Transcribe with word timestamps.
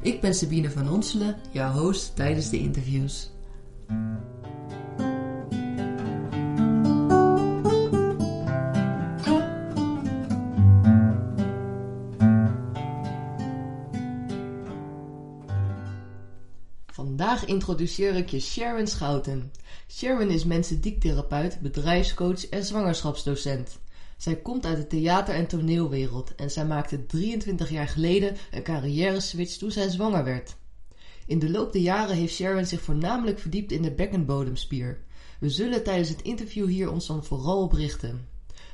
Ik 0.00 0.20
ben 0.20 0.34
Sabine 0.34 0.70
van 0.70 0.90
Onselen, 0.90 1.36
jouw 1.50 1.72
host 1.72 2.16
tijdens 2.16 2.50
de 2.50 2.58
interviews. 2.58 3.30
Vandaag 16.86 17.44
introduceer 17.44 18.14
ik 18.14 18.28
je 18.28 18.40
Sharon 18.40 18.86
Schouten. 18.86 19.52
Sharon 19.88 20.30
is 20.30 20.44
mensendiekttherapeut, 20.44 21.60
bedrijfscoach 21.60 22.48
en 22.48 22.64
zwangerschapsdocent. 22.64 23.78
Zij 24.18 24.36
komt 24.36 24.66
uit 24.66 24.76
de 24.76 24.86
theater- 24.86 25.34
en 25.34 25.46
toneelwereld 25.46 26.34
en 26.34 26.50
zij 26.50 26.66
maakte 26.66 27.06
23 27.06 27.70
jaar 27.70 27.88
geleden 27.88 28.36
een 28.50 28.62
carrière-switch 28.62 29.56
toen 29.56 29.70
zij 29.70 29.88
zwanger 29.88 30.24
werd. 30.24 30.56
In 31.26 31.38
de 31.38 31.50
loop 31.50 31.72
der 31.72 31.82
jaren 31.82 32.16
heeft 32.16 32.34
Sharon 32.34 32.66
zich 32.66 32.80
voornamelijk 32.80 33.38
verdiept 33.38 33.72
in 33.72 33.82
de 33.82 33.90
bekkenbodemspier. 33.90 35.00
We 35.40 35.50
zullen 35.50 35.82
tijdens 35.82 36.08
het 36.08 36.22
interview 36.22 36.66
hier 36.66 36.90
ons 36.90 37.06
dan 37.06 37.24
vooral 37.24 37.62
op 37.62 37.72
richten. 37.72 38.28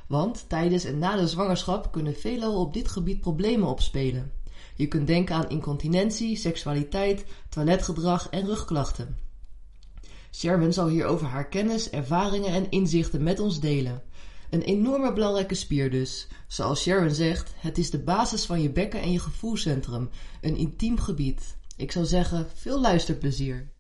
Want 0.07 0.45
tijdens 0.49 0.85
en 0.85 0.99
na 0.99 1.17
de 1.17 1.29
zwangerschap 1.29 1.93
kunnen 1.93 2.15
veelal 2.15 2.61
op 2.61 2.73
dit 2.73 2.89
gebied 2.89 3.21
problemen 3.21 3.69
opspelen. 3.69 4.33
Je 4.75 4.87
kunt 4.87 5.07
denken 5.07 5.35
aan 5.35 5.49
incontinentie, 5.49 6.37
seksualiteit, 6.37 7.25
toiletgedrag 7.49 8.29
en 8.29 8.47
rugklachten. 8.47 9.17
Sharon 10.31 10.73
zal 10.73 10.89
hierover 10.89 11.27
haar 11.27 11.49
kennis, 11.49 11.91
ervaringen 11.91 12.53
en 12.53 12.71
inzichten 12.71 13.23
met 13.23 13.41
ons 13.41 13.61
delen. 13.61 14.03
Een 14.55 14.63
enorme 14.63 15.13
belangrijke 15.13 15.55
spier 15.55 15.91
dus. 15.91 16.29
Zoals 16.47 16.83
Sharon 16.83 17.11
zegt, 17.11 17.55
het 17.57 17.79
is 17.79 17.91
de 17.91 18.03
basis 18.03 18.47
van 18.47 18.63
je 18.63 18.71
bekken 18.71 19.01
en 19.01 19.13
je 19.13 19.19
gevoelscentrum. 19.19 20.11
Een 20.41 20.57
intiem 20.57 20.99
gebied. 20.99 21.57
Ik 21.77 21.93
zou 21.93 22.05
zeggen, 22.05 22.51
veel 22.55 22.81
luisterplezier. 22.81 23.73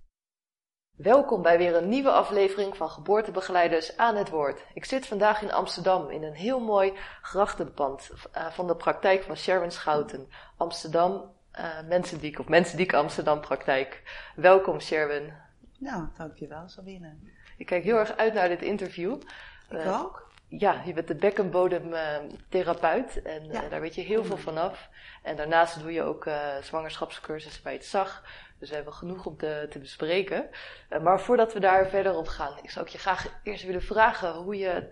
Welkom 0.96 1.42
bij 1.42 1.58
weer 1.58 1.76
een 1.76 1.88
nieuwe 1.88 2.10
aflevering 2.10 2.76
van 2.76 2.90
Geboortebegeleiders 2.90 3.96
aan 3.96 4.16
het 4.16 4.30
Woord. 4.30 4.64
Ik 4.74 4.84
zit 4.84 5.06
vandaag 5.06 5.42
in 5.42 5.52
Amsterdam 5.52 6.10
in 6.10 6.22
een 6.22 6.34
heel 6.34 6.60
mooi 6.60 6.92
grachtenpand 7.22 8.10
uh, 8.10 8.46
van 8.50 8.66
de 8.66 8.76
praktijk 8.76 9.22
van 9.22 9.36
Sharon 9.36 9.70
Schouten. 9.70 10.28
Amsterdam 10.56 11.12
uh, 11.58 11.88
Mensendiek 11.88 12.38
of 12.38 12.48
Mensendiek 12.48 12.94
Amsterdam 12.94 13.40
praktijk. 13.40 14.02
Welkom 14.36 14.80
Sharon. 14.80 15.32
Nou, 15.78 16.08
dankjewel 16.16 16.68
Sabine. 16.68 17.16
Ik 17.56 17.66
kijk 17.66 17.84
heel 17.84 17.98
erg 17.98 18.16
uit 18.16 18.34
naar 18.34 18.48
dit 18.48 18.62
interview. 18.62 19.20
Ik 19.70 19.84
uh, 19.84 20.00
ook 20.00 20.23
ja, 20.58 20.82
je 20.84 20.92
bent 20.92 21.08
de 21.08 21.14
bekkenbodemtherapeut 21.14 23.22
en 23.22 23.44
ja. 23.44 23.64
uh, 23.64 23.70
daar 23.70 23.80
weet 23.80 23.94
je 23.94 24.00
heel 24.00 24.24
veel 24.24 24.36
vanaf. 24.36 24.88
En 25.22 25.36
daarnaast 25.36 25.80
doe 25.80 25.92
je 25.92 26.02
ook 26.02 26.26
uh, 26.26 26.56
zwangerschapscursussen 26.60 27.62
bij 27.62 27.72
het 27.72 27.84
ZAG. 27.84 28.24
Dus 28.58 28.68
we 28.68 28.74
hebben 28.74 28.94
genoeg 28.94 29.26
om 29.26 29.36
te, 29.36 29.66
te 29.70 29.78
bespreken. 29.78 30.48
Uh, 30.90 31.00
maar 31.00 31.20
voordat 31.20 31.52
we 31.52 31.60
daar 31.60 31.88
verder 31.88 32.16
op 32.16 32.26
gaan, 32.26 32.58
ik 32.62 32.70
zou 32.70 32.86
ik 32.86 32.92
je 32.92 32.98
graag 32.98 33.40
eerst 33.42 33.64
willen 33.64 33.82
vragen 33.82 34.32
hoe 34.32 34.56
je. 34.56 34.88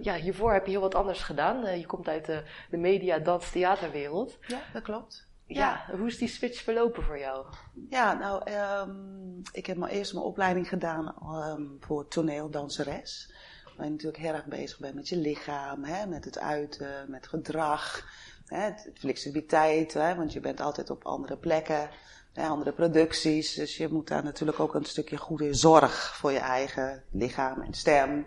ja, 0.00 0.14
hiervoor 0.14 0.52
heb 0.52 0.64
je 0.64 0.70
heel 0.70 0.80
wat 0.80 0.94
anders 0.94 1.22
gedaan. 1.22 1.78
je 1.78 1.86
komt 1.86 2.08
uit 2.08 2.24
de, 2.24 2.42
de 2.70 2.76
media, 2.76 3.18
dans, 3.18 3.50
theaterwereld. 3.50 4.38
Ja, 4.46 4.58
dat 4.72 4.82
klopt. 4.82 5.28
Ja, 5.46 5.84
ja, 5.88 5.96
hoe 5.96 6.06
is 6.06 6.18
die 6.18 6.28
switch 6.28 6.62
verlopen 6.62 7.02
voor 7.02 7.18
jou? 7.18 7.46
Ja, 7.90 8.14
nou, 8.14 8.50
um, 8.50 9.42
ik 9.52 9.66
heb 9.66 9.76
maar 9.76 9.90
eerst 9.90 10.12
mijn 10.12 10.24
opleiding 10.24 10.68
gedaan 10.68 11.14
um, 11.58 11.76
voor 11.80 12.08
toneeldanseres 12.08 13.34
waar 13.76 13.86
je 13.86 13.92
natuurlijk 13.92 14.22
heel 14.22 14.34
erg 14.34 14.46
bezig 14.46 14.78
bent 14.78 14.94
met 14.94 15.08
je 15.08 15.16
lichaam, 15.16 15.84
hè, 15.84 16.06
met 16.06 16.24
het 16.24 16.38
uiten, 16.38 17.10
met 17.10 17.26
gedrag, 17.26 18.08
hè, 18.46 18.70
flexibiliteit, 18.94 19.94
hè, 19.94 20.14
want 20.14 20.32
je 20.32 20.40
bent 20.40 20.60
altijd 20.60 20.90
op 20.90 21.04
andere 21.04 21.36
plekken, 21.36 21.90
hè, 22.32 22.46
andere 22.46 22.72
producties. 22.72 23.54
Dus 23.54 23.76
je 23.76 23.88
moet 23.88 24.08
daar 24.08 24.24
natuurlijk 24.24 24.60
ook 24.60 24.74
een 24.74 24.84
stukje 24.84 25.16
goede 25.16 25.54
zorg 25.54 26.16
voor 26.16 26.32
je 26.32 26.38
eigen 26.38 27.02
lichaam 27.10 27.60
en 27.60 27.74
stem 27.74 28.26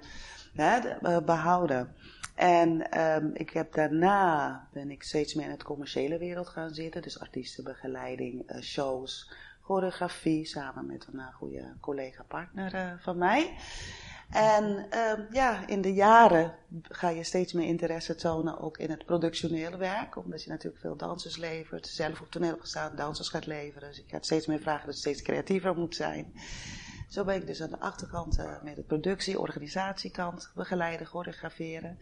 hè, 0.53 0.77
eh, 0.77 1.17
behouden. 1.25 1.95
En 2.35 2.99
um, 2.99 3.31
ik 3.33 3.49
heb 3.49 3.73
daarna 3.73 4.67
ben 4.73 4.91
ik 4.91 5.03
steeds 5.03 5.33
meer 5.33 5.45
in 5.45 5.51
het 5.51 5.63
commerciële 5.63 6.17
wereld 6.17 6.47
gaan 6.47 6.73
zitten. 6.73 7.01
Dus 7.01 7.19
artiestenbegeleiding, 7.19 8.51
uh, 8.51 8.61
shows, 8.61 9.31
choreografie, 9.61 10.45
samen 10.45 10.85
met 10.85 11.07
een 11.11 11.19
uh, 11.19 11.27
goede 11.33 11.73
collega-partner 11.79 12.99
van 13.01 13.17
mij. 13.17 13.55
En 14.29 14.87
uh, 14.93 15.31
ja, 15.31 15.67
in 15.67 15.81
de 15.81 15.93
jaren 15.93 16.55
ga 16.81 17.09
je 17.09 17.23
steeds 17.23 17.53
meer 17.53 17.67
interesse 17.67 18.15
tonen 18.15 18.59
ook 18.59 18.77
in 18.77 18.89
het 18.89 19.05
productionele 19.05 19.77
werk. 19.77 20.15
Omdat 20.15 20.43
je 20.43 20.49
natuurlijk 20.49 20.81
veel 20.81 20.95
dansers 20.95 21.37
levert, 21.37 21.87
zelf 21.87 22.21
op 22.21 22.31
toneel 22.31 22.57
gestaan, 22.57 22.95
dansers 22.95 23.29
gaat 23.29 23.45
leveren. 23.45 23.87
Dus 23.87 23.97
je 23.97 24.03
gaat 24.07 24.25
steeds 24.25 24.45
meer 24.45 24.59
vragen 24.59 24.85
dat 24.85 24.93
je 24.93 24.99
steeds 24.99 25.21
creatiever 25.21 25.75
moet 25.75 25.95
zijn. 25.95 26.33
Zo 27.09 27.23
ben 27.23 27.35
ik 27.35 27.47
dus 27.47 27.61
aan 27.61 27.69
de 27.69 27.79
achterkant 27.79 28.39
uh, 28.39 28.61
met 28.63 28.75
de 28.75 28.83
productie, 28.83 29.39
organisatiekant 29.39 30.51
begeleiden, 30.55 31.07
choreograferen. 31.07 31.97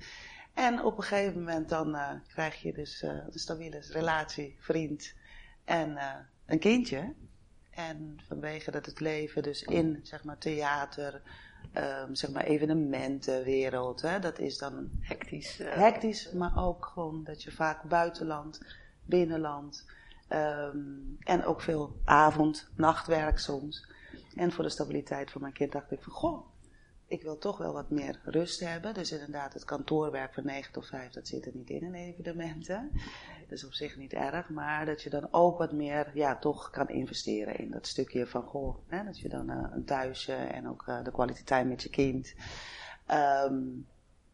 En 0.53 0.83
op 0.83 0.97
een 0.97 1.03
gegeven 1.03 1.39
moment 1.39 1.69
dan 1.69 1.95
uh, 1.95 2.09
krijg 2.27 2.61
je 2.61 2.73
dus 2.73 3.03
uh, 3.03 3.09
een 3.09 3.39
stabiele 3.39 3.83
relatie, 3.91 4.55
vriend 4.59 5.13
en 5.65 5.97
een 6.45 6.59
kindje. 6.59 7.13
En 7.69 8.19
vanwege 8.27 8.71
dat 8.71 8.85
het 8.85 8.99
leven 8.99 9.43
dus 9.43 9.61
in 9.61 9.99
zeg 10.03 10.23
maar 10.23 10.37
theater, 10.37 11.21
um, 11.73 12.15
zeg 12.15 12.31
maar 12.31 12.43
evenementenwereld. 12.43 14.01
Hè? 14.01 14.19
Dat 14.19 14.39
is 14.39 14.57
dan 14.57 14.89
hectisch. 14.99 15.59
Uh... 15.59 15.73
Hectisch, 15.73 16.31
maar 16.31 16.65
ook 16.65 16.85
gewoon 16.85 17.23
dat 17.23 17.43
je 17.43 17.51
vaak 17.51 17.83
buitenland, 17.83 18.61
binnenland 19.05 19.85
um, 20.29 21.17
en 21.19 21.45
ook 21.45 21.61
veel 21.61 21.95
avond, 22.05 22.69
nachtwerk 22.75 23.39
soms. 23.39 23.87
En 24.35 24.51
voor 24.51 24.63
de 24.63 24.69
stabiliteit 24.69 25.31
van 25.31 25.41
mijn 25.41 25.53
kind 25.53 25.71
dacht 25.71 25.91
ik 25.91 26.01
van 26.01 26.13
goh, 26.13 26.47
ik 27.07 27.21
wil 27.21 27.37
toch 27.37 27.57
wel 27.57 27.73
wat 27.73 27.89
meer 27.89 28.19
rust 28.23 28.59
hebben. 28.59 28.93
Dus 28.93 29.11
inderdaad, 29.11 29.53
het 29.53 29.65
kantoorwerk 29.65 30.33
van 30.33 30.45
9 30.45 30.71
tot 30.71 30.87
5, 30.87 31.11
dat 31.11 31.27
zit 31.27 31.45
er 31.45 31.51
niet 31.55 31.69
in 31.69 31.83
in 31.83 31.93
evenementen. 31.93 32.91
Dat 33.47 33.57
is 33.57 33.65
op 33.65 33.73
zich 33.73 33.97
niet 33.97 34.13
erg, 34.13 34.49
maar 34.49 34.85
dat 34.85 35.01
je 35.01 35.09
dan 35.09 35.27
ook 35.31 35.57
wat 35.57 35.71
meer, 35.71 36.11
ja, 36.13 36.35
toch 36.35 36.69
kan 36.69 36.89
investeren 36.89 37.55
in 37.55 37.71
dat 37.71 37.87
stukje 37.87 38.27
van, 38.27 38.43
goh, 38.43 38.77
hè, 38.87 39.03
dat 39.03 39.19
je 39.19 39.29
dan 39.29 39.51
uh, 39.51 39.67
een 39.71 39.85
thuisje 39.85 40.33
en 40.33 40.67
ook 40.67 40.85
uh, 40.89 41.03
de 41.03 41.11
kwaliteit 41.11 41.67
met 41.67 41.83
je 41.83 41.89
kind. 41.89 42.33
Um, 43.11 43.87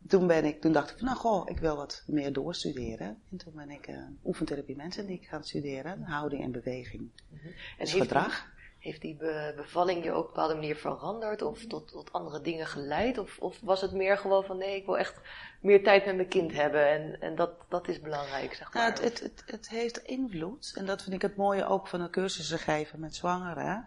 toen 0.07 0.27
ben 0.27 0.45
ik, 0.45 0.61
toen 0.61 0.71
dacht 0.71 0.91
ik 0.91 0.97
van, 0.97 1.05
nou 1.05 1.17
goh, 1.17 1.49
ik 1.49 1.59
wil 1.59 1.75
wat 1.75 2.03
meer 2.07 2.33
doorstuderen. 2.33 3.17
En 3.31 3.37
toen 3.37 3.53
ben 3.55 3.69
ik 3.69 3.87
uh, 3.87 3.97
oefentherapie 4.23 4.75
mensen 4.75 5.05
die 5.05 5.15
ik 5.15 5.27
gaan 5.27 5.43
studeren, 5.43 6.01
houding 6.01 6.43
en 6.43 6.51
beweging. 6.51 7.01
Mm 7.01 7.39
-hmm. 7.41 7.51
Dus 7.77 7.93
en 7.93 7.99
gedrag. 7.99 8.51
Heeft 8.83 9.01
die 9.01 9.17
bevalling 9.55 10.03
je 10.03 10.11
ook 10.11 10.17
op 10.17 10.23
een 10.23 10.33
bepaalde 10.33 10.53
manier 10.53 10.75
veranderd 10.75 11.41
of 11.41 11.65
tot, 11.65 11.87
tot 11.87 12.13
andere 12.13 12.41
dingen 12.41 12.67
geleid? 12.67 13.17
Of, 13.17 13.37
of, 13.39 13.59
was 13.61 13.81
het 13.81 13.91
meer 13.91 14.17
gewoon 14.17 14.43
van 14.43 14.57
nee, 14.57 14.75
ik 14.75 14.85
wil 14.85 14.97
echt 14.97 15.21
meer 15.61 15.83
tijd 15.83 16.05
met 16.05 16.15
mijn 16.15 16.27
kind 16.27 16.53
hebben 16.53 16.87
en, 16.87 17.21
en 17.21 17.35
dat, 17.35 17.51
dat 17.69 17.87
is 17.87 17.99
belangrijk, 18.01 18.53
zeg 18.53 18.73
maar. 18.73 18.83
Ja, 18.83 18.89
het, 18.89 19.19
het, 19.19 19.43
het, 19.45 19.69
heeft 19.69 19.97
invloed 19.97 20.73
en 20.75 20.85
dat 20.85 21.01
vind 21.01 21.15
ik 21.15 21.21
het 21.21 21.35
mooie 21.35 21.65
ook 21.65 21.87
van 21.87 22.01
de 22.01 22.09
cursussen 22.09 22.59
geven 22.59 22.99
met 22.99 23.15
zwangeren. 23.15 23.85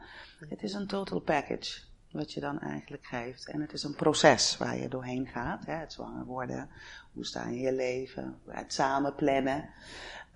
Het 0.48 0.62
is 0.62 0.72
een 0.72 0.86
total 0.86 1.20
package 1.20 1.80
wat 2.10 2.32
je 2.32 2.40
dan 2.40 2.60
eigenlijk 2.60 3.04
geeft. 3.04 3.48
En 3.48 3.60
het 3.60 3.72
is 3.72 3.82
een 3.82 3.94
proces 3.94 4.56
waar 4.56 4.76
je 4.76 4.88
doorheen 4.88 5.26
gaat. 5.26 5.66
Hè? 5.66 5.74
Het 5.74 5.92
zwanger 5.92 6.24
worden, 6.24 6.70
hoe 7.12 7.26
sta 7.26 7.48
je 7.48 7.56
in 7.56 7.60
je 7.60 7.72
leven, 7.72 8.40
het 8.46 8.72
samen 8.72 9.14
plannen. 9.14 9.68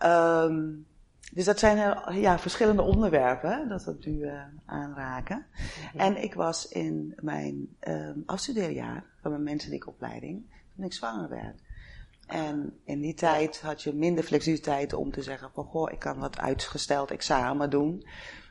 Um, 0.03 0.87
dus 1.31 1.44
dat 1.44 1.59
zijn 1.59 1.99
ja, 2.21 2.38
verschillende 2.38 2.82
onderwerpen 2.82 3.69
dat 3.69 3.85
we 3.85 3.97
nu 4.00 4.19
uh, 4.19 4.43
aanraken. 4.65 5.47
Mhm. 5.93 5.99
En 5.99 6.23
ik 6.23 6.35
was 6.35 6.69
in 6.69 7.15
mijn 7.21 7.77
uh, 7.88 8.11
afstudeerjaar 8.27 9.05
van 9.21 9.31
mijn 9.31 9.43
mensendieopleiding 9.43 10.43
toen 10.77 10.85
ik 10.85 10.93
zwanger 10.93 11.29
werd. 11.29 11.59
En 12.27 12.79
in 12.85 13.00
die 13.00 13.15
tijd 13.15 13.61
had 13.61 13.82
je 13.82 13.94
minder 13.94 14.25
flexibiliteit 14.25 14.93
om 14.93 15.12
te 15.12 15.23
zeggen 15.23 15.50
van 15.55 15.65
goh, 15.65 15.93
ik 15.93 15.99
kan 15.99 16.19
wat 16.19 16.38
uitgesteld 16.38 17.11
examen 17.11 17.71
doen. 17.71 18.06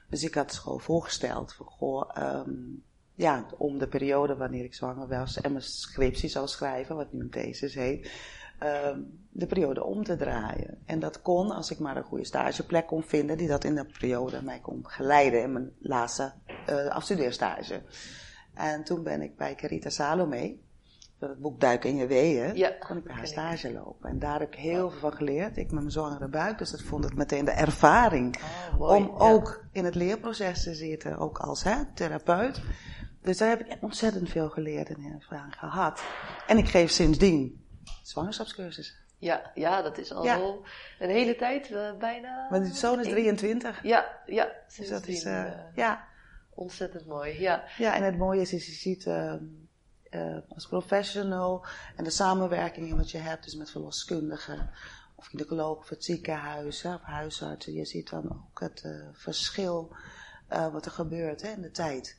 Dus 0.10 0.24
ik 0.24 0.34
had 0.34 0.54
school 0.54 0.80
voorgesteld 0.80 1.54
van 1.54 1.66
goh, 1.66 2.10
um, 2.18 2.84
ja, 3.16 3.46
om 3.58 3.78
de 3.78 3.88
periode 3.88 4.36
wanneer 4.36 4.64
ik 4.64 4.74
zwanger 4.74 5.08
was 5.08 5.42
en 5.42 5.52
mijn 5.52 5.64
scriptie 5.64 6.30
zou 6.30 6.48
schrijven, 6.48 6.96
wat 6.96 7.14
nu 7.14 7.20
een 7.20 7.30
thesis 7.30 7.74
heet, 7.74 8.12
Ehm, 8.60 9.00
de 9.32 9.46
periode 9.46 9.84
om 9.84 10.04
te 10.04 10.16
draaien. 10.16 10.78
En 10.86 11.00
dat 11.00 11.22
kon 11.22 11.52
als 11.52 11.72
ik 11.72 11.80
maar 11.80 11.98
een 11.98 12.04
goede 12.04 12.26
stageplek 12.26 12.88
kon 12.88 13.04
vinden, 13.04 13.38
die 13.38 13.48
dat 13.48 13.64
in 13.64 13.76
de 13.76 13.86
periode 14.00 14.42
mij 14.44 14.60
kon 14.60 14.80
geleiden 14.88 15.42
in 15.42 15.52
mijn 15.54 15.72
laatste 15.80 16.32
uh, 16.70 16.86
afstudeerstage. 16.88 17.82
En 18.54 18.84
toen 18.84 19.04
ben 19.04 19.22
ik 19.22 19.38
bij 19.38 19.56
Carita 19.56 19.90
Salome, 19.90 20.58
door 21.20 21.30
het 21.30 21.40
boek 21.40 21.60
Duiken 21.60 21.90
in 21.90 21.96
je 21.96 22.08
weeën, 22.08 22.56
Ja, 22.56 22.70
kon 22.80 22.98
ik 22.98 23.04
bij 23.04 23.14
haar 23.16 23.28
stage 23.28 23.74
lopen. 23.74 24.10
En 24.10 24.20
daar 24.20 24.40
heb 24.40 24.54
ik 24.54 24.60
heel 24.60 24.90
veel 24.90 25.00
van 25.00 25.14
geleerd. 25.14 25.58
Ik 25.58 25.66
met 25.72 25.74
mijn 25.82 25.92
zwangere 25.92 26.28
buik, 26.28 26.58
dus 26.58 26.72
dat 26.72 26.82
vond 26.82 27.06
ik 27.06 27.16
meteen 27.16 27.46
de 27.46 27.52
ervaring 27.52 28.36
Oh, 28.38 28.80
mooi. 28.80 28.96
om 29.04 29.08
Ja. 29.08 29.32
ook 29.32 29.64
in 29.72 29.86
het 29.86 29.96
leerproces 29.96 30.64
te 30.64 30.74
zitten, 30.74 31.18
ook 31.18 31.38
als 31.38 31.64
hè, 31.64 31.76
therapeut. 31.94 32.62
Dus 33.22 33.38
daar 33.38 33.50
heb 33.50 33.60
ik 33.60 33.78
ontzettend 33.82 34.30
veel 34.30 34.50
geleerd 34.50 34.90
en 34.90 35.20
ervaring 35.20 35.56
gehad. 35.60 36.02
En 36.48 36.58
ik 36.58 36.68
geef 36.68 36.92
sindsdien 36.92 37.64
zwangerschapscursussen. 38.04 38.96
Ja, 39.18 39.52
ja, 39.56 39.82
dat 39.82 39.98
is 39.98 40.12
al 40.12 40.24
Ja. 40.24 40.38
een 41.00 41.10
hele 41.10 41.36
tijd, 41.36 41.72
eh, 41.72 41.94
bijna. 41.98 42.48
Mijn 42.50 42.66
zoon 42.66 43.00
is 43.00 43.06
één- 43.06 43.14
23. 43.16 43.84
Ja, 43.84 44.20
ja. 44.26 44.52
Dus 44.78 44.90
dat 44.90 45.08
is, 45.08 45.24
eh, 45.24 45.46
eh, 45.46 45.54
ja. 45.76 46.08
ontzettend 46.50 47.06
mooi. 47.06 47.40
Ja, 47.42 47.64
ja, 47.78 47.96
en 47.96 48.04
het 48.04 48.18
mooie 48.18 48.42
is, 48.42 48.54
is 48.54 48.66
je 48.66 48.72
ziet 48.72 49.06
eh, 49.06 49.34
eh, 50.10 50.38
als 50.50 50.68
professional 50.68 51.66
en 51.96 52.04
de 52.04 52.10
samenwerking 52.10 52.96
wat 52.96 53.12
je 53.12 53.18
hebt, 53.18 53.44
dus 53.44 53.56
met 53.56 53.72
verloskundigen 53.72 54.72
of 55.16 55.26
gynaecoloog 55.26 55.78
of 55.78 55.90
het 55.90 56.04
ziekenhuis 56.04 56.82
hè, 56.82 56.94
of 56.94 57.02
huisartsen. 57.02 57.74
Je 57.74 57.86
ziet 57.86 58.10
dan 58.10 58.32
ook 58.32 58.60
het 58.60 58.88
verschil 59.14 59.96
wat 60.48 60.86
er 60.86 60.92
gebeurt 60.92 61.42
hè, 61.42 61.50
in 61.50 61.62
de 61.62 61.72
tijd. 61.72 62.19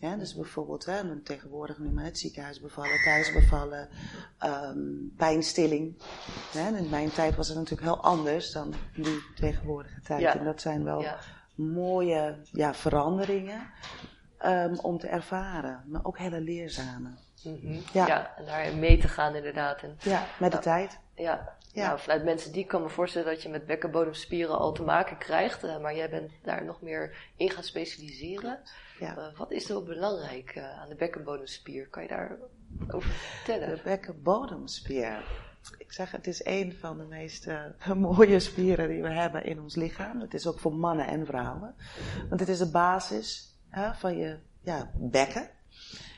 Ja, 0.00 0.16
dus 0.16 0.34
bijvoorbeeld, 0.34 0.84
hè, 0.84 1.20
tegenwoordig 1.20 1.78
nu 1.78 1.88
met 1.88 2.04
het 2.04 2.18
ziekenhuis 2.18 2.60
bevallen, 2.60 3.02
thuis 3.04 3.32
bevallen, 3.32 3.88
ehm, 4.38 4.78
pijnstilling. 5.16 6.02
Hè, 6.52 6.76
in 6.76 6.88
mijn 6.88 7.10
tijd 7.10 7.36
was 7.36 7.48
het 7.48 7.56
natuurlijk 7.56 7.82
heel 7.82 8.02
anders 8.02 8.52
dan 8.52 8.74
die 8.94 9.22
tegenwoordige 9.34 10.00
tijd. 10.00 10.20
Ja. 10.20 10.38
En 10.38 10.44
dat 10.44 10.60
zijn 10.60 10.84
wel 10.84 11.00
ja. 11.00 11.18
mooie 11.54 12.36
ja, 12.52 12.74
veranderingen 12.74 13.70
ehm, 14.38 14.74
om 14.74 14.98
te 14.98 15.08
ervaren, 15.08 15.84
maar 15.86 16.04
ook 16.04 16.18
hele 16.18 16.40
leerzame. 16.40 17.10
Mhm. 17.44 17.78
Ja. 17.92 18.06
ja. 18.06 18.36
en 18.36 18.44
daar 18.44 18.74
mee 18.74 18.98
te 18.98 19.08
gaan 19.08 19.34
inderdaad. 19.34 19.82
En, 19.82 19.96
Ja, 20.00 20.26
met 20.38 20.52
de 20.52 20.58
tijd. 20.58 20.98
ja, 21.14 21.55
Ja. 21.76 21.86
Nou, 21.86 21.98
vanuit 21.98 22.24
mensen 22.24 22.52
die 22.52 22.66
kan 22.66 22.82
me 22.82 22.88
voorstellen 22.88 23.32
dat 23.32 23.42
je 23.42 23.48
met 23.48 23.66
bekkenbodemspieren 23.66 24.58
al 24.58 24.72
te 24.72 24.82
maken 24.82 25.18
krijgt, 25.18 25.64
eh, 25.64 25.80
maar 25.80 25.96
jij 25.96 26.10
bent 26.10 26.32
daar 26.42 26.64
nog 26.64 26.80
meer 26.80 27.32
in 27.36 27.50
gaan 27.50 27.62
specialiseren. 27.62 28.60
Ja. 28.98 29.16
Eh, 29.16 29.38
wat 29.38 29.50
is 29.50 29.70
er 29.70 29.82
belangrijk 29.82 30.50
eh, 30.50 30.80
aan 30.80 30.88
de 30.88 30.94
bekkenbodemspier? 30.94 31.88
Kan 31.88 32.02
je 32.02 32.08
daarover 32.08 33.08
vertellen? 33.08 33.68
De 33.68 33.82
bekkenbodemspier. 33.82 35.24
Ik 35.78 35.92
zeg, 35.92 36.10
het 36.10 36.26
is 36.26 36.44
een 36.44 36.72
van 36.72 36.98
de 36.98 37.04
meest 37.04 37.46
mooie 37.94 38.40
spieren 38.40 38.88
die 38.88 39.02
we 39.02 39.10
hebben 39.10 39.44
in 39.44 39.60
ons 39.60 39.74
lichaam. 39.74 40.20
Het 40.20 40.34
is 40.34 40.46
ook 40.46 40.58
voor 40.58 40.74
mannen 40.74 41.06
en 41.06 41.26
vrouwen. 41.26 41.74
Want 42.28 42.40
het 42.40 42.48
is 42.48 42.58
de 42.58 42.70
basis 42.70 43.58
hè, 43.68 43.94
van 43.94 44.16
je 44.16 44.38
ja, 44.60 44.90
bekken. 44.94 45.50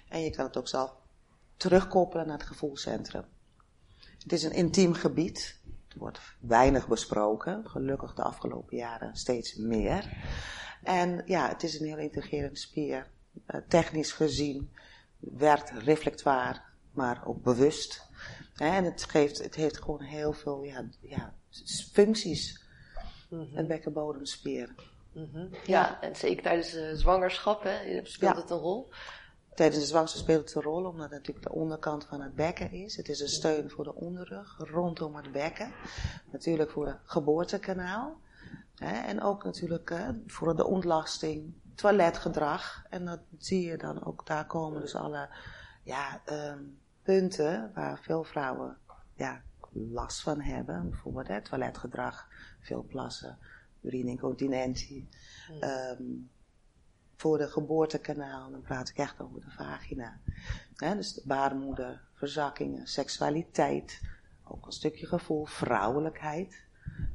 En 0.08 0.20
je 0.20 0.31
kan 0.31 0.46
het 0.46 0.56
ook 0.56 0.69
zelf 0.69 0.94
terugkoppelen 1.56 2.26
naar 2.26 2.38
het 2.38 2.46
gevoelscentrum. 2.46 3.25
Het 4.22 4.32
is 4.32 4.42
een 4.42 4.52
intiem 4.52 4.94
gebied. 4.94 5.60
Er 5.88 5.98
wordt 5.98 6.20
weinig 6.40 6.88
besproken. 6.88 7.68
Gelukkig 7.68 8.14
de 8.14 8.22
afgelopen 8.22 8.76
jaren 8.76 9.16
steeds 9.16 9.54
meer. 9.54 10.16
En 10.82 11.22
ja, 11.26 11.48
het 11.48 11.62
is 11.62 11.80
een 11.80 11.86
heel 11.86 11.98
intrigerende 11.98 12.58
spier. 12.58 13.06
Eh, 13.46 13.60
technisch 13.68 14.12
gezien 14.12 14.70
werkt 15.18 15.70
reflectoir, 15.70 16.62
maar 16.90 17.22
ook 17.26 17.42
bewust. 17.42 18.06
En 18.56 18.84
het, 18.84 19.04
geeft, 19.04 19.38
het 19.42 19.54
heeft 19.54 19.78
gewoon 19.82 20.02
heel 20.02 20.32
veel 20.32 20.62
ja, 20.62 20.84
ja, 21.00 21.34
functies, 21.92 22.66
Mhm. 23.30 23.56
een 23.56 23.66
bekkenbodemspier. 23.66 24.74
Mhm. 25.12 25.46
Ja, 25.66 26.00
en 26.00 26.16
zeker 26.16 26.42
tijdens 26.42 26.70
de 26.70 26.96
zwangerschap 26.96 27.62
hè, 27.62 28.00
speelt 28.04 28.34
Ja. 28.34 28.40
het 28.40 28.50
een 28.50 28.56
rol. 28.58 28.88
Tijdens 29.58 29.81
de 29.81 29.87
zwangerschap 29.87 30.22
speelt 30.22 30.46
het 30.46 30.55
een 30.55 30.62
rol, 30.62 30.84
omdat 30.84 31.10
het 31.10 31.10
natuurlijk 31.10 31.46
de 31.46 31.52
onderkant 31.52 32.05
van 32.05 32.20
het 32.20 32.34
bekken 32.34 32.72
is. 32.72 32.96
Het 32.96 33.08
is 33.08 33.20
een 33.20 33.28
steun 33.28 33.70
voor 33.70 33.84
de 33.84 33.94
onderrug, 33.94 34.56
rondom 34.58 35.16
het 35.16 35.32
bekken. 35.32 35.72
Natuurlijk 36.32 36.70
voor 36.70 36.87
het 36.87 36.99
geboortekanaal. 37.05 38.20
Hè, 38.75 39.06
en 39.06 39.22
ook 39.22 39.44
natuurlijk 39.44 39.90
eh, 39.90 40.08
voor 40.26 40.56
de 40.56 40.66
ontlasting, 40.66 41.55
toiletgedrag. 41.75 42.84
En 42.90 43.05
dat 43.05 43.20
zie 43.38 43.66
je 43.66 43.76
dan 43.76 44.05
ook, 44.05 44.26
daar 44.26 44.46
komen 44.46 44.81
dus 44.81 44.94
alle 44.94 45.28
ja, 45.82 46.20
ehm, 46.25 46.62
punten 47.02 47.70
waar 47.75 47.99
veel 47.99 48.25
vrouwen 48.25 48.76
ja, 49.14 49.43
last 49.72 50.20
van 50.20 50.40
hebben. 50.40 50.90
Bijvoorbeeld 50.90 51.28
hè, 51.28 51.43
toiletgedrag, 51.43 52.28
veel 52.61 52.82
plassen, 52.82 53.38
urineincontinentie. 53.81 55.08
Ehm, 55.61 56.02
voor 57.18 57.38
de 57.38 57.48
geboortekanaal, 57.48 58.50
dan 58.50 58.60
praat 58.62 58.88
ik 58.88 58.96
echt 58.96 59.20
over 59.20 59.40
de 59.40 59.50
vagina. 59.50 60.18
Dus 60.76 61.12
de 61.14 61.22
baarmoeder, 61.24 62.00
verzakkingen, 62.14 62.86
seksualiteit, 62.86 64.00
ook 64.44 64.66
een 64.66 64.72
stukje 64.72 65.06
gevoel, 65.06 65.44
vrouwelijkheid. 65.44 66.66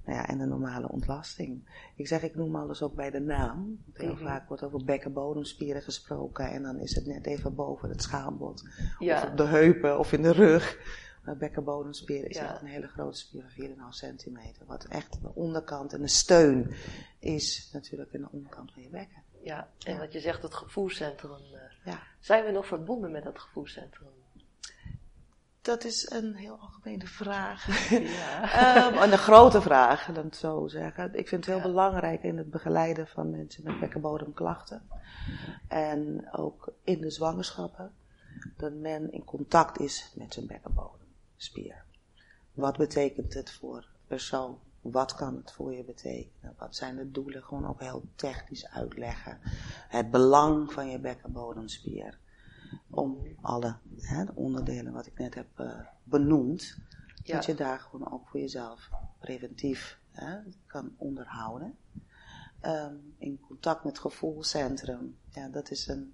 Nou 0.05 0.17
ja, 0.17 0.27
en 0.27 0.37
de 0.37 0.45
normale 0.45 0.89
ontlasting. 0.89 1.69
Ik 1.95 2.07
zeg, 2.07 2.23
ik 2.23 2.35
noem 2.35 2.55
alles 2.55 2.81
ook 2.81 2.95
bij 2.95 3.11
de 3.11 3.19
naam. 3.19 3.57
Want 3.85 3.97
Heel 3.97 4.13
Mhm. 4.13 4.23
vaak 4.23 4.47
wordt 4.47 4.63
over 4.63 4.83
bekkenbodemspieren 4.85 5.81
gesproken 5.81 6.51
en 6.51 6.63
dan 6.63 6.79
is 6.79 6.95
het 6.95 7.05
net 7.05 7.25
even 7.25 7.55
boven 7.55 7.89
het 7.89 8.01
schaambod. 8.01 8.63
Ja. 8.99 9.23
Of 9.23 9.29
op 9.29 9.37
de 9.37 9.45
heupen 9.45 9.99
of 9.99 10.11
in 10.13 10.21
de 10.21 10.31
rug. 10.31 10.77
Maar 11.23 11.37
bekkenbodemspier 11.37 12.29
is 12.29 12.35
Ja. 12.37 12.51
echt 12.51 12.61
een 12.61 12.67
hele 12.67 12.87
grote 12.87 13.17
spier 13.17 13.41
van 13.41 13.49
4,5 13.51 13.93
centimeter. 13.93 14.65
Wat 14.65 14.83
echt 14.85 15.21
de 15.21 15.31
onderkant 15.35 15.93
en 15.93 16.01
de 16.01 16.07
steun 16.07 16.73
is 17.19 17.69
natuurlijk 17.73 18.13
in 18.13 18.21
de 18.21 18.27
onderkant 18.31 18.71
van 18.73 18.81
je 18.83 18.89
bekken. 18.89 19.22
Ja, 19.43 19.67
en 19.85 19.97
wat 19.99 20.13
je 20.13 20.19
zegt, 20.19 20.41
het 20.43 20.53
gevoelscentrum. 20.53 21.31
eh, 21.53 21.85
Ja. 21.93 21.99
zijn 22.19 22.45
we 22.45 22.51
nog 22.51 22.65
verbonden 22.65 23.11
met 23.11 23.23
dat 23.23 23.39
gevoelscentrum? 23.39 24.07
Dat 25.61 25.83
is 25.83 26.09
een 26.11 26.35
heel 26.35 26.57
algemene 26.59 27.07
vraag. 27.07 27.89
Ja. 27.89 28.51
Ehm, 28.85 28.97
en 28.97 29.11
een 29.11 29.17
grote 29.17 29.61
vraag, 29.61 30.05
dan 30.05 30.25
het 30.25 30.35
zo 30.35 30.67
zeggen. 30.67 31.05
Ik 31.17 31.27
vind 31.27 31.45
het 31.45 31.55
heel 31.55 31.63
Ja. 31.63 31.69
belangrijk 31.71 32.23
in 32.23 32.37
het 32.37 32.49
begeleiden 32.49 33.07
van 33.07 33.29
mensen 33.31 33.63
met 33.63 33.79
bekkenbodemklachten. 33.79 34.87
En 35.67 36.27
ook 36.31 36.73
in 36.83 37.01
de 37.01 37.09
zwangerschappen. 37.09 37.91
Dat 38.57 38.73
men 38.73 39.11
in 39.11 39.23
contact 39.23 39.79
is 39.79 40.11
met 40.15 40.33
zijn 40.33 40.47
bekkenbodemspier. 40.47 41.83
Wat 42.53 42.77
betekent 42.77 43.33
het 43.33 43.51
voor 43.51 43.85
persoon? 44.07 44.59
Wat 44.83 45.15
kan 45.15 45.35
het 45.35 45.51
voor 45.51 45.73
je 45.73 45.83
betekenen? 45.83 46.55
Wat 46.57 46.75
zijn 46.75 46.95
de 46.95 47.11
doelen? 47.11 47.43
Gewoon 47.43 47.67
ook 47.67 47.79
heel 47.79 48.03
technisch 48.15 48.69
uitleggen. 48.69 49.37
Het 49.87 50.11
belang 50.11 50.73
van 50.73 50.89
je 50.89 50.99
bekkenbodemspier. 50.99 52.17
Om 52.89 53.17
alle 53.41 53.75
hè, 53.99 54.25
de 54.25 54.35
onderdelen 54.35 54.93
wat 54.93 55.05
ik 55.05 55.17
net 55.17 55.35
heb 55.35 55.47
eh, 55.55 55.79
benoemd. 56.03 56.77
Ja. 57.23 57.35
Dat 57.35 57.45
je 57.45 57.55
daar 57.55 57.79
gewoon 57.79 58.11
ook 58.11 58.27
voor 58.27 58.39
jezelf 58.39 58.89
preventief 59.19 59.99
hè, 60.11 60.37
kan 60.67 60.93
onderhouden. 60.97 61.77
Ehm, 62.59 62.95
in 63.17 63.39
contact 63.39 63.83
met 63.83 63.93
het 63.93 64.01
gevoelscentrum. 64.01 65.17
Ja, 65.29 65.47
dat 65.47 65.71
is 65.71 65.87
een. 65.87 66.13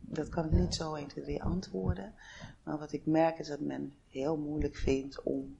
Dat 0.00 0.28
kan 0.28 0.44
ik 0.44 0.50
niet 0.50 0.74
zo 0.74 0.94
1, 0.94 1.08
2, 1.08 1.24
3 1.24 1.42
antwoorden. 1.42 2.14
Maar 2.62 2.78
wat 2.78 2.92
ik 2.92 3.06
merk 3.06 3.38
is 3.38 3.48
dat 3.48 3.60
men 3.60 3.94
heel 4.08 4.36
moeilijk 4.36 4.76
vindt 4.76 5.22
om 5.22 5.56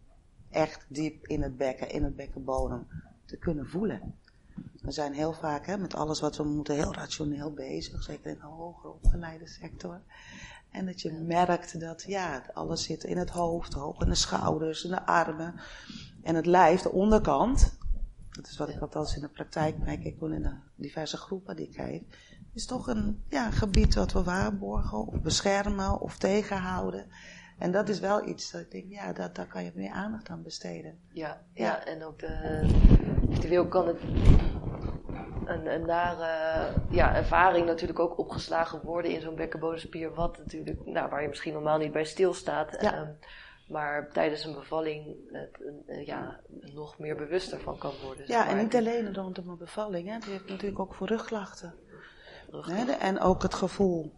echt 0.50 0.84
diep 0.88 1.26
in 1.26 1.42
het 1.42 1.56
bekken, 1.56 1.90
in 1.90 2.04
het 2.04 2.16
bekkenbodem 2.16 2.86
te 3.24 3.36
kunnen 3.36 3.66
voelen. 3.66 4.14
We 4.80 4.90
zijn 4.90 5.12
heel 5.12 5.32
vaak 5.32 5.66
hè, 5.66 5.78
met 5.78 5.94
alles 5.94 6.20
wat 6.20 6.36
we 6.36 6.44
moeten 6.44 6.74
heel 6.74 6.94
rationeel 6.94 7.52
bezig, 7.52 8.02
zeker 8.02 8.30
in 8.30 8.38
de 8.38 8.46
hoger 8.46 8.90
opgeleide 8.90 9.48
sector. 9.48 10.00
En 10.70 10.86
dat 10.86 11.00
je 11.00 11.12
merkt 11.12 11.80
dat 11.80 12.02
ja, 12.02 12.42
alles 12.54 12.82
zit 12.82 13.04
in 13.04 13.16
het 13.16 13.30
hoofd, 13.30 13.72
hoog 13.72 14.00
in 14.00 14.08
de 14.08 14.14
schouders, 14.14 14.84
in 14.84 14.90
de 14.90 15.06
armen. 15.06 15.54
En 16.22 16.34
het 16.34 16.46
lijf, 16.46 16.80
de 16.80 16.92
onderkant, 16.92 17.76
dat 18.30 18.46
is 18.46 18.56
wat 18.56 18.68
ik 18.68 18.80
althans 18.80 19.14
in 19.14 19.20
de 19.20 19.28
praktijk 19.28 19.78
merk, 19.78 20.04
ik 20.04 20.18
woon 20.18 20.32
in 20.32 20.42
de 20.42 20.54
diverse 20.74 21.16
groepen 21.16 21.56
die 21.56 21.68
ik 21.68 21.74
geef, 21.74 22.02
is 22.52 22.66
toch 22.66 22.86
een 22.86 23.22
ja, 23.28 23.50
gebied 23.50 23.94
wat 23.94 24.12
we 24.12 24.22
waarborgen 24.22 25.06
of 25.06 25.20
beschermen 25.20 26.00
of 26.00 26.18
tegenhouden. 26.18 27.06
En 27.58 27.72
dat 27.72 27.88
is 27.88 28.00
wel 28.00 28.26
iets 28.28 28.50
dat 28.50 28.60
ik 28.60 28.70
denk, 28.70 28.90
ja, 28.90 29.12
dat, 29.12 29.34
daar 29.34 29.46
kan 29.46 29.64
je 29.64 29.72
meer 29.74 29.90
aandacht 29.90 30.28
aan 30.28 30.42
besteden. 30.42 30.98
Ja, 31.12 31.40
Ja. 31.52 31.64
ja. 31.64 31.84
en 31.84 32.04
ook 32.04 32.18
de, 32.18 32.60
eventueel 33.30 33.68
kan 33.68 33.86
het 33.86 34.00
een, 35.44 35.66
een 35.66 35.86
nare 35.86 36.72
ja, 36.90 37.14
ervaring 37.14 37.66
natuurlijk 37.66 37.98
ook 37.98 38.18
opgeslagen 38.18 38.80
worden 38.82 39.10
in 39.10 39.20
zo'n 39.20 39.34
bekkenbodemspier, 39.34 40.14
wat 40.14 40.38
natuurlijk, 40.38 40.86
nou, 40.86 41.10
waar 41.10 41.22
je 41.22 41.28
misschien 41.28 41.52
normaal 41.52 41.78
niet 41.78 41.92
bij 41.92 42.04
stilstaat. 42.04 42.76
Ja. 42.80 42.94
Ehm, 42.94 43.10
maar 43.68 44.08
tijdens 44.12 44.44
een 44.44 44.54
bevalling 44.54 45.16
het, 45.32 45.58
eh, 45.86 46.06
ja, 46.06 46.40
nog 46.74 46.98
meer 46.98 47.16
bewust 47.16 47.52
ervan 47.52 47.78
kan 47.78 47.92
worden. 48.04 48.24
Ja, 48.26 48.48
en 48.48 48.56
niet 48.56 48.74
alleen 48.74 49.14
rondom 49.14 49.48
een 49.48 49.58
bevalling, 49.58 50.08
hè. 50.08 50.18
die 50.18 50.30
heeft 50.30 50.48
natuurlijk 50.48 50.80
ook 50.80 50.94
voor 50.94 51.06
rugklachten. 51.06 51.74
Hè, 52.50 52.92
en 52.92 53.20
ook 53.20 53.42
het 53.42 53.54
gevoel. 53.54 54.12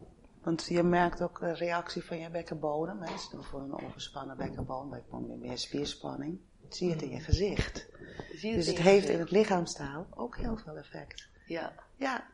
Want 0.48 0.66
je 0.68 0.82
merkt 0.82 1.22
ook 1.22 1.40
de 1.40 1.52
reactie 1.52 2.04
van 2.04 2.18
je 2.18 2.30
bekkenbodem. 2.30 3.02
Hè. 3.02 3.40
Voor 3.40 3.60
een 3.60 3.72
overspannen 3.72 4.36
bekkenbodem, 4.36 5.02
komt 5.10 5.26
weer 5.26 5.38
meer 5.38 5.58
spiersspanning. 5.58 6.38
Zie 6.68 6.86
je 6.86 6.92
het 6.92 7.02
in 7.02 7.10
je 7.10 7.20
gezicht. 7.20 7.86
Je 8.40 8.54
Dus 8.54 8.66
het 8.66 8.76
je 8.76 8.82
heeft 8.82 9.08
in 9.08 9.18
het 9.18 9.30
lichaamstaal 9.30 10.06
ook 10.10 10.36
heel 10.36 10.56
veel 10.56 10.76
effect. 10.76 11.28
Ja. 11.46 11.72
Ja. 11.96 12.26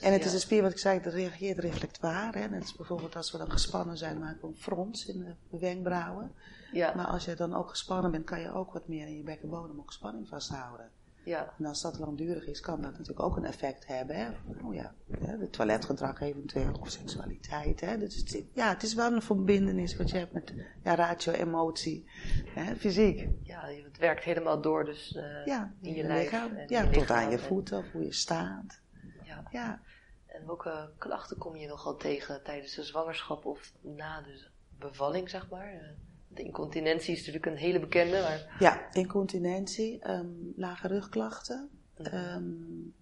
En 0.00 0.12
het 0.12 0.24
is 0.24 0.32
een 0.32 0.40
spier, 0.40 0.62
wat 0.62 0.70
ik 0.70 0.78
zei, 0.78 1.00
dat 1.00 1.12
reageert 1.12 1.58
reflectoir. 1.58 2.34
Hè. 2.34 2.48
Net 2.48 2.60
als 2.60 2.76
bijvoorbeeld 2.76 3.16
als 3.16 3.32
we 3.32 3.38
dan 3.38 3.50
gespannen 3.50 3.96
zijn, 3.96 4.18
maken 4.18 4.40
we 4.40 4.46
een 4.46 4.56
frons 4.56 5.06
in 5.06 5.36
de 5.50 5.58
wenkbrauwen. 5.58 6.32
Ja. 6.72 6.94
Maar 6.94 7.06
als 7.06 7.24
je 7.24 7.34
dan 7.34 7.54
ook 7.54 7.68
gespannen 7.68 8.10
bent, 8.10 8.24
kan 8.24 8.40
je 8.40 8.52
ook 8.52 8.72
wat 8.72 8.88
meer 8.88 9.06
in 9.06 9.16
je 9.16 9.22
bekkenbodem 9.22 9.78
ook 9.78 9.92
spanning 9.92 10.28
vasthouden. 10.28 10.90
Ja. 11.28 11.54
En 11.58 11.66
als 11.66 11.82
dat 11.82 11.98
langdurig 11.98 12.46
is, 12.46 12.60
kan 12.60 12.80
dat 12.82 12.90
natuurlijk 12.90 13.20
ook 13.20 13.36
een 13.36 13.44
effect 13.44 13.86
hebben. 13.86 14.16
Hè? 14.16 14.28
Oh 14.62 14.74
ja, 14.74 14.94
het 15.20 15.52
toiletgedrag 15.52 16.20
eventueel, 16.20 16.72
of 16.80 16.90
seksualiteit. 16.90 17.80
Hè? 17.80 17.98
Dus 17.98 18.16
het, 18.16 18.44
ja, 18.52 18.68
het 18.68 18.82
is 18.82 18.94
wel 18.94 19.12
een 19.12 19.22
verbindenis 19.22 19.96
wat 19.96 20.10
je 20.10 20.18
hebt 20.18 20.32
met 20.32 20.54
ja, 20.84 20.94
ratio, 20.94 21.32
emotie, 21.32 22.08
hè? 22.54 22.76
fysiek. 22.76 23.28
Ja, 23.42 23.66
het 23.66 23.98
werkt 23.98 24.24
helemaal 24.24 24.60
door 24.60 24.84
dus 24.84 25.12
uh, 25.16 25.46
ja, 25.46 25.74
in 25.82 25.94
je, 25.94 26.02
lijf. 26.02 26.24
Lichaam. 26.24 26.50
Ja, 26.66 26.90
tot 26.90 27.10
aan 27.10 27.30
je 27.30 27.38
voeten, 27.38 27.78
of 27.78 27.92
hoe 27.92 28.04
je 28.04 28.12
staat. 28.12 28.80
Ja. 29.24 29.48
ja. 29.50 29.80
En 30.26 30.46
welke 30.46 30.90
klachten 30.98 31.38
kom 31.38 31.56
je 31.56 31.66
nogal 31.66 31.96
tegen 31.96 32.42
tijdens 32.42 32.74
de 32.74 32.82
zwangerschap 32.82 33.44
of 33.44 33.72
na 33.80 34.20
de 34.20 34.46
bevalling, 34.78 35.30
zeg 35.30 35.50
maar? 35.50 35.94
Incontinentie 36.38 37.12
is 37.12 37.18
natuurlijk 37.18 37.46
een 37.46 37.56
hele 37.56 37.80
bekende. 37.80 38.20
Maar... 38.20 38.56
Ja, 38.58 38.92
incontinentie, 38.92 40.10
um, 40.10 40.52
lage 40.56 40.88
rugklachten. 40.88 41.68
Um, 42.12 42.94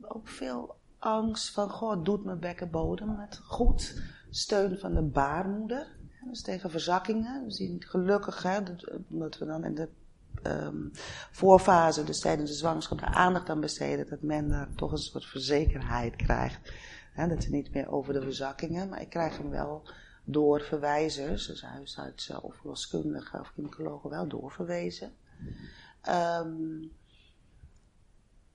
ook 0.00 0.28
veel 0.28 0.76
angst 0.98 1.50
van, 1.50 1.70
goh, 1.70 2.04
doet 2.04 2.24
mijn 2.24 2.40
bekkenbodem 2.40 3.18
het 3.18 3.36
goed? 3.36 4.02
Steun 4.30 4.78
van 4.78 4.94
de 4.94 5.02
baarmoeder. 5.02 5.86
Dus 6.28 6.42
tegen 6.42 6.70
verzakkingen. 6.70 7.44
We 7.44 7.50
zien 7.50 7.82
gelukkig, 7.82 8.42
hè, 8.42 8.58
omdat 9.10 9.38
we 9.38 9.44
dan 9.44 9.64
in 9.64 9.74
de 9.74 9.88
um, 10.42 10.90
voorfase, 11.30 12.04
dus 12.04 12.20
tijdens 12.20 12.50
de 12.50 12.56
zwangerschap, 12.56 12.98
de 12.98 13.04
aandacht 13.04 13.48
aan 13.48 13.60
besteden, 13.60 14.08
dat 14.08 14.22
men 14.22 14.48
daar 14.48 14.68
toch 14.74 14.92
een 14.92 14.98
soort 14.98 15.26
verzekerheid 15.26 16.16
krijgt. 16.16 16.72
Hè, 17.12 17.28
dat 17.28 17.42
ze 17.42 17.50
niet 17.50 17.72
meer 17.72 17.88
over 17.88 18.12
de 18.12 18.22
verzakkingen, 18.22 18.88
maar 18.88 19.00
ik 19.00 19.10
krijg 19.10 19.38
hem 19.38 19.50
wel 19.50 19.88
door 20.24 20.60
verwijzers, 20.60 21.46
dus 21.46 21.62
huisartsen 21.62 22.42
of 22.42 22.56
verloskundigen 22.56 23.40
of 23.40 23.48
gynaecologen 23.48 24.10
wel 24.10 24.28
doorverwezen. 24.28 25.12
Um, 26.08 26.92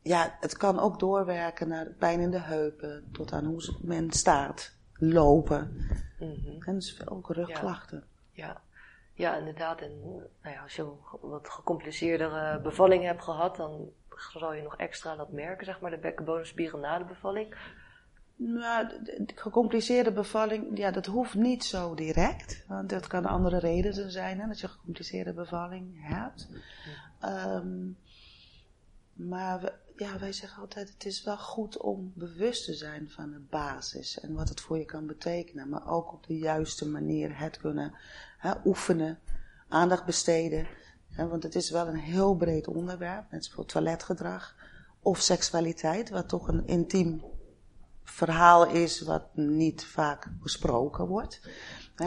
ja, 0.02 0.38
het 0.40 0.58
kan 0.58 0.80
ook 0.80 1.00
doorwerken 1.00 1.68
naar 1.68 1.86
pijn 1.86 2.20
in 2.20 2.32
de 2.32 2.40
heupen, 2.40 3.10
tot 3.12 3.32
aan 3.32 3.46
hoe 3.46 3.76
men 3.82 4.12
staat, 4.12 4.76
lopen. 4.94 5.88
Mm 6.20 6.34
-hmm. 6.34 6.64
En 6.64 6.76
dus 6.76 7.08
ook 7.08 7.34
rugklachten. 7.34 8.04
Ja, 8.32 8.46
ja. 8.48 8.62
ja 9.14 9.38
inderdaad. 9.38 9.82
En 9.82 10.00
nou 10.42 10.56
ja, 10.56 10.62
als 10.62 10.76
je 10.76 10.82
een 10.82 11.30
wat 11.30 11.50
gecompliceerdere 11.50 12.60
bevalling 12.62 13.04
hebt 13.04 13.24
gehad, 13.24 13.56
dan 13.56 13.90
zal 14.34 14.54
je 14.54 14.62
nog 14.62 14.78
extra 14.78 15.16
dat 15.16 15.32
merken, 15.32 15.66
zeg 15.66 15.80
maar, 15.80 15.92
de 15.92 15.98
bekkenbodemspieren 15.98 16.80
na 16.80 16.98
de 16.98 17.06
bevalling. 17.06 17.56
Nou, 18.42 18.88
de, 19.04 19.26
gecompliceerde 19.36 20.12
bevalling, 20.12 20.78
ja, 20.78 20.92
dat 20.92 21.06
hoeft 21.06 21.34
niet 21.34 21.64
zo 21.64 21.96
direct. 21.96 22.64
Want 22.68 22.90
dat 22.90 23.08
kan 23.08 23.26
andere 23.26 23.60
redenen 23.60 24.12
zijn, 24.12 24.40
hè, 24.40 24.48
dat 24.48 24.60
je 24.60 24.68
gecompliceerde 24.68 25.34
bevalling 25.34 26.08
hebt. 26.08 26.50
Um, 27.26 27.98
maar 29.14 29.74
ja, 29.96 30.20
wij 30.20 30.32
zeggen 30.32 30.62
altijd, 30.62 30.90
het 30.90 31.06
is 31.06 31.24
wel 31.24 31.38
goed 31.38 31.78
om 31.78 32.12
bewust 32.16 32.66
te 32.66 32.74
zijn 32.74 33.10
van 33.10 33.32
de 33.32 33.42
basis 33.50 34.20
en 34.20 34.34
wat 34.34 34.50
het 34.50 34.62
voor 34.62 34.78
je 34.78 34.86
kan 34.86 35.08
betekenen. 35.08 35.70
Maar 35.70 35.88
ook 35.88 36.14
op 36.14 36.28
de 36.28 36.38
juiste 36.38 36.88
manier 36.88 37.40
het 37.40 37.58
kunnen 37.58 37.94
hè, 38.38 38.52
oefenen, 38.66 39.20
aandacht 39.68 40.06
besteden. 40.06 40.68
Hè, 41.10 41.28
want 41.28 41.44
het 41.44 41.56
is 41.56 41.70
wel 41.70 41.88
een 41.88 42.00
heel 42.00 42.36
breed 42.36 42.68
onderwerp, 42.68 43.32
net 43.32 43.46
zoals 43.46 43.72
toiletgedrag 43.72 44.56
of 45.00 45.20
seksualiteit, 45.20 46.10
wat 46.10 46.30
toch 46.30 46.48
een 46.48 46.68
intiem 46.68 47.24
verhaal 48.12 48.68
is 48.68 49.02
wat 49.02 49.36
niet 49.36 49.86
vaak 49.86 50.28
besproken 50.42 51.08
wordt. 51.08 51.42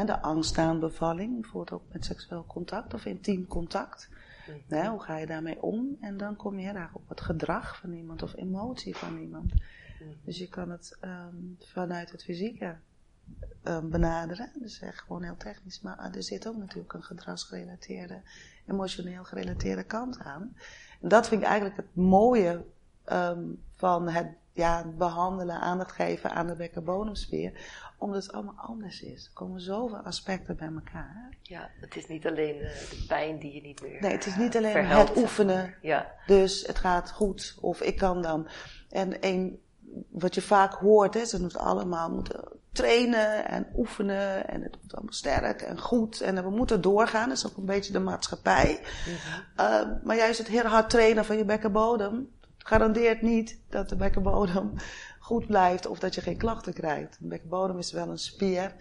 de 0.07 0.21
angst 0.21 0.59
aan 0.59 0.81
bevalling, 0.81 1.41
bijvoorbeeld 1.41 1.83
ook 1.83 1.93
met 1.93 2.05
seksueel 2.05 2.45
contact 2.47 2.95
of 2.95 3.05
intiem 3.05 3.47
contact. 3.47 4.09
Mhm. 4.69 4.87
hoe 4.87 5.03
ga 5.03 5.17
je 5.17 5.27
daarmee 5.27 5.63
om? 5.63 5.97
En 6.01 6.17
dan 6.17 6.37
kom 6.37 6.59
je 6.59 6.67
heel 6.67 6.89
op 6.93 7.09
het 7.09 7.21
gedrag 7.21 7.77
van 7.77 7.93
iemand 7.93 8.23
of 8.23 8.37
emotie 8.37 8.97
van 8.97 9.19
iemand. 9.19 9.55
Mhm. 9.55 10.11
Dus 10.25 10.39
je 10.39 10.49
kan 10.49 10.71
het 10.71 10.97
ehm, 11.01 11.37
vanuit 11.59 12.11
het 12.11 12.25
fysieke 12.25 12.77
um, 13.65 13.91
benaderen. 13.91 14.51
Dus 14.55 14.81
echt 14.81 15.01
gewoon 15.01 15.23
heel 15.23 15.37
technisch. 15.37 15.81
Maar 15.81 16.15
er 16.15 16.23
zit 16.23 16.49
ook 16.49 16.57
natuurlijk 16.57 16.93
een 16.93 17.03
gedragsgerelateerde, 17.03 18.21
emotioneel 18.67 19.25
gerelateerde 19.25 19.85
kant 19.85 20.19
aan. 20.19 20.57
En 21.01 21.09
dat 21.09 21.29
vind 21.29 21.41
ik 21.41 21.47
eigenlijk 21.47 21.77
het 21.77 21.95
mooie 21.95 22.65
ehm, 23.05 23.43
van 23.77 24.09
het 24.09 24.27
ja, 24.53 24.85
behandelen, 24.97 25.61
aandacht 25.61 25.93
geven 25.93 26.31
aan 26.31 26.47
de 26.47 26.57
bekkenbodemspier. 26.57 27.53
Omdat 27.99 28.23
het 28.23 28.33
allemaal 28.33 28.55
anders 28.57 29.03
is. 29.03 29.27
Er 29.27 29.33
komen 29.33 29.61
zoveel 29.61 29.99
aspecten 29.99 30.57
bij 30.57 30.71
elkaar. 30.75 31.37
Ja, 31.43 31.71
het 31.81 31.97
is 31.97 32.09
niet 32.09 32.27
alleen 32.27 32.59
de 32.59 33.05
pijn 33.09 33.39
die 33.39 33.55
je 33.55 33.61
niet 33.61 33.83
meer 33.83 34.01
Nee, 34.01 34.13
het 34.13 34.27
is 34.27 34.37
niet 34.37 34.57
alleen 34.57 34.87
het 34.87 35.17
oefenen. 35.17 35.75
Ja. 35.83 36.13
Dus 36.27 36.67
het 36.67 36.79
gaat 36.79 37.11
goed. 37.11 37.57
Of 37.61 37.81
ik 37.81 37.97
kan 37.97 38.23
dan. 38.23 38.49
En 38.91 39.17
een, 39.21 39.61
wat 40.09 40.35
je 40.35 40.43
vaak 40.43 40.73
hoort, 40.73 41.15
hè, 41.15 41.25
ze 41.25 41.41
moeten 41.41 41.61
allemaal 41.61 42.11
moeten 42.11 42.45
trainen 42.73 43.49
en 43.49 43.67
oefenen. 43.75 44.49
En 44.49 44.63
het 44.63 44.77
moet 44.83 44.95
allemaal 44.95 45.13
sterk 45.13 45.63
en 45.63 45.81
goed. 45.81 46.21
En 46.21 46.43
we 46.43 46.51
moeten 46.51 46.81
doorgaan. 46.81 47.29
Dat 47.29 47.37
is 47.37 47.47
ook 47.47 47.57
een 47.57 47.65
beetje 47.65 47.93
de 47.93 48.01
maatschappij. 48.01 48.81
Mm 49.07 50.01
maar 50.05 50.17
juist 50.17 50.39
het 50.39 50.49
heel 50.49 50.65
hard 50.65 50.91
trainen 50.91 51.25
van 51.25 51.37
je 51.37 51.45
bekkenbodem 51.45 52.29
garandeert 52.65 53.23
niet 53.23 53.59
dat 53.69 53.89
de 53.89 53.97
bekkenbodem 53.97 54.73
goed 55.19 55.47
blijft 55.47 55.87
of 55.87 55.99
dat 55.99 56.15
je 56.15 56.21
geen 56.21 56.37
klachten 56.37 56.73
krijgt. 56.73 57.19
De 57.21 57.27
bekkenbodem 57.27 57.79
is 57.79 57.93
wel 57.93 58.09
een 58.09 58.19
spier 58.19 58.75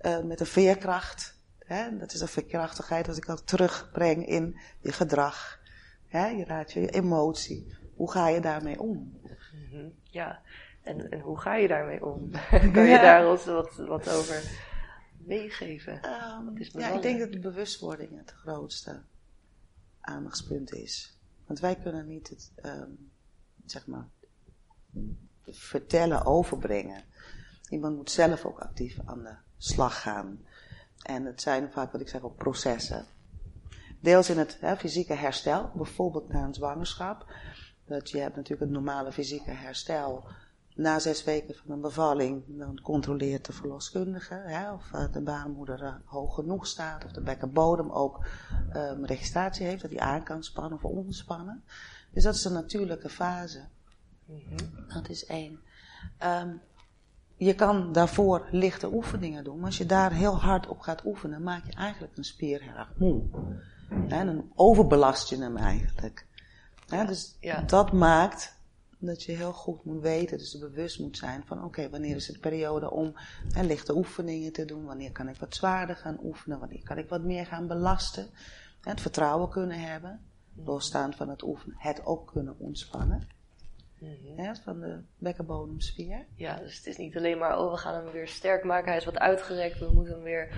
uh, 0.00 0.22
met 0.22 0.40
een 0.40 0.46
veerkracht. 0.46 1.40
Hè? 1.58 1.98
Dat 1.98 2.12
is 2.12 2.20
een 2.20 2.28
veerkrachtigheid 2.28 3.06
dat 3.06 3.16
ik 3.16 3.28
al 3.28 3.44
terugbreng 3.44 4.26
in 4.26 4.58
je 4.80 4.92
gedrag. 4.92 5.60
Hè? 6.06 6.26
Je 6.26 6.44
raad 6.44 6.72
je 6.72 6.90
emotie. 6.90 7.74
Hoe 7.94 8.10
ga 8.10 8.28
je 8.28 8.40
daarmee 8.40 8.80
om? 8.80 9.20
Mhm. 9.70 9.88
Ja, 10.02 10.40
en, 10.82 11.10
en 11.10 11.20
hoe 11.20 11.40
ga 11.40 11.54
je 11.54 11.68
daarmee 11.68 12.04
om? 12.04 12.30
kan 12.72 12.86
je 12.86 12.98
daar 13.00 13.30
ons 13.30 13.44
wat, 13.44 13.76
wat 13.76 14.08
over 14.08 14.42
meegeven? 15.18 15.94
Um, 15.94 16.52
ja, 16.58 16.94
ik 16.94 17.02
denk 17.02 17.18
dat 17.18 17.32
de 17.32 17.38
bewustwording 17.38 18.18
het 18.18 18.30
grootste 18.30 19.02
aandachtspunt 20.00 20.72
is. 20.72 21.18
Want 21.46 21.60
wij 21.60 21.76
kunnen 21.76 22.06
niet 22.06 22.28
het, 22.28 22.52
um, 22.64 23.10
zeg 23.70 23.86
maar, 23.86 24.08
vertellen, 25.42 26.24
overbrengen. 26.24 27.04
Iemand 27.68 27.96
moet 27.96 28.10
zelf 28.10 28.44
ook 28.44 28.58
actief 28.58 28.98
aan 29.04 29.22
de 29.22 29.34
slag 29.56 30.00
gaan. 30.00 30.40
En 31.02 31.24
het 31.24 31.40
zijn 31.40 31.72
vaak, 31.72 31.92
wat 31.92 32.00
ik 32.00 32.08
zeg, 32.08 32.22
ook 32.22 32.36
processen. 32.36 33.06
Deels 34.00 34.30
in 34.30 34.38
het 34.38 34.56
hè, 34.60 34.76
fysieke 34.76 35.14
herstel, 35.14 35.70
bijvoorbeeld 35.74 36.28
na 36.28 36.44
een 36.44 36.54
zwangerschap. 36.54 37.26
Dat 37.84 38.10
je 38.10 38.18
hebt 38.18 38.36
natuurlijk 38.36 38.62
het 38.62 38.70
normale 38.70 39.12
fysieke 39.12 39.50
herstel. 39.50 40.28
Na 40.74 40.98
zes 40.98 41.24
weken 41.24 41.54
van 41.54 41.70
een 41.70 41.80
bevalling, 41.80 42.44
dan 42.46 42.80
controleert 42.80 43.44
de 43.44 43.52
verloskundige 43.52 44.34
hè, 44.34 44.72
of 44.72 44.92
eh, 44.92 45.12
de 45.12 45.20
baarmoeder 45.20 45.82
uh, 45.82 45.94
hoog 46.04 46.34
genoeg 46.34 46.66
staat, 46.66 47.04
of 47.04 47.12
de 47.12 47.20
bekkenbodem 47.20 47.90
ook 47.90 48.26
um, 48.74 49.04
registratie 49.04 49.66
heeft, 49.66 49.82
dat 49.82 49.90
hij 49.90 50.00
aan 50.00 50.22
kan 50.22 50.42
spannen 50.42 50.78
of 50.82 50.84
ontspannen. 50.84 51.64
Dus 52.16 52.24
dat 52.24 52.34
is 52.34 52.44
een 52.44 52.52
natuurlijke 52.52 53.08
fase. 53.08 53.64
Mhm. 54.24 54.94
Dat 54.94 55.08
is 55.08 55.26
één. 55.26 55.60
Um, 56.24 56.60
je 57.36 57.54
kan 57.54 57.92
daarvoor 57.92 58.48
lichte 58.50 58.92
oefeningen 58.92 59.44
doen, 59.44 59.56
maar 59.56 59.66
als 59.66 59.78
je 59.78 59.86
daar 59.86 60.12
heel 60.12 60.40
hard 60.40 60.66
op 60.66 60.80
gaat 60.80 61.04
oefenen, 61.04 61.42
maak 61.42 61.66
je 61.66 61.72
eigenlijk 61.72 62.16
een 62.16 62.24
spier 62.24 62.62
heel 62.62 62.74
erg 62.74 62.92
moe. 62.96 63.22
En 64.08 64.26
dan 64.26 64.50
overbelast 64.54 65.28
je 65.28 65.36
hem 65.36 65.56
eigenlijk. 65.56 66.26
Ja, 66.86 67.04
dus 67.04 67.36
ja. 67.40 67.60
dat 67.60 67.92
maakt 67.92 68.56
dat 68.98 69.22
je 69.22 69.32
heel 69.32 69.52
goed 69.52 69.84
moet 69.84 70.02
weten, 70.02 70.38
dus 70.38 70.58
bewust 70.58 71.00
moet 71.00 71.16
zijn 71.16 71.42
van 71.46 71.64
oké, 71.64 71.90
wanneer 71.90 72.16
is 72.16 72.26
het 72.26 72.40
periode 72.40 72.90
om 72.90 73.12
hè, 73.52 73.62
lichte 73.62 73.96
oefeningen 73.96 74.52
te 74.52 74.64
doen, 74.64 74.84
wanneer 74.84 75.12
kan 75.12 75.28
ik 75.28 75.36
wat 75.36 75.54
zwaarder 75.54 75.96
gaan 75.96 76.18
oefenen, 76.22 76.58
wanneer 76.58 76.82
kan 76.82 76.98
ik 76.98 77.08
wat 77.08 77.22
meer 77.22 77.46
gaan 77.46 77.66
belasten. 77.66 78.26
Het 78.80 79.00
vertrouwen 79.00 79.48
kunnen 79.48 79.80
hebben 79.80 80.25
losstaan 80.64 81.12
van 81.12 81.28
het 81.28 81.42
oefenen, 81.42 81.76
het 81.78 82.06
ook 82.06 82.30
kunnen 82.32 82.54
ontspannen. 82.58 83.16
Mm 83.18 83.34
van 84.64 84.80
de 84.80 84.98
bekkenbodemspier. 85.18 86.24
Ja, 86.34 86.56
dus 86.56 86.76
het 86.76 86.86
is 86.86 86.96
niet 86.96 87.16
alleen 87.16 87.38
maar, 87.38 87.58
oh, 87.58 87.70
we 87.70 87.76
gaan 87.76 87.94
hem 87.94 88.12
weer 88.12 88.28
sterk 88.28 88.64
maken, 88.64 88.88
hij 88.88 88.96
is 88.96 89.04
wat 89.04 89.18
uitgerekt, 89.18 89.78
we 89.78 89.90
moeten 89.92 90.14
hem 90.14 90.22
weer 90.22 90.48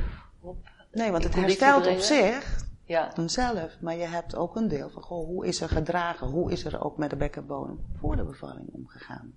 op. 0.40 0.57
Nee, 0.93 1.11
want 1.11 1.25
het 1.25 1.35
herstelt 1.35 1.87
op 1.87 1.99
zich 1.99 2.67
ja. 2.85 3.12
zelf, 3.26 3.81
maar 3.81 3.97
je 3.97 4.07
hebt 4.07 4.35
ook 4.35 4.57
een 4.57 4.69
deel 4.69 4.90
van, 4.90 5.02
goh, 5.02 5.26
hoe 5.26 5.47
is 5.47 5.61
er 5.61 5.69
gedragen, 5.69 6.26
hoe 6.26 6.52
is 6.52 6.64
er 6.64 6.85
ook 6.85 6.97
met 6.97 7.11
de 7.11 7.17
bekkenbodem 7.17 7.81
voor 7.99 8.17
de 8.17 8.25
bevalling 8.25 8.69
omgegaan? 8.73 9.35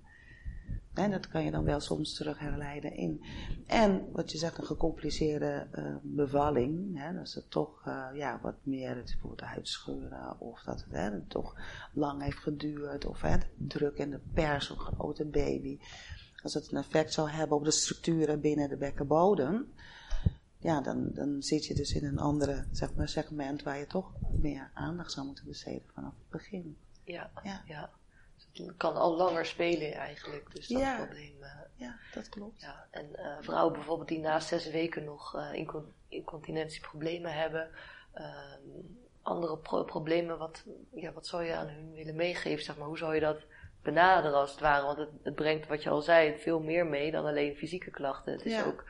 En 0.94 1.12
dat 1.12 1.28
kan 1.28 1.44
je 1.44 1.52
dan 1.52 1.64
wel 1.64 1.80
soms 1.80 2.14
terug 2.14 2.40
herleiden 2.40 2.96
in. 2.96 3.24
En 3.68 4.12
wat 4.12 4.32
je 4.32 4.38
zegt, 4.38 4.58
een 4.58 4.66
gecompliceerde 4.66 5.68
uh, 5.74 5.96
bevalling. 6.02 7.00
Hè, 7.00 7.14
dat 7.14 7.34
het 7.34 7.52
toch 7.52 7.88
uh, 7.88 8.08
ja, 8.14 8.40
wat 8.42 8.56
meer 8.64 8.96
het 8.96 9.06
bijvoorbeeld 9.06 9.50
uitscheuren. 9.50 10.40
Of 10.40 10.62
dat 10.62 10.80
het 10.80 10.92
hè, 10.92 11.22
toch 11.22 11.56
lang 11.94 12.24
heeft 12.24 12.38
geduurd. 12.38 13.06
Of 13.06 13.22
hè, 13.22 13.38
druk 13.58 13.98
in 13.98 14.10
de 14.10 14.20
pers, 14.34 14.70
een 14.70 14.78
grote 14.78 15.26
baby. 15.26 15.80
Als 16.44 16.54
het 16.54 16.72
een 16.72 16.78
effect 16.78 17.14
zou 17.14 17.30
hebben 17.30 17.58
op 17.58 17.64
de 17.64 17.72
structuren 17.72 18.42
binnen 18.42 18.70
de 18.70 18.78
bekkenbodem. 18.78 19.74
Ja, 20.58 20.82
dan, 20.82 21.10
dan 21.14 21.42
zit 21.42 21.66
je 21.66 21.74
dus 21.74 21.94
in 21.94 22.06
een 22.06 22.20
andere 22.20 22.66
zeg 22.72 22.94
maar, 22.96 23.10
segment 23.10 23.64
waar 23.64 23.78
je 23.78 23.88
toch 23.88 24.12
meer 24.42 24.72
aandacht 24.74 25.12
zou 25.12 25.26
moeten 25.26 25.46
besteden 25.46 25.90
vanaf 25.94 26.14
het 26.18 26.30
begin. 26.30 26.78
Ja, 27.04 27.32
ja. 27.66 27.90
Kan 28.78 28.96
al 28.96 29.16
langer 29.16 29.46
spelen 29.46 29.94
eigenlijk. 29.94 30.56
Dus 30.56 30.68
dat 30.68 30.82
ja. 30.82 30.96
probleem. 30.96 31.36
Uh, 31.40 31.48
ja, 31.76 31.96
dat 32.14 32.30
klopt. 32.30 32.62
Ja. 32.62 32.88
En 32.92 33.10
uh, 33.16 33.38
vrouwen 33.40 33.74
bijvoorbeeld 33.74 34.08
die 34.08 34.20
na 34.20 34.40
zes 34.40 34.70
weken 34.70 35.04
nog 35.04 35.36
uh, 35.36 35.68
incontinentieproblemen 36.08 37.34
hebben, 37.34 37.70
ehm, 38.14 38.60
andere 39.22 39.58
pro 39.58 39.84
problemen, 39.84 40.38
wat, 40.38 40.64
ja, 40.94 41.12
wat 41.12 41.28
zou 41.28 41.44
je 41.44 41.56
aan 41.56 41.68
hun 41.68 41.94
willen 41.94 42.16
meegeven? 42.16 42.64
Zeg 42.64 42.78
maar, 42.78 42.88
hoe 42.88 42.98
zou 42.98 43.14
je 43.14 43.20
dat 43.20 43.42
benaderen 43.82 44.38
als 44.38 44.52
het 44.52 44.60
ware? 44.60 44.86
Want 44.86 44.98
het, 44.98 45.10
het 45.24 45.36
brengt, 45.36 45.68
wat 45.68 45.84
je 45.84 45.90
al 45.90 46.02
zei, 46.02 46.38
veel 46.38 46.60
meer 46.60 46.86
mee 46.86 47.12
dan 47.12 47.26
alleen 47.26 47.56
fysieke 47.56 47.92
klachten. 47.92 48.34
Het 48.34 48.46
is 48.46 48.52
ja. 48.52 48.64
ook 48.64 48.84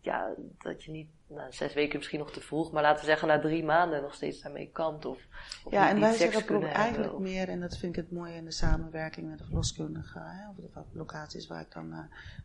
ja, 0.00 0.34
dat 0.58 0.84
je 0.84 0.90
niet 0.90 1.08
nou, 1.28 1.52
zes 1.52 1.74
weken 1.74 1.96
misschien 1.96 2.18
nog 2.18 2.32
te 2.32 2.40
vroeg, 2.40 2.72
maar 2.72 2.82
laten 2.82 3.00
we 3.00 3.06
zeggen 3.06 3.28
na 3.28 3.40
drie 3.40 3.64
maanden 3.64 4.02
nog 4.02 4.14
steeds 4.14 4.40
daarmee 4.40 4.70
kant. 4.72 5.04
Of, 5.04 5.26
of 5.64 5.72
ja, 5.72 5.88
en 5.88 6.00
wij 6.00 6.16
zeggen 6.16 6.62
eigenlijk 6.62 7.18
meer, 7.18 7.48
en 7.48 7.60
dat 7.60 7.76
vind 7.76 7.96
ik 7.96 8.02
het 8.02 8.12
mooie 8.12 8.34
in 8.34 8.44
de 8.44 8.50
samenwerking 8.50 9.28
met 9.28 9.38
de 9.38 9.44
verloskundige, 9.44 10.18
hè, 10.18 10.48
of 10.48 10.56
de 10.56 10.98
locaties 10.98 11.46
waar 11.46 11.60
ik 11.60 11.72
dan 11.72 11.92
uh, 11.92 11.98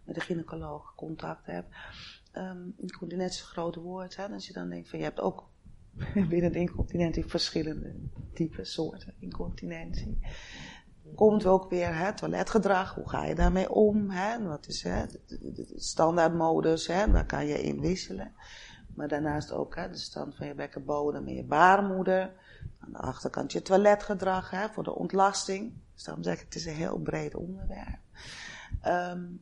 met 0.04 0.16
de 0.16 0.22
gynaecoloog 0.22 0.96
contact 0.96 1.46
heb. 1.46 1.66
Um, 2.38 2.75
incontinentie 2.78 3.40
is 3.40 3.42
een 3.42 3.52
groot 3.52 3.75
woord, 3.75 4.16
hè, 4.16 4.28
als 4.28 4.48
je 4.48 4.54
dan 4.54 4.70
denkt 4.70 4.90
van 4.90 5.00
je 5.00 5.06
hebt 5.06 5.20
ook 5.20 5.50
binnen 6.30 6.52
de 6.52 6.60
incontinentie 6.60 7.25
verschillende 7.25 7.94
typen 8.34 8.66
soorten 8.66 9.13
incontinentie. 9.20 10.20
Komt 11.15 11.46
ook 11.46 11.70
weer 11.70 11.96
hè, 11.96 12.13
toiletgedrag, 12.13 12.96
hoe 12.96 13.10
ga 13.10 13.25
je 13.25 13.36
daarmee 13.36 13.72
om? 13.72 14.10
Hè? 14.10 14.43
Wat 14.43 14.67
is 14.67 14.84
hè, 14.84 15.05
de, 15.27 15.74
standaardmodus, 15.75 16.88
hè, 16.88 17.12
waar 17.12 17.25
kan 17.25 17.46
je 17.46 17.63
in 17.63 17.79
wisselen? 17.79 18.34
Maar 18.96 19.08
daarnaast 19.08 19.51
ook 19.51 19.75
hè, 19.75 19.89
de 19.89 19.98
stand 19.98 20.36
van 20.36 20.48
je 20.48 20.55
bekkenbodem 20.55 21.27
en 21.27 21.36
je 21.36 21.43
baarmoeder. 21.43 22.34
Aan 22.79 22.91
de 22.91 22.98
achterkant 22.98 23.51
je 23.51 23.62
toiletgedrag 23.62 24.50
hè, 24.50 24.70
voor 24.70 24.84
de 24.84 24.96
ontlasting. 24.96 25.74
Dus 25.93 26.03
daarom 26.03 26.24
zeg 26.24 26.36
ik, 26.36 26.46
het 26.46 26.55
is 26.55 26.65
een 26.65 26.74
heel 26.74 26.98
breed 26.98 27.36
onderwerp. 27.36 28.00
Um, 28.88 29.41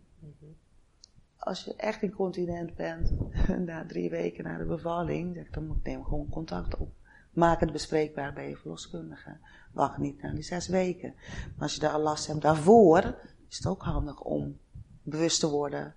als 1.41 1.63
je 1.63 1.75
echt 1.75 2.01
incontinent 2.01 2.75
bent, 2.75 3.11
na 3.65 3.85
drie 3.85 4.09
weken 4.09 4.43
na 4.43 4.57
de 4.57 4.65
bevalling, 4.65 5.49
dan 5.51 5.67
moet 5.67 5.83
neem 5.83 6.03
gewoon 6.03 6.29
contact 6.29 6.77
op. 6.77 6.93
Maak 7.31 7.59
het 7.59 7.71
bespreekbaar 7.71 8.33
bij 8.33 8.49
je 8.49 8.57
verloskundige. 8.57 9.37
Wacht 9.71 9.97
niet 9.97 10.21
naar 10.21 10.33
die 10.33 10.43
zes 10.43 10.67
weken. 10.67 11.13
Maar 11.17 11.63
als 11.63 11.73
je 11.73 11.79
daar 11.79 11.93
al 11.93 12.01
last 12.01 12.27
hebt 12.27 12.41
daarvoor, 12.41 13.15
is 13.49 13.57
het 13.57 13.65
ook 13.65 13.83
handig 13.83 14.19
om 14.19 14.57
bewust 15.03 15.39
te 15.39 15.49
worden 15.49 15.93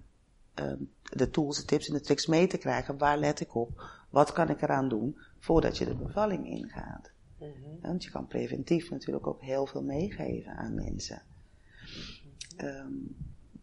um, 0.54 0.90
de 1.02 1.30
tools, 1.30 1.56
de 1.56 1.64
tips 1.64 1.88
en 1.88 1.94
de 1.94 2.00
tricks 2.00 2.26
mee 2.26 2.46
te 2.46 2.58
krijgen. 2.58 2.98
Waar 2.98 3.18
let 3.18 3.40
ik 3.40 3.54
op? 3.54 3.90
Wat 4.10 4.32
kan 4.32 4.48
ik 4.48 4.62
eraan 4.62 4.88
doen 4.88 5.18
voordat 5.38 5.78
je 5.78 5.84
de 5.84 5.94
bevalling 5.94 6.46
ingaat? 6.46 7.10
Mm 7.38 7.52
-hmm. 7.62 7.78
Want 7.80 8.04
je 8.04 8.10
kan 8.10 8.26
preventief 8.26 8.90
natuurlijk 8.90 9.26
ook 9.26 9.40
heel 9.40 9.66
veel 9.66 9.82
meegeven 9.82 10.56
aan 10.56 10.74
mensen. 10.74 11.22
Um, 12.58 13.16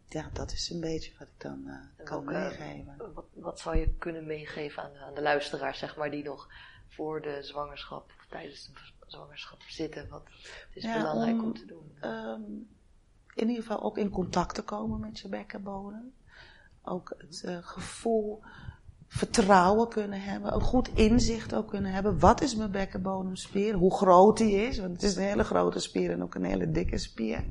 ja, 0.08 0.30
dat 0.34 0.52
is 0.52 0.70
een 0.70 0.80
beetje 0.80 1.12
wat 1.20 1.28
ik 1.28 1.42
dan 1.42 1.64
uh, 1.66 2.06
kan 2.06 2.18
ook, 2.18 2.26
meegeven. 2.26 2.96
Wat, 3.14 3.26
wat, 3.34 3.60
zou 3.60 3.78
je 3.78 3.94
kunnen 3.98 4.26
meegeven 4.26 4.84
aan 4.84 4.94
de, 4.94 5.00
aan 5.00 5.14
de 5.14 5.22
luisteraars, 5.22 5.80
zeg 5.80 5.96
maar, 5.96 6.12
die 6.12 6.24
nog 6.24 6.50
voor 6.92 7.22
de 7.22 7.38
zwangerschap 7.42 8.12
of 8.18 8.26
tijdens 8.30 8.66
de 8.66 8.74
zwangerschap 9.08 9.62
zitten? 9.62 10.10
Wat 10.10 10.24
is 10.74 10.84
ja, 10.84 10.98
belangrijk 10.98 11.44
om, 11.44 11.54
te 11.54 11.66
doen? 11.66 12.10
Um, 12.10 12.70
in 13.36 13.50
ieder 13.50 13.64
geval 13.64 13.84
ook 13.84 13.98
in 13.98 14.10
contact 14.10 14.56
te 14.56 14.64
komen 14.64 15.00
met 15.00 15.20
je 15.20 15.30
bekkenbodem 15.30 16.14
ook 16.84 17.14
het 17.18 17.44
uh, 17.46 17.58
gevoel 17.62 18.42
vertrouwen 19.08 19.90
kunnen 19.90 20.22
hebben, 20.22 20.54
een 20.54 20.62
goed 20.62 20.90
inzicht 20.94 21.54
ook 21.54 21.68
kunnen 21.68 21.92
hebben. 21.92 22.20
Wat 22.20 22.42
is 22.42 22.56
mijn 22.56 22.72
bekkenbodemspier? 22.72 23.74
Hoe 23.74 23.94
groot 23.94 24.38
die 24.38 24.56
is? 24.56 24.80
Want 24.80 24.92
het 24.92 25.04
is 25.04 25.16
een 25.16 25.24
hele 25.24 25.44
grote 25.44 25.80
spier 25.80 26.12
en 26.12 26.24
ook 26.24 26.36
een 26.36 26.44
hele 26.44 26.72
dikke 26.72 26.98
spier. 26.98 27.44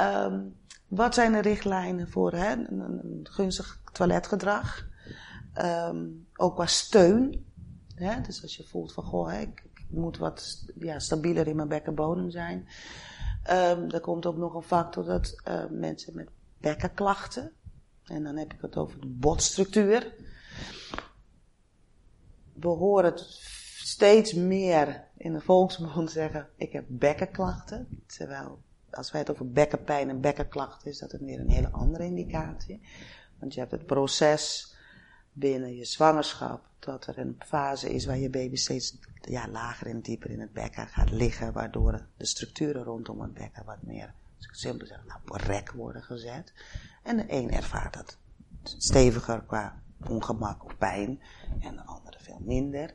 Um, 0.00 0.56
wat 0.88 1.14
zijn 1.14 1.32
de 1.32 1.40
richtlijnen 1.40 2.08
voor 2.08 2.32
hè, 2.32 2.52
een, 2.52 2.80
een 2.80 3.20
gunstig 3.30 3.80
toiletgedrag? 3.92 4.86
Um, 5.58 6.26
ook 6.36 6.54
qua 6.54 6.66
steun. 6.66 7.52
Hè? 7.94 8.20
Dus 8.20 8.42
als 8.42 8.56
je 8.56 8.64
voelt 8.64 8.92
van, 8.92 9.04
goh, 9.04 9.30
hè, 9.30 9.40
ik, 9.40 9.62
moet 9.88 10.18
wat 10.18 10.64
ja, 10.74 10.98
stabieler 10.98 11.46
in 11.46 11.56
mijn 11.56 11.68
bekkenbodem 11.68 12.30
zijn. 12.30 12.68
Um, 13.50 13.90
er 13.90 14.00
komt 14.00 14.26
ook 14.26 14.36
nog 14.36 14.54
een 14.54 14.62
factor 14.62 15.04
dat 15.04 15.42
uh, 15.48 15.64
mensen 15.70 16.14
met 16.14 16.28
bekkenklachten, 16.58 17.52
en 18.04 18.22
dan 18.22 18.36
heb 18.36 18.52
ik 18.52 18.60
het 18.60 18.76
over 18.76 19.00
de 19.00 19.06
botstructuur, 19.06 20.14
behoren 22.52 23.12
steeds 23.84 24.32
meer 24.32 25.08
in 25.16 25.32
de 25.32 25.40
volksmond 25.40 26.10
zeggen, 26.10 26.48
ik 26.56 26.72
heb 26.72 26.84
bekkenklachten. 26.88 28.02
Terwijl, 28.06 28.62
als 28.90 29.10
wij 29.10 29.20
het 29.20 29.30
over 29.30 29.50
bekkenpijn 29.50 30.08
en 30.08 30.20
bekkenklachten, 30.20 30.90
is 30.90 30.98
dat 30.98 31.12
het 31.12 31.20
weer 31.20 31.40
een 31.40 31.50
hele 31.50 31.70
andere 31.70 32.04
indicatie. 32.04 32.80
Want 33.38 33.54
je 33.54 33.60
hebt 33.60 33.72
het 33.72 33.86
proces 33.86 34.73
binnen 35.34 35.76
je 35.76 35.84
zwangerschap, 35.84 36.66
dat 36.78 37.06
er 37.06 37.18
een 37.18 37.36
fase 37.38 37.94
is 37.94 38.06
waar 38.06 38.18
je 38.18 38.30
baby 38.30 38.56
steeds 38.56 38.98
ja, 39.20 39.48
lager 39.48 39.86
en 39.86 40.00
dieper 40.00 40.30
in 40.30 40.40
het 40.40 40.52
bekken 40.52 40.86
gaat 40.86 41.10
liggen, 41.10 41.52
waardoor 41.52 42.06
de 42.16 42.26
structuren 42.26 42.82
rondom 42.82 43.20
het 43.20 43.34
bekken 43.34 43.64
wat 43.64 43.82
meer, 43.82 44.14
als 44.36 44.46
ik 44.46 44.54
simpel 44.54 44.86
zeg, 44.86 45.04
nou, 45.06 45.20
rek 45.44 45.70
worden 45.70 46.02
gezet. 46.02 46.52
En 47.02 47.16
de 47.16 47.24
een 47.28 47.50
ervaart 47.50 47.94
dat 47.94 48.18
steviger 48.62 49.42
qua 49.42 49.82
ongemak 50.08 50.64
of 50.64 50.78
pijn 50.78 51.20
en 51.60 51.76
de 51.76 51.84
andere 51.84 52.18
veel 52.20 52.40
minder. 52.40 52.94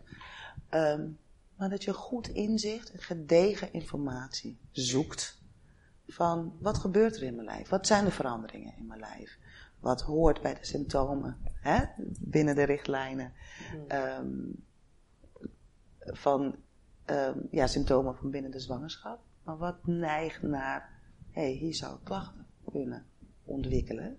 Um, 0.69 1.17
maar 1.55 1.69
dat 1.69 1.83
je 1.83 1.93
goed 1.93 2.27
inzicht 2.27 2.91
en 2.91 2.99
gedegen 2.99 3.73
informatie 3.73 4.59
zoekt 4.71 5.41
van 6.07 6.57
wat 6.59 6.77
gebeurt 6.77 7.15
er 7.15 7.23
in 7.23 7.35
mijn 7.35 7.47
lijf? 7.47 7.69
Wat 7.69 7.87
zijn 7.87 8.05
de 8.05 8.11
veranderingen 8.11 8.73
in 8.77 8.87
mijn 8.87 8.99
lijf? 8.99 9.37
Wat 9.79 10.01
hoort 10.01 10.41
bij 10.41 10.53
de 10.53 10.65
symptomen 10.65 11.37
hè, 11.59 11.85
binnen 12.19 12.55
de 12.55 12.63
richtlijnen 12.63 13.33
um, 14.19 14.65
van 15.99 16.55
um, 17.05 17.47
ja, 17.51 17.67
symptomen 17.67 18.15
van 18.15 18.31
binnen 18.31 18.51
de 18.51 18.59
zwangerschap? 18.59 19.21
Maar 19.43 19.57
wat 19.57 19.85
neigt 19.87 20.41
naar, 20.41 20.89
hé, 21.31 21.41
hey, 21.41 21.51
hier 21.51 21.75
zou 21.75 21.95
ik 21.95 22.03
klachten 22.03 22.45
kunnen 22.71 23.05
ontwikkelen. 23.43 24.17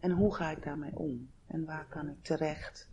En 0.00 0.10
hoe 0.10 0.34
ga 0.34 0.50
ik 0.50 0.62
daarmee 0.62 0.96
om? 0.96 1.30
En 1.46 1.64
waar 1.64 1.86
kan 1.88 2.08
ik 2.08 2.22
terecht 2.22 2.90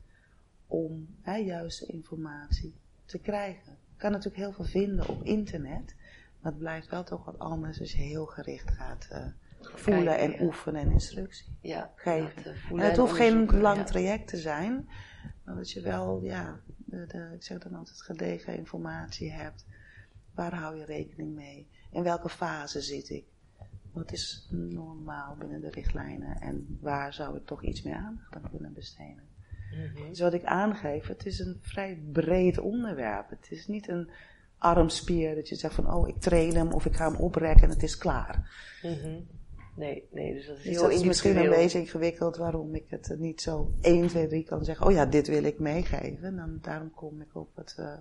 om 0.68 1.16
hè, 1.22 1.36
juiste 1.36 1.86
informatie 1.86 2.76
te 3.06 3.20
krijgen? 3.20 3.72
Ik 3.72 4.00
kan 4.00 4.12
natuurlijk 4.12 4.44
heel 4.44 4.54
veel 4.54 4.66
vinden 4.66 5.08
op 5.08 5.24
internet, 5.24 5.96
maar 6.40 6.52
het 6.52 6.62
blijft 6.62 6.90
wel 6.90 7.04
toch 7.04 7.26
wat 7.26 7.40
anders 7.40 7.80
als 7.80 7.92
je 7.92 8.02
heel 8.02 8.26
gericht 8.26 8.72
gaat 8.72 9.10
uh, 9.12 9.26
voelen 9.74 10.18
en 10.18 10.42
oefenen 10.42 10.82
en 10.82 10.92
instructie 10.92 11.58
ja, 11.62 11.92
geven. 11.96 12.56
en 12.72 12.78
het 12.78 12.98
hoeft 12.98 13.16
geen 13.16 13.60
lang 13.60 13.86
traject 13.86 14.28
te 14.28 14.38
zijn, 14.38 14.90
maar 15.44 15.56
dat 15.56 15.72
je 15.72 15.82
wel, 15.82 16.24
ja, 16.24 16.60
de, 16.76 17.06
de, 17.08 17.32
ik 17.36 17.44
zeg 17.44 17.58
dan 17.58 17.74
altijd, 17.74 18.02
gedegen 18.02 18.58
informatie 18.58 19.32
hebt. 19.32 19.66
Waar 20.34 20.56
hou 20.56 20.78
je 20.78 20.86
rekening 20.86 21.36
mee? 21.36 21.68
In 21.92 22.04
welke 22.04 22.30
fase 22.30 22.82
zit 22.82 23.10
ik? 23.10 23.26
Wat 23.92 24.12
is 24.12 24.48
normaal 24.52 25.36
binnen 25.36 25.62
de 25.62 25.70
richtlijnen 25.70 26.42
en 26.42 26.78
waar 26.82 27.14
zou 27.14 27.38
ik 27.38 27.46
toch 27.46 27.64
iets 27.64 27.82
meer 27.82 27.96
aandacht 27.96 28.36
aan 28.36 28.50
kunnen 28.50 28.74
besteden? 28.74 29.32
Mm 29.74 30.10
Dus 30.10 30.20
wat 30.20 30.34
ik 30.34 30.44
aangeef, 30.44 31.08
het 31.08 31.26
is 31.26 31.40
een 31.40 31.58
vrij 31.62 32.02
breed 32.12 32.60
onderwerp. 32.60 33.30
Het 33.30 33.48
is 33.50 33.68
niet 33.68 33.88
een 33.88 34.10
armspier 34.58 35.36
dat 35.36 35.50
je 35.50 35.56
zegt 35.56 35.74
van, 35.74 35.94
oh, 35.94 36.08
ik 36.08 36.20
train 36.20 36.56
hem 36.56 36.72
of 36.72 36.86
ik 36.86 36.96
ga 36.96 37.12
hem 37.12 37.22
oprekken 37.22 37.64
en 37.64 37.70
het 37.70 37.84
is 37.84 37.98
klaar. 37.98 38.52
Mm 38.82 39.28
Nee, 39.76 40.08
nee, 40.12 40.34
dus 40.34 40.48
dat 40.48 40.58
is 40.58 40.64
dus 40.64 40.72
heel 40.72 40.82
dat 40.82 40.92
is 40.92 41.04
misschien 41.04 41.38
een 41.38 41.50
beetje 41.50 41.80
ingewikkeld 41.80 42.38
waarom 42.38 42.76
ik 42.76 42.86
het 42.88 43.16
niet 43.18 43.42
zo 43.42 43.72
1, 43.82 44.08
2, 44.08 44.28
3 44.28 44.44
kan 44.44 44.64
zeggen. 44.64 44.86
Oh 44.86 44.92
ja, 44.92 45.06
dit 45.06 45.28
wil 45.28 45.44
ik 45.44 45.60
meegeven. 45.60 46.36
Dan, 46.36 46.58
daarom 46.62 46.92
kom 46.94 47.22
ik 47.22 47.36
op 47.36 47.56
het, 47.56 47.76
uh, 47.80 47.94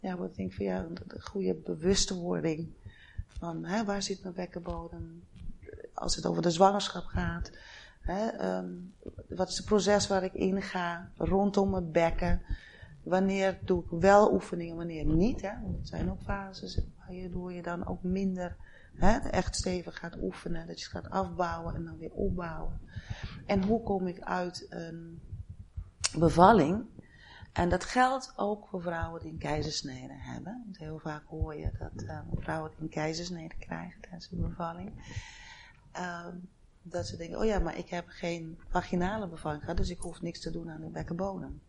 ja, 0.00 0.16
wat 0.16 0.28
ik 0.28 0.36
denk 0.36 0.52
van 0.52 0.64
ja, 0.64 0.86
de 1.06 1.20
goede 1.20 1.54
bewustwording 1.54 2.68
van 3.28 3.64
hè, 3.64 3.84
waar 3.84 4.02
zit 4.02 4.22
mijn 4.22 4.34
bekkenbodem? 4.34 5.22
Als 5.94 6.16
het 6.16 6.26
over 6.26 6.42
de 6.42 6.50
zwangerschap 6.50 7.04
gaat. 7.04 7.50
Hè, 8.00 8.56
um, 8.56 8.94
wat 9.28 9.48
is 9.48 9.56
het 9.56 9.66
proces 9.66 10.06
waar 10.06 10.24
ik 10.24 10.32
in 10.32 10.62
ga 10.62 11.10
rondom 11.16 11.70
mijn 11.70 11.90
bekken? 11.90 12.42
Wanneer 13.02 13.58
doe 13.64 13.82
ik 13.82 13.90
wel 13.90 14.32
oefeningen, 14.32 14.76
wanneer 14.76 15.04
niet? 15.04 15.42
Hè? 15.42 15.50
Want 15.62 15.76
het 15.76 15.88
zijn 15.88 16.10
ook 16.10 16.22
fases 16.22 16.80
waardoor 17.06 17.52
je 17.52 17.62
dan 17.62 17.86
ook 17.86 18.02
minder 18.02 18.56
hè, 18.96 19.18
echt 19.18 19.56
stevig 19.56 19.98
gaat 19.98 20.16
oefenen. 20.22 20.66
Dat 20.66 20.80
je 20.80 20.84
het 20.84 20.92
gaat 20.92 21.10
afbouwen 21.10 21.74
en 21.74 21.84
dan 21.84 21.98
weer 21.98 22.12
opbouwen. 22.12 22.80
En 23.46 23.62
hoe 23.62 23.82
kom 23.82 24.06
ik 24.06 24.20
uit 24.20 24.66
een 24.68 25.20
bevalling? 26.18 26.84
En 27.52 27.68
dat 27.68 27.84
geldt 27.84 28.32
ook 28.36 28.66
voor 28.68 28.82
vrouwen 28.82 29.20
die 29.20 29.32
een 29.32 29.38
keizersnede 29.38 30.14
hebben. 30.14 30.62
Want 30.64 30.78
heel 30.78 30.98
vaak 30.98 31.26
hoor 31.26 31.54
je 31.54 31.70
dat 31.78 32.02
uh, 32.02 32.20
vrouwen 32.34 32.70
die 32.70 32.80
een 32.80 32.88
keizersnede 32.88 33.54
krijgen 33.58 34.00
tijdens 34.00 34.30
een 34.32 34.40
bevalling. 34.40 34.92
Uh, 35.96 36.26
dat 36.82 37.06
ze 37.06 37.16
denken, 37.16 37.38
oh 37.38 37.44
ja, 37.44 37.58
maar 37.58 37.78
ik 37.78 37.88
heb 37.88 38.04
geen 38.08 38.58
vaginale 38.68 39.28
bevalling 39.28 39.62
gehad, 39.62 39.76
dus 39.76 39.90
ik 39.90 39.98
hoef 39.98 40.22
niks 40.22 40.40
te 40.40 40.50
doen 40.50 40.70
aan 40.70 40.80
de 40.80 40.88
bekkenbodem. 40.88 41.60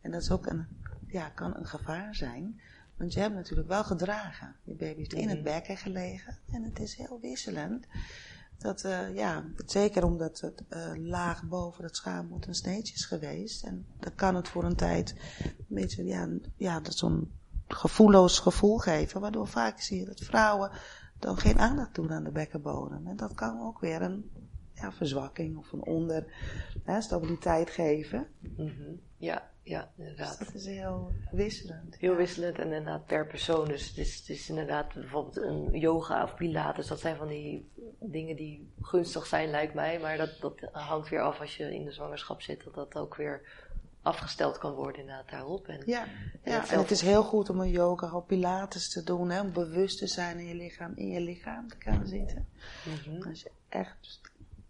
En 0.00 0.10
dat 0.10 0.22
is 0.22 0.30
ook 0.30 0.46
een, 0.46 0.66
ja, 1.06 1.28
kan 1.28 1.56
een 1.56 1.66
gevaar 1.66 2.14
zijn. 2.14 2.60
Want 2.96 3.12
je 3.12 3.20
hebt 3.20 3.34
natuurlijk 3.34 3.68
wel 3.68 3.84
gedragen. 3.84 4.56
Je 4.62 4.74
baby 4.74 4.98
heeft 4.98 5.12
in 5.12 5.28
het 5.28 5.42
mhm. 5.42 5.44
bekken 5.44 5.76
gelegen. 5.76 6.38
En 6.52 6.62
het 6.62 6.80
is 6.80 6.94
heel 6.94 7.18
wisselend. 7.20 7.86
Dat, 8.58 8.84
uh, 8.84 9.14
ja, 9.14 9.44
zeker 9.66 10.04
omdat 10.04 10.40
het 10.40 10.62
uh, 10.70 10.92
laag 10.96 11.44
boven 11.44 11.84
het 11.84 11.96
schaamhoed 11.96 12.46
een 12.46 12.54
sneetje 12.54 12.94
is 12.94 13.04
geweest. 13.04 13.64
En 13.64 13.86
dan 14.00 14.14
kan 14.14 14.34
het 14.34 14.48
voor 14.48 14.64
een 14.64 14.76
tijd 14.76 15.14
een 15.46 15.64
beetje, 15.68 16.04
ja, 16.04 16.28
ja 16.56 16.80
zo'n 16.88 17.32
gevoelloos 17.68 18.38
gevoel 18.38 18.78
geven. 18.78 19.20
Waardoor 19.20 19.48
vaak 19.48 19.80
zie 19.80 19.98
je 19.98 20.04
dat 20.04 20.20
vrouwen 20.20 20.70
dan 21.18 21.36
geen 21.36 21.58
aandacht 21.58 21.94
doen 21.94 22.12
aan 22.12 22.24
de 22.24 22.30
bekkenbodem. 22.30 23.06
En 23.06 23.16
dat 23.16 23.34
kan 23.34 23.60
ook 23.60 23.80
weer 23.80 24.02
een 24.02 24.30
ja, 24.74 24.92
verzwakking 24.92 25.56
of 25.56 25.72
een 25.72 25.84
onder 25.84 26.24
hè, 26.84 27.00
stabiliteit 27.00 27.70
geven. 27.70 28.26
Mm 28.56 29.00
Ja, 29.16 29.50
ja, 29.64 29.90
inderdaad. 29.96 30.38
Dus 30.38 30.46
dat 30.46 30.54
is 30.54 30.66
heel 30.66 31.14
wisselend. 31.30 31.96
Heel 31.98 32.14
wisselend 32.14 32.58
en 32.58 32.64
inderdaad 32.64 33.06
per 33.06 33.26
persoon. 33.26 33.68
Dus 33.68 33.88
het 33.88 33.98
is, 33.98 34.16
het 34.16 34.28
is 34.28 34.48
inderdaad 34.48 34.94
bijvoorbeeld 34.94 35.36
een 35.36 35.78
yoga 35.78 36.22
of 36.22 36.34
pilates. 36.34 36.86
Dat 36.86 37.00
zijn 37.00 37.16
van 37.16 37.28
die 37.28 37.70
dingen 38.00 38.36
die 38.36 38.72
gunstig 38.80 39.26
zijn, 39.26 39.50
lijkt 39.50 39.74
mij. 39.74 39.98
Maar 39.98 40.16
dat, 40.16 40.40
dat 40.40 40.68
hangt 40.72 41.08
weer 41.08 41.20
af 41.20 41.40
als 41.40 41.56
je 41.56 41.74
in 41.74 41.84
de 41.84 41.92
zwangerschap 41.92 42.42
zit. 42.42 42.64
Dat 42.64 42.74
dat 42.74 42.96
ook 42.96 43.16
weer 43.16 43.42
afgesteld 44.02 44.58
kan 44.58 44.74
worden 44.74 45.00
inderdaad 45.00 45.30
daarop. 45.30 45.68
En, 45.68 45.82
ja, 45.86 46.04
en, 46.42 46.52
ja, 46.52 46.70
en 46.70 46.78
het 46.78 46.90
is 46.90 47.00
heel 47.00 47.22
goed 47.22 47.50
om 47.50 47.60
een 47.60 47.70
yoga 47.70 48.16
of 48.16 48.26
pilates 48.26 48.90
te 48.90 49.02
doen. 49.02 49.30
Hè, 49.30 49.40
om 49.40 49.52
bewust 49.52 49.98
te 49.98 50.06
zijn 50.06 50.38
in 50.38 50.46
je 50.46 50.54
lichaam, 50.54 50.92
in 50.94 51.08
je 51.08 51.20
lichaam 51.20 51.68
te 51.68 51.76
gaan 51.78 52.06
zitten. 52.06 52.48
Mhm. 53.06 53.28
Als 53.28 53.42
je 53.42 53.50
echt 53.68 54.20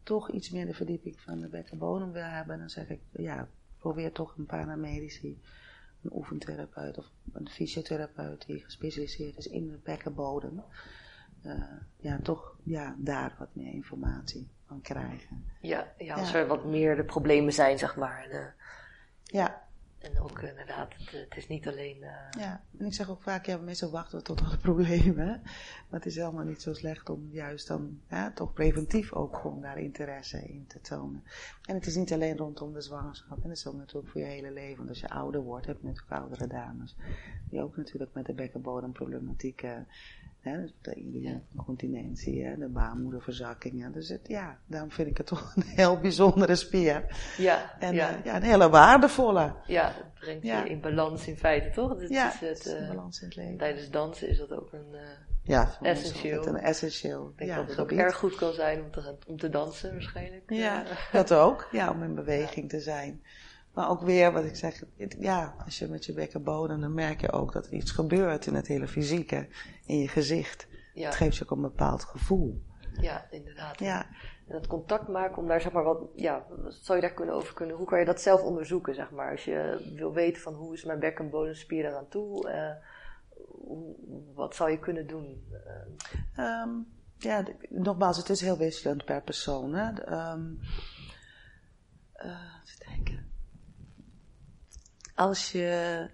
toch 0.02 0.30
iets 0.30 0.50
meer 0.50 0.66
de 0.66 0.74
verdieping 0.74 1.20
van 1.20 1.40
de 1.40 1.48
bekkenbodem 1.48 2.12
wil 2.12 2.22
hebben, 2.22 2.58
dan 2.58 2.70
zeg 2.70 2.88
ik, 2.88 3.00
ja, 3.12 3.48
probeer 3.84 4.12
toch 4.12 4.34
een 4.36 4.46
paramedici, 4.46 5.40
een 6.02 6.12
oefentherapeut 6.12 6.98
of 6.98 7.10
een 7.32 7.48
fysiotherapeut 7.48 8.46
die 8.46 8.60
gespecialiseerd 8.60 9.36
is 9.36 9.46
in 9.46 9.68
de 9.68 9.78
bekkenbodem. 9.82 10.62
Uh, 11.42 11.62
ja, 11.96 12.18
toch 12.22 12.56
ja, 12.62 12.94
daar 12.98 13.34
wat 13.38 13.54
meer 13.54 13.72
informatie 13.72 14.48
van 14.66 14.80
krijgen. 14.80 15.44
Ja, 15.60 15.92
ja 15.98 16.14
als 16.14 16.34
er 16.34 16.46
wat 16.46 16.64
meer 16.64 16.96
de 16.96 17.04
problemen 17.04 17.52
zijn, 17.52 17.78
zeg 17.78 17.96
maar. 17.96 18.26
De, 18.30 18.50
ja. 19.22 19.62
En 20.04 20.20
ook 20.20 20.42
inderdaad, 20.42 20.94
het, 20.96 21.10
het, 21.10 21.36
is 21.36 21.46
niet 21.46 21.68
alleen... 21.68 21.96
Uh... 22.00 22.10
Ja, 22.38 22.62
en 22.78 22.86
ik 22.86 22.94
zeg 22.94 23.10
ook 23.10 23.22
vaak, 23.22 23.46
ja, 23.46 23.56
mensen 23.56 23.90
wachten 23.90 24.24
tot 24.24 24.42
alle 24.42 24.56
problemen. 24.68 25.40
Maar 25.88 26.00
het 26.00 26.06
is 26.06 26.16
helemaal 26.16 26.44
niet 26.44 26.62
zo 26.62 26.72
slecht 26.72 27.10
om 27.10 27.28
juist 27.32 27.68
dan 27.68 28.00
toch 28.34 28.52
preventief 28.52 29.12
ook 29.12 29.36
gewoon 29.36 29.60
daar 29.60 29.78
interesse 29.78 30.42
in 30.42 30.64
te 30.66 30.80
tonen. 30.80 31.24
En 31.62 31.74
het 31.74 31.86
is 31.86 31.96
niet 31.96 32.12
alleen 32.12 32.36
rondom 32.36 32.72
de 32.72 32.80
zwangerschap. 32.80 33.42
En 33.42 33.48
het 33.48 33.58
is 33.58 33.66
ook 33.66 33.76
natuurlijk 33.76 34.08
voor 34.08 34.20
je 34.20 34.26
hele 34.26 34.52
leven. 34.52 34.76
Want 34.76 34.88
als 34.88 35.00
je 35.00 35.08
ouder 35.08 35.42
wordt, 35.42 35.66
heb 35.66 35.80
je 35.80 35.86
natuurlijk 35.86 36.12
oudere 36.12 36.46
dames. 36.46 36.96
Die 37.48 37.62
ook 37.62 37.76
natuurlijk 37.76 38.14
met 38.14 38.26
de 38.26 38.34
bekkenbodemproblematiek... 38.34 39.62
Hè, 40.44 40.60
dus 40.60 40.74
de 40.80 40.94
incontinentie, 41.52 42.44
hè, 42.44 42.56
de 42.56 42.68
baarmoederverzakkingen. 42.68 43.92
Dus 43.92 44.08
het, 44.08 44.28
ja, 44.28 44.58
daarom 44.66 44.90
vind 44.90 45.08
ik 45.08 45.16
het 45.16 45.26
toch 45.26 45.52
een 45.56 45.62
heel 45.62 46.00
bijzondere 46.00 46.54
spier. 46.54 47.04
Ja, 47.36 47.78
en 47.78 47.94
ja. 47.94 48.18
Uh, 48.18 48.24
ja 48.24 48.36
een 48.36 48.42
hele 48.42 48.68
waardevolle. 48.68 49.54
Ja, 49.66 49.86
het 49.86 50.14
brengt 50.14 50.46
je 50.46 50.68
in 50.68 50.80
balans 50.80 51.26
in 51.26 51.36
feite, 51.36 51.70
toch? 51.70 52.00
Dat 52.00 52.08
ja, 52.08 52.32
is 52.32 52.40
het, 52.40 52.76
uh, 52.80 52.88
balans 52.88 53.20
in 53.20 53.26
het 53.26 53.36
leven. 53.36 53.56
Tijdens 53.56 53.90
dansen 53.90 54.28
is 54.28 54.38
dat 54.38 54.52
ook 54.52 54.72
een 54.72 54.88
uh, 54.92 55.00
ja, 55.42 55.78
essentieel. 55.82 56.46
een 56.46 56.56
essentieel. 56.56 57.28
Ik 57.28 57.38
denk 57.38 57.50
ja, 57.50 57.56
dat 57.56 57.68
het 57.68 57.78
ook 57.78 57.92
erg 57.92 58.16
goed 58.16 58.34
kan 58.34 58.52
zijn 58.52 58.82
om 58.82 58.90
te, 58.90 59.16
om 59.26 59.36
te 59.36 59.48
dansen 59.48 59.92
waarschijnlijk. 59.92 60.42
Ja, 60.46 60.84
dat 61.12 61.32
ook. 61.32 61.68
Ja, 61.72 61.90
om 61.90 62.02
in 62.02 62.14
beweging 62.24 62.68
te 62.68 62.80
zijn. 62.80 63.22
Maar 63.74 63.90
ook 63.90 64.00
weer, 64.00 64.32
wat 64.32 64.44
ik 64.44 64.56
zeg, 64.56 64.82
ja, 65.18 65.54
als 65.64 65.78
je 65.78 65.88
met 65.88 66.04
je 66.04 66.12
bekkenbodem, 66.12 66.80
dan 66.80 66.94
merk 66.94 67.20
je 67.20 67.32
ook 67.32 67.52
dat 67.52 67.66
er 67.66 67.72
iets 67.72 67.90
gebeurt 67.90 68.46
in 68.46 68.54
het 68.54 68.66
hele 68.66 68.88
fysieke, 68.88 69.48
in 69.86 69.98
je 69.98 70.08
gezicht. 70.08 70.66
Ja. 70.94 71.06
Het 71.06 71.14
geeft 71.14 71.36
je 71.36 71.44
ook 71.44 71.50
een 71.50 71.60
bepaald 71.60 72.04
gevoel. 72.04 72.62
Ja, 73.00 73.26
inderdaad. 73.30 73.78
Ja. 73.78 74.06
En 74.46 74.52
dat 74.52 74.66
contact 74.66 75.08
maken, 75.08 75.36
om 75.36 75.48
daar 75.48 75.60
zeg 75.60 75.72
maar 75.72 75.84
wat, 75.84 75.98
ja, 76.14 76.46
wat 76.48 76.74
zou 76.74 76.98
je 76.98 77.06
daar 77.06 77.14
kunnen 77.14 77.34
over 77.34 77.54
kunnen? 77.54 77.76
Hoe 77.76 77.86
kan 77.86 77.98
je 77.98 78.04
dat 78.04 78.20
zelf 78.20 78.42
onderzoeken, 78.42 78.94
zeg 78.94 79.10
maar? 79.10 79.30
Als 79.30 79.44
je 79.44 79.90
wil 79.94 80.12
weten 80.12 80.42
van 80.42 80.54
hoe 80.54 80.74
is 80.74 80.84
mijn 80.84 80.98
bekkenbodemspier 80.98 81.84
eraan 81.84 82.08
toe, 82.08 82.48
hoe, 83.46 83.94
wat 84.34 84.54
zou 84.54 84.70
je 84.70 84.78
kunnen 84.78 85.06
doen? 85.06 85.44
Um, 86.38 86.86
ja, 87.18 87.44
nogmaals, 87.68 88.16
het 88.16 88.28
is 88.28 88.40
heel 88.40 88.58
wisselend 88.58 89.04
per 89.04 89.22
persoon. 89.22 89.74
Hè? 89.74 89.88
Um, 90.32 90.60
uh, 92.16 92.54
even 92.64 92.94
denken 92.94 93.23
als 95.14 95.52
je. 95.52 96.08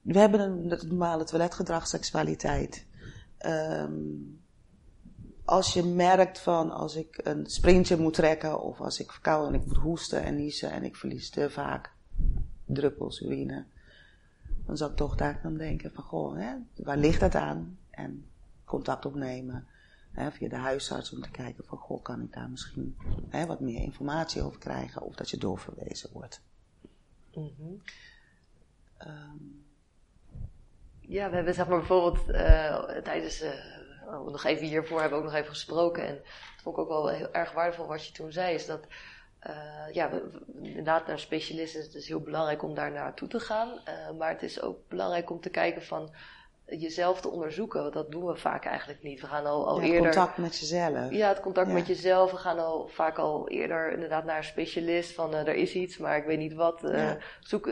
We 0.00 0.18
hebben 0.18 0.40
een, 0.40 0.88
normale 0.88 1.24
toiletgedrag, 1.24 1.86
seksualiteit. 1.86 2.86
Um, 3.46 4.42
als 5.44 5.72
je 5.72 5.82
merkt 5.82 6.38
van 6.38 6.70
als 6.70 6.96
ik 6.96 7.20
een 7.22 7.46
sprintje 7.46 7.96
moet 7.96 8.14
trekken 8.14 8.60
of 8.60 8.80
als 8.80 9.00
ik 9.00 9.12
verkouden 9.12 9.54
en 9.54 9.60
ik 9.60 9.66
moet 9.66 9.76
hoesten 9.76 10.22
en 10.22 10.36
niezen 10.36 10.70
en 10.70 10.84
ik 10.84 10.96
verlies 10.96 11.30
te 11.30 11.50
vaak 11.50 11.92
druppels 12.64 13.20
urine, 13.20 13.64
dan 14.66 14.76
zou 14.76 14.90
ik 14.90 14.96
toch 14.96 15.16
daar 15.16 15.34
gaan 15.34 15.56
denken 15.56 15.92
van 15.92 16.04
goh, 16.04 16.36
hè, 16.36 16.54
waar 16.84 16.96
ligt 16.96 17.20
dat 17.20 17.34
aan? 17.34 17.78
En 17.90 18.26
contact 18.64 19.06
opnemen 19.06 19.66
hè, 20.12 20.30
via 20.30 20.48
de 20.48 20.56
huisarts 20.56 21.12
om 21.12 21.22
te 21.22 21.30
kijken 21.30 21.64
van 21.64 21.78
goh, 21.78 22.02
kan 22.02 22.22
ik 22.22 22.32
daar 22.32 22.50
misschien 22.50 22.96
hè, 23.28 23.46
wat 23.46 23.60
meer 23.60 23.82
informatie 23.82 24.42
over 24.42 24.58
krijgen 24.58 25.02
of 25.02 25.14
dat 25.14 25.30
je 25.30 25.38
doorverwezen 25.38 26.10
wordt. 26.12 26.40
Mm 27.34 27.82
ja, 31.08 31.28
we 31.28 31.34
hebben 31.34 31.54
zeg 31.54 31.68
maar 31.68 31.78
bijvoorbeeld 31.78 32.28
uh, 32.28 32.84
tijdens, 32.84 33.42
uh, 33.42 33.50
nog 34.26 34.44
even 34.44 34.66
hiervoor 34.66 35.00
hebben 35.00 35.18
we 35.18 35.24
ook 35.24 35.30
nog 35.30 35.40
even 35.40 35.52
gesproken. 35.52 36.06
En 36.06 36.14
het 36.14 36.62
vond 36.62 36.76
ik 36.76 36.82
ook 36.82 36.88
wel 36.88 37.08
heel 37.08 37.32
erg 37.32 37.52
waardevol 37.52 37.86
wat 37.86 38.06
je 38.06 38.12
toen 38.12 38.32
zei, 38.32 38.54
is 38.54 38.66
dat 38.66 38.86
uh, 39.46 39.92
ja, 39.92 40.10
inderdaad 40.62 41.06
naar 41.06 41.18
specialisten 41.18 41.78
is 41.78 41.84
het 41.84 41.94
dus 41.94 42.08
heel 42.08 42.20
belangrijk 42.20 42.62
om 42.62 42.74
daar 42.74 42.92
naartoe 42.92 43.28
te 43.28 43.40
gaan. 43.40 43.80
maar 44.18 44.28
het 44.28 44.42
is 44.42 44.60
ook 44.60 44.88
belangrijk 44.88 45.30
om 45.30 45.40
te 45.40 45.50
kijken 45.50 45.82
van 45.82 46.14
jezelf 46.66 47.20
te 47.20 47.28
onderzoeken. 47.28 47.80
Want 47.80 47.92
dat 47.92 48.10
doen 48.10 48.24
we 48.24 48.36
vaak 48.36 48.64
eigenlijk 48.64 49.02
niet. 49.02 49.20
We 49.20 49.26
gaan 49.26 49.46
al, 49.46 49.68
al 49.68 49.80
ja, 49.80 49.86
eerder. 49.86 50.02
contact 50.02 50.36
met 50.36 50.58
jezelf. 50.58 51.10
Ja, 51.10 51.28
het 51.28 51.40
contact 51.40 51.72
met 51.72 51.86
jezelf. 51.86 52.30
We 52.30 52.36
gaan 52.36 52.58
al 52.58 52.88
vaak 52.88 53.18
al 53.18 53.48
eerder 53.48 53.92
inderdaad 53.92 54.24
naar 54.24 54.36
een 54.36 54.44
specialist 54.44 55.12
van 55.12 55.34
uh, 55.34 55.38
er 55.38 55.54
is 55.54 55.74
iets, 55.74 55.98
maar 55.98 56.16
ik 56.16 56.24
weet 56.24 56.38
niet 56.38 56.54
wat. 56.54 56.84
Uh, 56.84 56.98
ja. 56.98 57.18
zoek, 57.40 57.62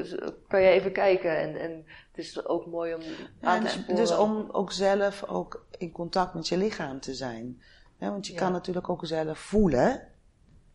kan 0.48 0.60
je 0.60 0.68
even 0.68 0.92
kijken. 0.92 1.38
En, 1.38 1.56
en 1.56 1.84
het 2.10 2.24
is 2.24 2.46
ook 2.46 2.66
mooi 2.66 2.94
om 2.94 3.00
aan 3.40 3.62
te 3.62 3.68
sporen. 3.68 3.96
Dus 3.96 4.16
om 4.16 4.48
ook 4.50 4.72
zelf 4.72 5.24
ook 5.24 5.66
in 5.78 5.92
contact 5.92 6.34
met 6.34 6.48
je 6.48 6.56
lichaam 6.56 7.00
te 7.00 7.14
zijn. 7.14 7.62
want 7.98 8.26
je 8.26 8.34
kan 8.34 8.52
natuurlijk 8.52 8.88
ook 8.88 9.06
zelf 9.06 9.38
voelen. 9.38 10.10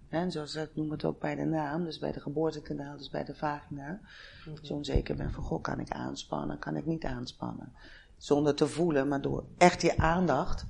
En 0.10 0.32
zoals 0.32 0.56
ik 0.56 0.69
noem 0.73 0.91
het 0.91 1.06
ook 1.06 1.19
bij 1.19 1.36
de 1.36 1.45
naam, 1.45 1.84
dus 1.84 1.99
bij 1.99 2.12
de 2.12 2.19
geboortekanaal, 2.19 2.97
dus 2.97 3.10
bij 3.10 3.23
de 3.23 3.36
vagina. 3.36 3.88
Mm 3.88 3.99
-hmm. 4.43 4.58
Als 4.58 4.67
je 4.67 4.73
onzeker 4.73 5.15
bent 5.15 5.34
van, 5.34 5.43
goh, 5.43 5.62
kan 5.62 5.80
ik 5.80 5.89
aanspannen, 5.89 6.60
kan 6.60 6.75
ik 6.75 6.86
niet 6.86 7.03
aanspannen 7.03 7.73
zonder 8.17 8.56
te 8.56 8.67
voelen, 8.67 9.08
maar 9.08 9.21
door 9.21 9.43
echt 9.58 9.82
je 9.82 9.97
aandacht 9.97 10.65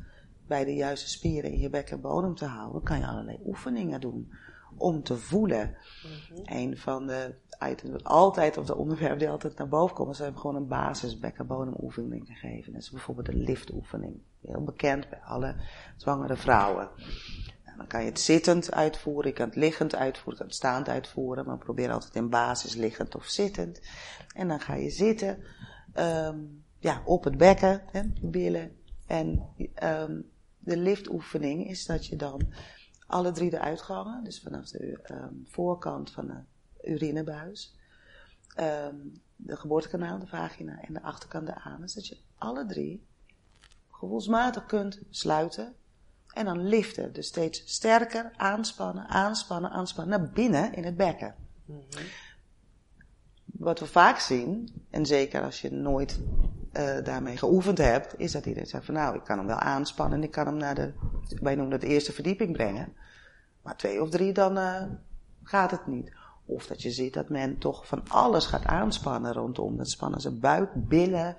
bij 0.47 0.65
de 0.65 0.75
juiste 0.75 1.09
spieren 1.09 1.51
in 1.51 1.59
je 1.59 1.69
bekkenbodem 1.69 2.35
te 2.35 2.45
houden, 2.45 2.83
kan 2.83 2.99
je 2.99 3.07
allerlei 3.07 3.39
oefeningen 3.45 4.01
doen 4.01 4.31
om 4.77 5.03
te 5.03 5.17
voelen. 5.17 5.75
Mm 6.03 6.41
Een 6.43 6.77
van 6.77 7.07
de 7.07 7.35
items, 7.69 8.03
altijd, 8.03 8.57
of 8.57 8.65
de 8.65 8.75
onderwerpen 8.75 9.19
die 9.19 9.29
altijd 9.29 9.57
naar 9.57 9.67
boven 9.67 9.95
komen, 9.95 10.15
zijn 10.15 10.37
gewoon 10.37 10.55
een 10.55 10.67
basis 10.67 11.19
bekkenbodemoefening 11.19 12.27
gegeven. 12.27 12.73
Dat 12.73 12.81
is 12.81 12.91
bijvoorbeeld 12.91 13.27
een 13.27 13.43
liftoefening. 13.43 14.19
Heel 14.41 14.63
bekend 14.63 15.09
bij 15.09 15.19
alle 15.19 15.55
zwangere 15.97 16.35
vrouwen. 16.35 16.89
Nou, 17.65 17.77
dan 17.77 17.87
kan 17.87 18.01
je 18.01 18.09
het 18.09 18.19
zittend 18.19 18.71
uitvoeren, 18.71 19.27
je 19.27 19.35
kan 19.35 19.45
het 19.47 19.55
liggend 19.55 19.95
uitvoeren, 19.95 20.33
je 20.33 20.37
kan 20.37 20.47
het 20.47 20.55
staand 20.55 20.89
uitvoeren, 20.89 21.45
maar 21.45 21.57
probeer 21.57 21.91
altijd 21.91 22.15
in 22.15 22.29
basis 22.29 22.75
liggend 22.75 23.15
of 23.15 23.25
zittend. 23.25 23.81
En 24.35 24.47
dan 24.47 24.59
ga 24.59 24.75
je 24.75 24.89
zitten. 24.89 25.43
Um, 25.95 26.65
ja, 26.79 27.01
op 27.05 27.23
het 27.23 27.37
bekken, 27.37 27.81
hè, 27.91 28.01
billen. 28.21 28.75
En 29.05 29.49
um, 29.83 30.29
de 30.59 30.77
liftoefening 30.77 31.67
is 31.67 31.85
dat 31.85 32.05
je 32.05 32.15
dan 32.15 32.41
alle 33.07 33.31
drie 33.31 33.49
de 33.49 33.59
uitgangen, 33.59 34.23
dus 34.23 34.39
vanaf 34.39 34.69
de 34.69 34.99
um, 35.11 35.45
voorkant 35.47 36.11
van 36.11 36.27
de 36.27 36.39
urinebuis, 36.91 37.75
um, 38.59 39.21
de 39.35 39.55
geboortekanaal, 39.55 40.19
de 40.19 40.27
vagina 40.27 40.81
en 40.81 40.93
de 40.93 41.01
achterkant 41.01 41.47
de 41.47 41.55
anus, 41.55 41.93
dat 41.93 42.07
je 42.07 42.17
alle 42.37 42.65
drie 42.65 43.05
gevoelsmatig 43.91 44.65
kunt 44.65 44.99
sluiten. 45.09 45.75
En 46.33 46.45
dan 46.45 46.67
liften. 46.67 47.13
Dus 47.13 47.27
steeds 47.27 47.63
sterker 47.65 48.31
aanspannen, 48.35 49.07
aanspannen, 49.07 49.69
aanspannen. 49.69 50.19
Naar 50.19 50.29
binnen 50.31 50.73
in 50.73 50.83
het 50.83 50.97
bekken. 50.97 51.35
Mhm. 51.65 51.81
Wat 53.45 53.79
we 53.79 53.85
vaak 53.85 54.19
zien, 54.19 54.69
en 54.89 55.05
zeker 55.05 55.43
als 55.43 55.61
je 55.61 55.71
nooit 55.71 56.19
uh, 56.77 57.03
daarmee 57.03 57.37
geoefend 57.37 57.77
hebt, 57.77 58.19
is 58.19 58.31
dat 58.31 58.45
iedereen 58.45 58.69
zegt 58.69 58.85
van 58.85 58.93
nou, 58.93 59.15
ik 59.15 59.23
kan 59.23 59.37
hem 59.37 59.47
wel 59.47 59.59
aanspannen 59.59 60.17
en 60.17 60.23
ik 60.23 60.31
kan 60.31 60.45
hem 60.45 60.57
naar 60.57 60.75
de, 60.75 60.93
wij 61.41 61.55
noemen 61.55 61.73
het 61.73 61.81
de 61.81 61.87
eerste 61.87 62.11
verdieping 62.11 62.51
brengen. 62.51 62.93
Maar 63.61 63.77
twee 63.77 64.01
of 64.01 64.09
drie, 64.09 64.33
dan 64.33 64.57
uh, 64.57 64.83
gaat 65.43 65.71
het 65.71 65.87
niet. 65.87 66.11
Of 66.45 66.67
dat 66.67 66.81
je 66.81 66.91
ziet 66.91 67.13
dat 67.13 67.29
men 67.29 67.57
toch 67.57 67.87
van 67.87 68.03
alles 68.07 68.45
gaat 68.45 68.65
aanspannen 68.65 69.33
rondom. 69.33 69.77
Dat 69.77 69.89
spannen 69.89 70.21
ze 70.21 70.31
buik, 70.31 70.69
billen, 70.73 71.35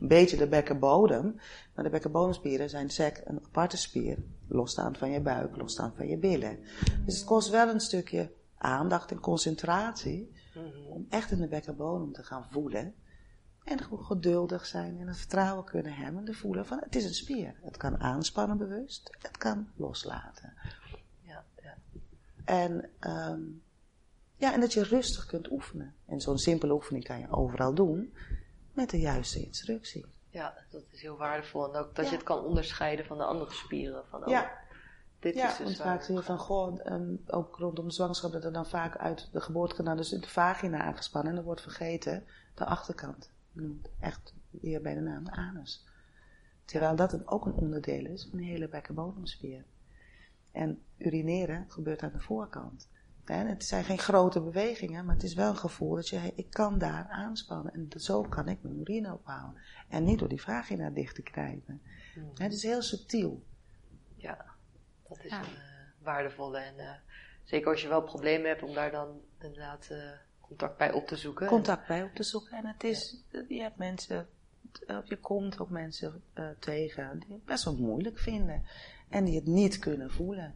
een 0.00 0.08
beetje 0.08 0.36
de 0.36 0.46
bekkenbodem. 0.46 1.40
Maar 1.74 1.84
de 1.84 1.90
bekkenbodemspieren 1.90 2.70
zijn 2.70 2.90
sec 2.90 3.20
een 3.24 3.40
aparte 3.44 3.76
spier. 3.76 4.18
Losstaand 4.48 4.98
van 4.98 5.10
je 5.10 5.20
buik, 5.20 5.56
losstaand 5.56 5.96
van 5.96 6.08
je 6.08 6.16
billen. 6.16 6.58
Dus 7.04 7.14
het 7.14 7.24
kost 7.24 7.50
wel 7.50 7.68
een 7.68 7.80
stukje 7.80 8.32
aandacht 8.58 9.10
en 9.10 9.20
concentratie. 9.20 10.32
Om 10.88 11.06
echt 11.08 11.30
in 11.30 11.40
de 11.40 11.48
bekkenbodem 11.48 12.12
te 12.12 12.22
gaan 12.22 12.46
voelen. 12.50 12.94
En 13.64 13.78
gewoon 13.78 14.04
geduldig 14.04 14.66
zijn 14.66 14.98
en 14.98 15.06
het 15.06 15.16
vertrouwen 15.16 15.64
kunnen 15.64 15.92
hebben. 15.92 16.24
De 16.24 16.34
voelen 16.34 16.66
van 16.66 16.78
het 16.78 16.96
is 16.96 17.04
een 17.04 17.14
spier. 17.14 17.54
Het 17.60 17.76
kan 17.76 18.00
aanspannen 18.00 18.56
bewust. 18.56 19.16
Het 19.18 19.36
kan 19.36 19.68
loslaten. 19.76 20.54
Ja, 21.20 21.44
ja. 21.62 21.74
En, 22.44 22.90
um, 23.00 23.62
ja, 24.36 24.52
en 24.52 24.60
dat 24.60 24.72
je 24.72 24.82
rustig 24.82 25.26
kunt 25.26 25.50
oefenen. 25.50 25.94
En 26.06 26.20
zo'n 26.20 26.38
simpele 26.38 26.72
oefening 26.72 27.04
kan 27.04 27.18
je 27.18 27.30
overal 27.30 27.74
doen. 27.74 28.14
Met 28.72 28.90
de 28.90 29.00
juiste 29.00 29.44
instructie. 29.44 30.06
Ja, 30.30 30.54
dat 30.70 30.82
is 30.90 31.02
heel 31.02 31.16
waardevol. 31.16 31.74
En 31.74 31.80
ook 31.80 31.94
dat 31.94 32.08
je 32.08 32.14
het 32.14 32.24
kan 32.24 32.44
onderscheiden 32.44 33.04
van 33.04 33.18
de 33.18 33.24
andere 33.24 33.52
spieren. 33.52 34.02
Van, 34.08 34.20
oh, 34.20 34.28
ja. 34.28 34.58
Dit 35.18 35.34
ja, 35.34 35.50
is 35.50 35.56
dus 35.56 35.66
want 35.66 35.76
vaak 35.76 36.02
zie 36.02 36.14
je 36.14 36.22
van, 36.22 36.38
goh, 36.38 36.86
um, 36.86 37.22
ook 37.26 37.56
rondom 37.56 37.88
de 37.88 37.94
zwangerschap, 37.94 38.32
dat 38.32 38.44
er 38.44 38.52
dan 38.52 38.66
vaak 38.66 38.96
uit 38.96 39.28
de 39.32 39.40
geboortekanaal, 39.40 39.96
dus 39.96 40.08
de 40.08 40.28
vagina 40.28 40.80
aangespannen. 40.82 41.30
En 41.30 41.36
dan 41.36 41.44
wordt 41.44 41.60
vergeten 41.60 42.24
de 42.54 42.64
achterkant. 42.64 43.30
Echt 44.00 44.34
weer 44.50 44.82
bij 44.82 44.94
de 44.94 45.00
naam 45.00 45.24
de 45.24 45.30
anus. 45.30 45.84
Terwijl 46.64 46.96
dat 46.96 47.26
ook 47.26 47.46
een 47.46 47.54
onderdeel 47.54 48.06
is 48.06 48.26
van 48.30 48.38
de 48.38 48.44
hele 48.44 48.68
bekkenbodemspier. 48.68 49.64
En 50.52 50.82
urineren 50.98 51.64
gebeurt 51.68 52.02
aan 52.02 52.12
de 52.12 52.20
voorkant. 52.20 52.88
En 53.24 53.46
het 53.46 53.64
zijn 53.64 53.84
geen 53.84 53.98
grote 53.98 54.40
bewegingen, 54.40 55.04
maar 55.04 55.14
het 55.14 55.24
is 55.24 55.34
wel 55.34 55.50
een 55.50 55.56
gevoel 55.56 55.94
dat 55.94 56.08
je, 56.08 56.32
ik 56.34 56.50
kan 56.50 56.78
daar 56.78 57.06
aanspannen. 57.08 57.72
En 57.72 58.00
zo 58.00 58.22
kan 58.22 58.48
ik 58.48 58.62
mijn 58.62 58.80
urine 58.80 59.12
ophouden. 59.12 59.60
En 59.88 60.04
niet 60.04 60.18
door 60.18 60.28
die 60.28 60.42
vagina 60.42 60.90
dicht 60.90 61.14
te 61.14 61.22
krijgen. 61.22 61.82
Mm. 62.16 62.30
Het 62.34 62.52
is 62.52 62.62
heel 62.62 62.82
subtiel. 62.82 63.42
Ja, 64.16 64.44
dat 65.08 65.24
is 65.24 65.30
Ja. 65.30 65.38
een 65.38 65.44
eh, 65.44 66.02
waardevolle. 66.02 66.58
En 66.58 66.78
eh, 66.78 66.90
zeker 67.44 67.70
als 67.70 67.82
je 67.82 67.88
wel 67.88 68.02
problemen 68.02 68.48
hebt 68.48 68.62
om 68.62 68.74
daar 68.74 68.90
dan 68.90 69.20
inderdaad 69.40 69.86
eh, 69.90 70.10
contact 70.50 70.78
bij 70.78 70.92
op 70.92 71.06
te 71.06 71.16
zoeken. 71.16 71.46
contact 71.46 71.86
bij 71.86 72.02
op 72.02 72.14
te 72.14 72.22
zoeken. 72.22 72.56
En 72.56 72.66
het 72.66 72.84
is, 72.84 73.24
je 73.48 73.60
hebt 73.60 73.76
mensen, 73.76 74.28
of 74.86 75.08
je 75.08 75.16
komt 75.16 75.58
ook 75.58 75.70
mensen 75.70 76.22
eh, 76.32 76.48
tegen 76.58 77.18
die 77.18 77.32
het 77.32 77.44
best 77.44 77.64
wel 77.64 77.76
moeilijk 77.76 78.18
vinden. 78.18 78.62
En 79.08 79.24
die 79.24 79.34
het 79.34 79.46
niet 79.46 79.78
kunnen 79.78 80.10
voelen. 80.10 80.54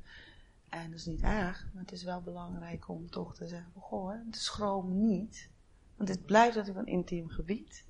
En 0.68 0.90
dat 0.90 0.98
is 0.98 1.06
niet 1.06 1.22
erg, 1.22 1.66
maar 1.72 1.82
het 1.82 1.92
is 1.92 2.02
wel 2.02 2.22
belangrijk 2.22 2.88
om 2.88 3.10
toch 3.10 3.34
te 3.34 3.48
zeggen, 3.48 3.72
goh, 3.78 4.10
hè, 4.10 4.18
schroom 4.30 5.06
niet. 5.06 5.50
Want 5.96 6.08
het 6.08 6.26
blijft 6.26 6.56
natuurlijk 6.56 6.86
een 6.86 6.92
intiem 6.92 7.28
gebied. 7.28 7.86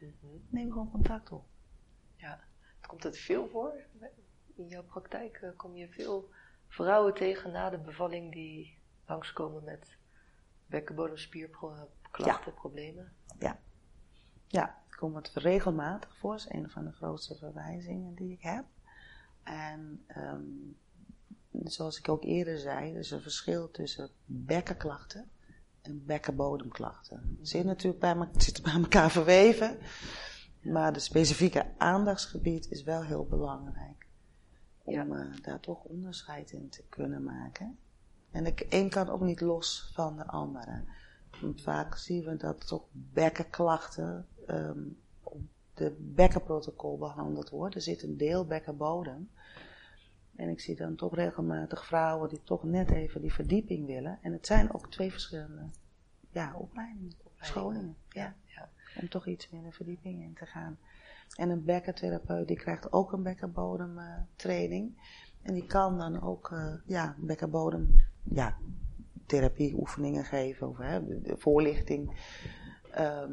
Mhm. 0.00 0.10
Neem 0.48 0.72
gewoon 0.72 0.90
contact 0.90 1.32
op. 1.32 1.44
Ja, 2.16 2.40
komt 2.86 3.02
het 3.02 3.18
veel 3.18 3.48
voor? 3.48 3.72
In 4.54 4.68
jouw 4.68 4.84
praktijk 4.84 5.36
eh, 5.36 5.50
kom 5.56 5.76
je 5.76 5.88
veel 5.88 6.30
vrouwen 6.68 7.14
tegen 7.14 7.52
na 7.52 7.70
de 7.70 7.78
bevalling 7.78 8.32
die 8.32 8.78
langskomen 9.06 9.64
met 9.64 9.96
bekkenbodemspierklachten, 10.66 12.54
problemen? 12.54 13.12
Ja, 14.48 14.82
ik 14.90 14.96
kom 14.96 15.16
het 15.16 15.28
regelmatig 15.34 16.16
voor. 16.16 16.32
Dat 16.32 16.40
is 16.40 16.52
een 16.52 16.70
van 16.70 16.84
de 16.84 16.92
grootste 16.92 17.34
verwijzingen 17.36 18.14
die 18.14 18.32
ik 18.32 18.42
heb. 18.42 18.64
En 19.42 20.04
ehm, 20.06 20.42
zoals 21.64 21.98
ik 21.98 22.08
ook 22.08 22.24
eerder 22.24 22.58
zei, 22.58 22.92
er 22.92 22.98
is 22.98 23.10
een 23.10 23.20
verschil 23.20 23.70
tussen 23.70 24.10
bekkenklachten 24.24 25.30
en 25.82 26.04
bekkenbodemklachten. 26.04 27.36
Het 27.38 27.48
zit 27.48 27.64
natuurlijk 27.64 28.00
bij, 28.00 28.14
me- 28.16 28.28
het 28.32 28.42
zit 28.42 28.62
bij 28.62 28.72
elkaar 28.72 29.10
verweven, 29.10 29.78
maar 30.62 30.92
de 30.92 30.98
specifieke 30.98 31.66
aandachtsgebied 31.78 32.70
is 32.70 32.82
wel 32.82 33.02
heel 33.02 33.26
belangrijk. 33.26 34.06
Om 34.82 34.92
Ja. 34.94 35.06
eh, 35.06 35.42
daar 35.42 35.60
toch 35.60 35.82
onderscheid 35.82 36.50
in 36.50 36.68
te 36.68 36.82
kunnen 36.88 37.22
maken. 37.24 37.78
En 38.36 38.44
de 38.44 38.66
een 38.68 38.90
kan 38.90 39.08
ook 39.08 39.20
niet 39.20 39.40
los 39.40 39.90
van 39.94 40.16
de 40.16 40.26
andere. 40.26 40.82
Want 41.40 41.62
vaak 41.62 41.96
zien 41.96 42.24
we 42.24 42.36
dat 42.36 42.66
toch 42.66 42.84
bekkenklachten 42.92 44.26
ehm, 44.46 44.82
op 45.22 45.40
de 45.74 45.96
bekkenprotocol 45.98 46.98
behandeld 46.98 47.50
worden. 47.50 47.74
Er 47.74 47.82
zit 47.82 48.02
een 48.02 48.16
deel 48.16 48.46
bekkenbodem. 48.46 49.30
En 50.34 50.48
ik 50.48 50.60
zie 50.60 50.76
dan 50.76 50.96
toch 50.96 51.14
regelmatig 51.14 51.86
vrouwen 51.86 52.28
die 52.28 52.42
toch 52.42 52.62
net 52.62 52.90
even 52.90 53.20
die 53.20 53.32
verdieping 53.32 53.86
willen. 53.86 54.18
En 54.22 54.32
het 54.32 54.46
zijn 54.46 54.74
ook 54.74 54.90
twee 54.90 55.10
verschillende 55.10 55.68
ja, 56.30 56.54
opleidingen, 56.54 57.12
scholingen. 57.40 57.96
Ja, 58.08 58.34
ja. 58.44 58.68
om 59.00 59.08
toch 59.08 59.26
iets 59.26 59.50
meer 59.50 59.62
de 59.62 59.72
verdieping 59.72 60.22
in 60.22 60.34
te 60.34 60.46
gaan. 60.46 60.78
En 61.36 61.50
een 61.50 61.64
bekkentherapeut 61.64 62.48
die 62.48 62.56
krijgt 62.56 62.92
ook 62.92 63.12
een 63.12 63.22
bekkenbodemtraining. 63.22 65.14
en 65.42 65.54
die 65.54 65.66
kan 65.66 65.98
dan 65.98 66.22
ook 66.22 66.50
eh, 66.50 66.74
ja, 66.86 67.16
bekkenbodem 67.18 67.94
ja, 68.30 68.56
therapieoefeningen 69.26 70.24
geven 70.24 70.68
of 70.68 70.78
hè, 70.78 71.04
de, 71.06 71.20
de 71.20 71.36
voorlichting. 71.36 72.16
Ehm, 72.90 73.32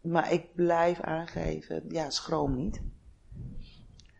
maar 0.00 0.32
ik 0.32 0.54
blijf 0.54 1.00
aangeven, 1.00 1.84
ja, 1.88 2.10
schroom 2.10 2.56
niet 2.56 2.82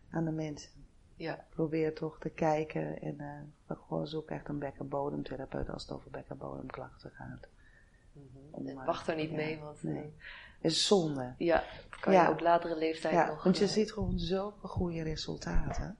aan 0.09 0.25
de 0.25 0.31
mensen. 0.31 0.71
Ja, 1.15 1.45
Probeer 1.49 1.93
toch 1.95 2.19
te 2.19 2.29
kijken 2.29 3.01
en 3.01 3.19
eh, 3.19 3.77
gewoon 3.87 4.07
zoek 4.07 4.29
echt 4.29 4.47
een 4.49 4.59
bekkenbodemtherapeut 4.59 5.69
als 5.69 5.81
het 5.81 5.91
over 5.91 6.11
bekkenbodemklachten 6.11 7.11
gaat. 7.11 7.47
Om, 8.51 8.67
en 8.67 8.77
eh, 8.77 8.85
wacht 8.85 9.07
er 9.07 9.15
niet 9.15 9.29
ja, 9.29 9.35
mee, 9.35 9.59
want 9.59 9.83
nee. 9.83 10.03
eh, 10.03 10.09
is 10.61 10.87
zonde. 10.87 11.35
ja, 11.37 11.63
kan 11.99 12.13
Ja. 12.13 12.23
je 12.23 12.31
op 12.31 12.39
latere 12.39 12.77
leeftijd 12.77 13.13
Ja, 13.13 13.27
nog. 13.27 13.43
want 13.43 13.57
je 13.57 13.63
eh, 13.63 13.69
ziet 13.69 13.91
gewoon 13.91 14.19
zulke 14.19 14.67
goede 14.67 15.01
resultaten. 15.01 15.97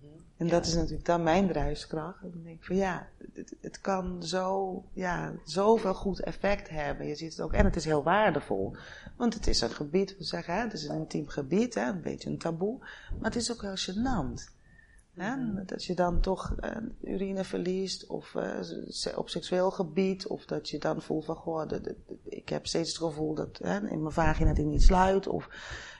Mhm. 0.00 0.12
En 0.36 0.48
dat 0.48 0.66
is 0.66 0.74
natuurlijk 0.74 1.04
dan 1.04 1.22
mijn 1.22 1.46
drijfskracht. 1.46 2.22
En 2.22 2.30
dan 2.30 2.42
denk 2.42 2.56
ik 2.56 2.64
van 2.64 2.76
ja, 2.76 3.08
het, 3.32 3.54
het 3.60 3.80
kan 3.80 4.22
zo, 4.22 4.84
ja, 4.92 5.32
zoveel 5.44 5.94
goed 5.94 6.20
effect 6.20 6.68
hebben. 6.68 7.06
Je 7.06 7.14
ziet 7.14 7.30
het 7.30 7.40
ook, 7.40 7.52
en 7.52 7.64
het 7.64 7.76
is 7.76 7.84
heel 7.84 8.02
waardevol. 8.02 8.76
Want 9.16 9.34
het 9.34 9.46
is 9.46 9.60
een 9.60 9.70
gebied, 9.70 10.16
we 10.16 10.24
zeggen, 10.24 10.54
hè, 10.54 10.60
het 10.60 10.72
is 10.72 10.88
een 10.88 10.96
intiem 10.96 11.28
gebied, 11.28 11.74
hè, 11.74 11.88
een 11.88 12.02
beetje 12.02 12.30
een 12.30 12.38
taboe. 12.38 12.78
Maar 13.18 13.30
het 13.30 13.36
is 13.36 13.52
ook 13.52 13.62
heel 13.62 13.76
gênant. 13.76 14.56
Hè? 15.18 15.64
Dat 15.64 15.84
je 15.84 15.94
dan 15.94 16.20
toch 16.20 16.54
eh, 16.60 16.76
urine 17.00 17.44
verliest, 17.44 18.06
of 18.06 18.34
eh, 18.34 19.18
op 19.18 19.28
seksueel 19.28 19.70
gebied, 19.70 20.26
of 20.26 20.44
dat 20.44 20.68
je 20.68 20.78
dan 20.78 21.02
voelt 21.02 21.24
van, 21.24 21.36
goh, 21.36 21.68
de- 21.68 21.80
de- 21.80 21.96
de- 22.06 22.18
ik 22.24 22.48
heb 22.48 22.66
steeds 22.66 22.88
het 22.88 22.98
gevoel 22.98 23.34
dat 23.34 23.58
hè, 23.62 23.88
in 23.88 24.02
mijn 24.02 24.14
vagina 24.14 24.52
die 24.52 24.64
niet 24.64 24.82
sluit, 24.82 25.26
of 25.26 25.48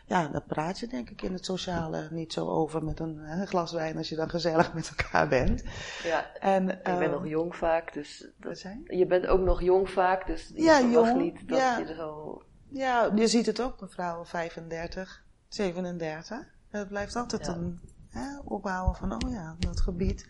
ja, 0.09 0.29
daar 0.29 0.43
praat 0.47 0.79
je 0.79 0.87
denk 0.87 1.11
ik 1.11 1.23
in 1.23 1.33
het 1.33 1.45
sociale 1.45 2.09
niet 2.11 2.33
zo 2.33 2.49
over 2.49 2.85
met 2.85 3.01
een 3.01 3.19
hè, 3.19 3.47
glas 3.47 3.73
wijn 3.73 3.97
als 3.97 4.09
je 4.09 4.17
dan 4.17 4.31
gezellig 4.31 4.75
met 4.75 4.89
elkaar 4.97 5.29
bent. 5.29 5.63
Ja, 6.03 6.35
En, 6.35 6.67
je 6.67 6.79
bent 6.83 7.01
ehm, 7.01 7.11
nog 7.11 7.27
jong 7.27 7.57
vaak, 7.57 7.93
dus 7.93 8.27
dat, 8.37 8.59
zei 8.59 8.83
je? 8.85 8.97
je 8.97 9.07
bent 9.07 9.27
ook 9.27 9.41
nog 9.41 9.63
jong 9.63 9.91
vaak, 9.91 10.27
dus 10.27 10.49
je 10.55 10.63
Ja, 10.63 10.79
verwacht 10.79 11.09
jong, 11.09 11.21
niet 11.21 11.49
dat 11.49 11.59
ja. 11.59 11.79
je 11.79 11.85
er 11.85 11.95
zo... 11.95 12.43
Ja, 12.69 13.11
je 13.15 13.29
ziet 13.29 13.47
het 13.47 13.61
ook, 13.61 13.81
mevrouw 13.81 14.25
35, 14.25 15.25
37. 15.49 16.39
Het 16.69 16.89
blijft 16.89 17.17
altijd 17.17 17.47
Ja. 17.47 17.53
een 17.53 17.81
hè, 18.09 18.39
ophouden 18.45 18.95
van, 18.95 19.25
oh 19.25 19.31
ja, 19.33 19.57
dat 19.59 19.81
gebied. 19.81 20.29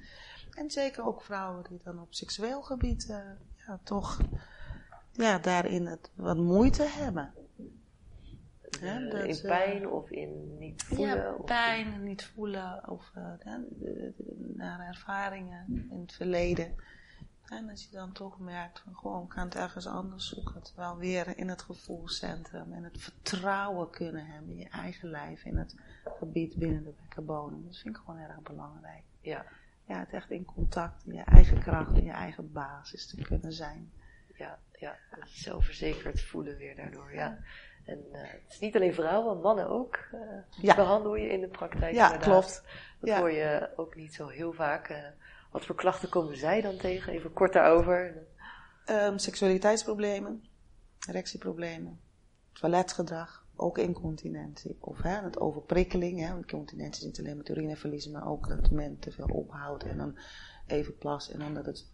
En 0.50 0.70
zeker 0.70 1.06
ook 1.06 1.22
vrouwen 1.22 1.64
die 1.68 1.80
dan 1.84 2.00
op 2.00 2.14
seksueel 2.14 2.62
gebied 2.62 3.08
eh, 3.08 3.16
ja, 3.66 3.80
toch 3.84 4.18
ja, 5.12 5.38
daarin 5.38 5.86
het, 5.86 6.10
wat 6.14 6.36
moeite 6.36 6.86
hebben. 6.88 7.32
Eh, 8.82 9.10
dat, 9.10 9.24
in 9.24 9.30
eh, 9.34 9.40
pijn 9.42 9.88
of 9.88 10.10
in 10.10 10.58
niet 10.58 10.82
voelen. 10.82 11.16
ja, 11.16 11.34
of- 11.34 11.44
pijn, 11.46 12.02
niet 12.02 12.24
voelen 12.24 12.88
of 12.88 13.10
eh, 13.14 13.54
nare 14.54 14.82
ervaringen 14.82 15.64
in 15.90 16.00
het 16.00 16.12
verleden. 16.12 16.74
En 17.48 17.68
als 17.70 17.84
je 17.84 17.90
dan 17.90 18.12
toch 18.12 18.38
merkt 18.38 18.78
van 18.80 18.96
gewoon, 18.96 19.22
ik 19.22 19.28
kan 19.28 19.44
het 19.44 19.54
ergens 19.54 19.86
anders 19.86 20.28
zoeken. 20.28 20.62
Terwijl 20.62 20.96
weer 20.96 21.38
in 21.38 21.48
het 21.48 21.62
gevoelscentrum 21.62 22.72
en 22.72 22.84
het 22.84 23.00
vertrouwen 23.00 23.90
kunnen 23.90 24.26
hebben 24.26 24.50
in 24.50 24.58
je 24.58 24.68
eigen 24.68 25.10
lijf, 25.10 25.44
in 25.44 25.56
het 25.56 25.74
gebied 26.18 26.56
binnen 26.56 26.84
de 26.84 26.92
bekkenbodem. 27.02 27.64
Dat 27.64 27.76
vind 27.76 27.96
ik 27.96 28.02
gewoon 28.04 28.20
erg 28.20 28.40
belangrijk. 28.42 29.02
Ja, 29.20 29.44
Ja, 29.84 29.98
het 29.98 30.10
echt 30.12 30.30
in 30.30 30.44
contact, 30.44 31.06
in 31.06 31.14
je 31.14 31.22
eigen 31.22 31.58
kracht, 31.58 31.96
in 31.96 32.04
je 32.04 32.10
eigen 32.10 32.52
basis 32.52 33.06
te 33.06 33.22
kunnen 33.22 33.52
zijn. 33.52 33.90
ja, 34.36 34.58
ja. 34.72 34.96
Zelfverzekerd 35.26 36.20
voelen 36.20 36.56
weer 36.56 36.76
daardoor, 36.76 37.14
ja. 37.14 37.38
En 37.88 38.04
uh, 38.12 38.18
het 38.20 38.52
is 38.52 38.58
niet 38.58 38.76
alleen 38.76 38.94
vrouwen, 38.94 39.40
mannen 39.40 39.68
ook. 39.68 39.98
Uh, 40.14 40.20
Ja. 40.62 40.74
Behandel 40.74 41.14
je 41.16 41.28
in 41.28 41.40
de 41.40 41.48
praktijk 41.48 41.94
Ja, 41.94 42.04
inderdaad. 42.04 42.28
klopt. 42.30 42.62
Dat 43.00 43.08
Ja. 43.08 43.18
hoor 43.18 43.30
je 43.32 43.68
ook 43.76 43.94
niet 43.96 44.14
zo 44.14 44.28
heel 44.28 44.52
vaak. 44.52 44.88
Eh, 44.88 44.98
wat 45.50 45.64
voor 45.64 45.74
klachten 45.74 46.08
komen 46.08 46.36
zij 46.36 46.60
dan 46.60 46.76
tegen? 46.76 47.12
Even 47.12 47.32
kort 47.32 47.52
daarover. 47.52 48.26
Ehm, 48.84 49.18
seksualiteitsproblemen, 49.18 50.44
erectieproblemen, 51.08 52.00
toiletgedrag, 52.52 53.46
ook 53.56 53.78
incontinentie. 53.78 54.76
Of 54.80 55.02
hè, 55.02 55.20
het 55.22 55.38
overprikkeling. 55.40 56.20
Hè, 56.20 56.28
want 56.28 56.38
incontinentie 56.40 57.00
is 57.00 57.06
niet 57.06 57.18
alleen 57.18 57.36
met 57.36 57.48
urineverliezen, 57.48 58.12
maar 58.12 58.28
ook 58.28 58.48
dat 58.48 58.70
men 58.70 58.98
te 58.98 59.12
veel 59.12 59.26
ophoudt 59.26 59.84
en 59.84 59.96
dan 59.96 60.18
even 60.66 60.96
plas 60.98 61.30
en 61.30 61.38
dan 61.38 61.54
dat 61.54 61.66
het 61.66 61.86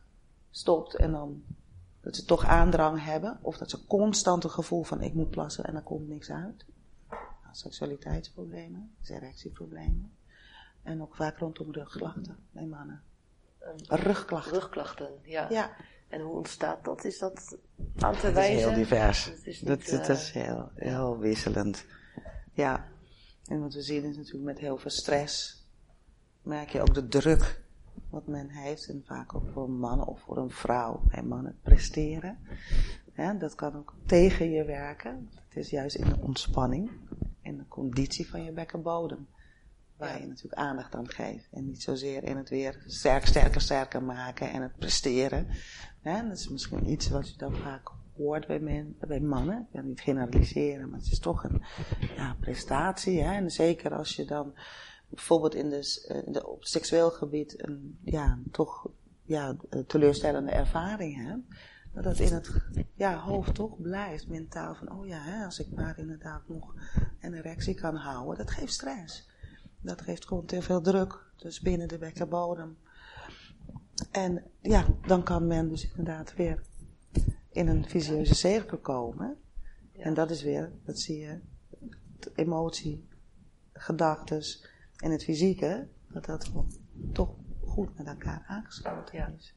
stopt 0.51 0.95
en 0.97 1.13
dan 1.13 1.45
dat 2.05 2.17
ze 2.17 2.25
toch 2.25 2.45
aandrang 2.45 3.05
hebben. 3.05 3.39
Of 3.41 3.57
dat 3.59 3.71
ze 3.71 3.87
constant 3.87 4.45
een 4.45 4.51
gevoel 4.51 4.83
van 4.83 5.03
ik 5.03 5.15
moet 5.15 5.31
plassen 5.31 5.65
en 5.65 5.75
er 5.75 5.83
komt 5.83 6.09
niks 6.09 6.31
uit. 6.31 6.65
Nou, 7.09 7.23
seksualiteitsproblemen, 7.53 8.95
erectieproblemen. 9.05 10.13
En 10.83 11.03
ook 11.03 11.15
vaak 11.15 11.39
rondom 11.39 11.73
rugklachten 11.73 12.37
bij 12.51 12.67
mannen. 12.67 13.03
Een 13.61 13.99
Rugklachten. 13.99 14.53
rugklachten, 14.53 15.09
ja. 15.23 15.51
Ja. 15.51 15.77
En 16.09 16.21
hoe 16.21 16.37
ontstaat 16.37 16.85
dat? 16.85 17.05
Is 17.05 17.19
dat 17.19 17.57
aan 17.99 18.13
te 18.13 18.19
Het 18.19 18.25
is 18.27 18.33
wijzen? 18.33 18.69
heel 18.69 18.75
divers. 18.75 19.25
Het 19.25 19.47
is 19.47 19.61
Dat, 19.61 19.79
niet, 19.79 19.91
dat 19.91 20.09
eh, 20.09 20.15
is 20.15 20.31
heel, 20.31 20.71
heel 20.75 21.19
wisselend. 21.19 21.85
Ja, 22.53 22.89
en 23.47 23.61
wat 23.61 23.75
we 23.75 23.83
zien 23.83 24.05
is 24.05 24.17
natuurlijk 24.17 24.45
met 24.45 24.59
heel 24.59 24.77
veel 24.79 24.91
stress, 24.91 25.65
merk 26.43 26.69
je 26.69 26.81
ook 26.81 26.95
de 26.95 27.09
druk 27.09 27.64
wat 28.15 28.27
men 28.27 28.49
heeft. 28.49 28.89
En 28.89 29.03
vaak 29.07 29.35
ook 29.35 29.49
voor 29.53 29.65
een 29.65 29.79
man 29.79 30.07
of 30.07 30.21
voor 30.21 30.37
een 30.37 30.51
vrouw, 30.51 31.03
bij 31.09 31.23
mannen 31.23 31.59
presteren. 31.63 32.39
Hè, 33.13 33.37
dat 33.37 33.55
kan 33.55 33.77
ook 33.77 33.95
tegen 34.07 34.51
je 34.51 34.65
werken. 34.65 35.29
Het 35.49 35.57
is 35.57 35.71
juist 35.71 35.97
in 35.97 36.09
de 36.09 36.19
ontspanning, 36.21 36.91
in 37.43 37.57
de 37.57 37.69
conditie 37.69 38.29
van 38.29 38.45
je 38.45 38.53
bekkenbodem. 38.53 39.27
Waar 39.97 40.21
je 40.21 40.27
natuurlijk 40.27 40.55
aandacht 40.55 40.95
aan 40.95 41.09
geeft. 41.09 41.49
En 41.51 41.67
niet 41.67 41.83
zozeer 41.83 42.25
in 42.25 42.37
het 42.37 42.49
weer 42.49 42.85
sterk, 42.87 43.27
sterker, 43.27 43.61
sterker 43.61 44.03
maken 44.03 44.51
en 44.51 44.63
het 44.63 44.77
presteren. 44.77 45.47
Dat 46.03 46.33
is 46.33 46.49
misschien 46.49 46.91
iets 46.91 47.09
wat 47.09 47.31
je 47.31 47.37
dan 47.37 47.57
vaak 47.57 47.91
hoort 48.17 48.47
bij, 48.47 48.61
men, 48.61 48.97
bij 49.01 49.21
mannen. 49.21 49.59
Ik 49.61 49.67
wil 49.73 49.83
niet 49.83 50.01
generaliseren, 50.01 50.91
maar 50.91 50.99
het 50.99 51.13
is 51.13 51.19
toch 51.19 51.45
een 51.45 51.63
ja, 52.17 52.37
prestatie. 52.41 53.23
Hè? 53.23 53.33
En 53.33 53.51
zeker 53.51 53.95
als 53.95 54.17
je 54.17 54.25
dan 54.25 54.55
bijvoorbeeld 55.09 55.55
in 55.55 55.69
de, 55.69 56.05
eh, 56.09 56.27
in 56.27 56.33
de, 56.33 56.47
op 56.47 56.65
seksueel 56.65 57.11
gebied 57.11 57.67
een 57.67 57.99
ja, 58.05 58.39
toch 58.51 58.91
ja, 59.23 59.57
eh, 59.71 59.81
teleurstellende 59.81 60.51
ervaring 60.51 61.27
hebt. 61.27 61.43
Dat 61.93 62.05
dat 62.05 62.19
in 62.19 62.33
het 62.33 62.51
ja, 62.95 63.19
hoofd 63.19 63.55
toch 63.55 63.81
blijft, 63.81 64.29
mentaal. 64.29 64.75
Van, 64.75 64.93
oh 64.93 65.07
ja, 65.07 65.19
hè, 65.21 65.45
als 65.45 65.59
ik 65.59 65.71
maar 65.71 65.99
inderdaad 65.99 66.49
nog 66.49 66.75
een 67.21 67.35
erectie 67.35 67.75
kan 67.75 67.97
houden. 67.97 68.37
Dat 68.37 68.51
geeft 68.51 68.73
stress. 68.73 69.29
Dat 69.81 70.03
geeft 70.03 70.27
gewoon 70.27 70.45
te 70.45 70.63
veel 70.63 70.81
druk. 70.81 71.25
Dus 71.37 71.61
binnen 71.61 71.89
de 71.89 71.99
bekkenbodem. 71.99 72.77
En 74.11 74.43
ja, 74.61 74.87
dan 75.07 75.23
kan 75.23 75.47
men 75.47 75.69
dus 75.69 75.89
inderdaad 75.89 76.35
weer 76.35 76.63
in 77.51 77.69
een 77.69 77.89
visieuze 77.89 78.35
cirkel 78.35 78.79
komen. 78.79 79.37
En 79.93 80.15
dat 80.15 80.31
is 80.31 80.43
weer, 80.43 80.73
dat 80.85 80.99
zie 80.99 81.19
je, 81.19 81.41
emotie, 82.35 83.09
gedachtes 83.73 84.69
en 85.05 85.11
het 85.11 85.25
fysieke, 85.25 85.87
dat 86.09 86.25
dat 86.25 86.51
toch 87.13 87.31
goed 87.65 87.99
met 87.99 88.07
elkaar 88.07 88.45
aangesloten 88.47 89.19
Ja. 89.19 89.33
is. 89.39 89.55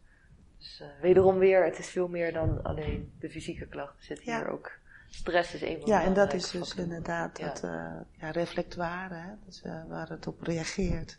Dus 0.58 0.80
eh, 0.82 0.88
wederom 1.02 1.38
weer, 1.38 1.66
het 1.66 1.80
is 1.80 1.90
veel 1.90 2.08
meer 2.08 2.34
dan 2.34 2.64
alleen 2.64 3.12
de 3.20 3.30
fysieke 3.30 3.68
klachten. 3.68 4.04
Zit 4.04 4.24
Ja. 4.24 4.38
hier 4.38 4.50
ook 4.52 4.72
stress 5.10 5.54
is 5.54 5.62
een 5.62 5.76
van 5.78 5.86
de 5.86 5.92
Ja, 5.92 6.04
en 6.04 6.14
dat 6.14 6.34
is 6.34 6.52
dus 6.52 6.76
inderdaad 6.76 7.38
Ja. 7.38 7.48
dat 7.48 7.64
eh, 7.64 7.72
ja, 8.20 8.32
reflectoire, 8.32 9.14
hè, 9.16 9.32
eh, 9.70 9.88
waar 9.88 10.10
het 10.10 10.28
op 10.28 10.42
reageert. 10.42 11.18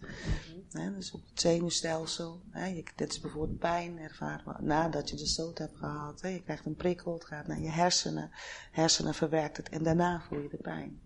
Hè, 0.70 0.94
dus 0.94 1.12
op 1.12 1.20
het 1.30 1.40
zenuwstelsel. 1.40 2.40
Hè, 2.50 2.66
je, 2.66 2.84
dit 2.96 3.12
is 3.12 3.20
bijvoorbeeld 3.20 3.58
pijn 3.58 3.98
ervaren 3.98 4.56
nadat 4.64 5.08
je 5.10 5.16
de 5.16 5.26
stoot 5.26 5.58
hebt 5.58 5.76
gehad. 5.76 6.20
Hè, 6.20 6.28
je 6.28 6.42
krijgt 6.42 6.66
een 6.66 6.76
prikkel, 6.76 7.12
het 7.12 7.24
gaat 7.24 7.46
naar 7.46 7.60
je 7.60 7.70
hersenen. 7.70 8.30
Hersenen 8.72 9.14
verwerkt 9.14 9.56
het 9.56 9.68
en 9.68 9.82
daarna 9.82 10.20
voel 10.20 10.40
je 10.40 10.48
de 10.48 10.56
pijn. 10.56 11.00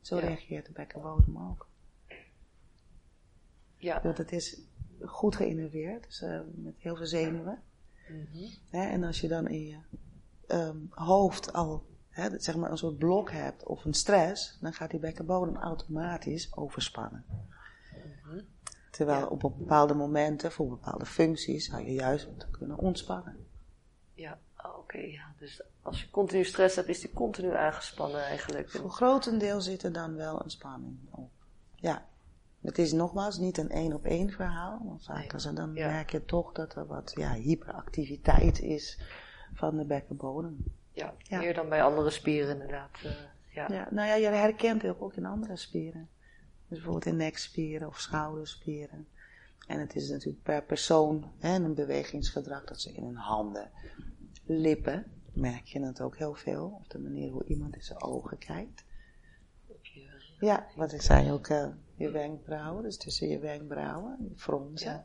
Zo 0.00 0.16
Ja. 0.16 0.26
reageert 0.26 0.66
de 0.66 0.72
bekkenbodem 0.72 1.38
ook. 1.38 1.66
Ja. 3.78 4.00
Want 4.02 4.18
het 4.18 4.32
is 4.32 4.60
goed 5.00 5.36
geïnnerveerd, 5.36 6.04
dus 6.04 6.20
eh, 6.22 6.40
met 6.54 6.74
heel 6.78 6.96
veel 6.96 7.06
zenuwen. 7.06 7.62
Mhm. 8.08 8.44
Hè, 8.70 8.86
en 8.88 9.04
als 9.04 9.20
je 9.20 9.28
dan 9.28 9.48
in 9.48 9.66
je 9.66 9.78
ehm, 10.46 10.76
hoofd 10.90 11.52
al 11.52 11.86
hè, 12.08 12.38
zeg 12.38 12.56
maar 12.56 12.70
een 12.70 12.78
soort 12.78 12.98
blok 12.98 13.30
hebt 13.30 13.64
of 13.64 13.84
een 13.84 13.94
stress, 13.94 14.58
dan 14.60 14.72
gaat 14.72 14.90
die 14.90 15.00
bekkenbodem 15.00 15.56
automatisch 15.56 16.56
overspannen. 16.56 17.24
Terwijl 18.90 19.20
Ja. 19.20 19.26
op 19.26 19.40
bepaalde 19.40 19.94
momenten, 19.94 20.52
voor 20.52 20.68
bepaalde 20.68 21.06
functies, 21.06 21.66
zou 21.66 21.82
je 21.82 21.92
juist 21.92 22.28
moeten 22.28 22.50
kunnen 22.50 22.78
ontspannen. 22.78 23.46
Ja, 24.14 24.38
oké. 24.78 24.98
ja. 24.98 25.34
Dus 25.38 25.62
als 25.82 26.02
je 26.02 26.10
continu 26.10 26.44
stress 26.44 26.76
hebt, 26.76 26.88
is 26.88 27.00
die 27.00 27.12
continu 27.12 27.56
aangespannen 27.56 28.22
eigenlijk. 28.24 28.70
Voor 28.70 28.90
grotendeel 28.90 29.60
zit 29.60 29.82
er 29.82 29.92
dan 29.92 30.14
wel 30.14 30.42
een 30.44 30.50
spanning 30.50 30.98
op. 31.10 31.30
Ja. 31.74 32.06
Het 32.60 32.78
is 32.78 32.92
nogmaals 32.92 33.38
niet 33.38 33.58
een 33.58 33.70
één 33.70 33.92
op 33.92 34.04
één 34.04 34.30
verhaal, 34.30 34.80
want 34.84 35.04
vaak 35.04 35.32
als 35.32 35.42
dan 35.52 35.74
Ja. 35.74 35.86
merk 35.90 36.10
je 36.10 36.24
toch 36.24 36.52
dat 36.52 36.74
er 36.76 36.86
wat 36.86 37.12
ja, 37.16 37.32
hyperactiviteit 37.34 38.60
is 38.60 39.00
van 39.54 39.76
de 39.76 39.84
bekkenbodem. 39.84 40.64
Ja, 40.92 41.14
Ja. 41.18 41.38
meer 41.38 41.54
dan 41.54 41.68
bij 41.68 41.82
andere 41.82 42.10
spieren 42.10 42.52
inderdaad. 42.52 42.90
eh, 43.04 43.10
ja. 43.54 43.68
Ja, 43.72 43.88
nou 43.90 44.08
ja, 44.08 44.14
je 44.14 44.26
herkent 44.26 44.82
het 44.82 45.00
ook 45.00 45.14
in 45.14 45.26
andere 45.26 45.56
spieren. 45.56 46.08
Dus 46.68 46.78
bijvoorbeeld 46.78 47.06
in 47.06 47.16
nekspieren 47.16 47.88
of 47.88 47.98
schouderspieren. 47.98 49.08
En 49.66 49.80
het 49.80 49.94
is 49.96 50.08
natuurlijk 50.10 50.42
per 50.42 50.62
persoon 50.62 51.30
hè, 51.38 51.54
een 51.54 51.74
bewegingsgedrag 51.74 52.64
dat 52.64 52.80
ze 52.80 52.92
in 52.92 53.04
hun 53.04 53.16
handen, 53.16 53.70
lippen, 54.44 55.04
merk 55.32 55.64
je 55.66 55.80
het 55.84 56.00
ook 56.00 56.16
heel 56.16 56.34
veel. 56.34 56.76
Of 56.80 56.86
de 56.86 56.98
manier 56.98 57.30
hoe 57.30 57.44
iemand 57.44 57.74
in 57.74 57.82
zijn 57.82 58.02
ogen 58.02 58.38
kijkt. 58.38 58.84
Ja, 60.38 60.66
wat 60.76 60.92
ik 60.92 61.02
zei 61.02 61.32
ook, 61.32 61.46
eh, 61.46 61.66
je 61.94 62.10
wenkbrauwen, 62.10 62.82
dus 62.82 62.96
tussen 62.96 63.28
je 63.28 63.38
wenkbrauwen, 63.38 64.16
je 64.28 64.36
fronsen. 64.36 64.90
Ja. 64.90 65.04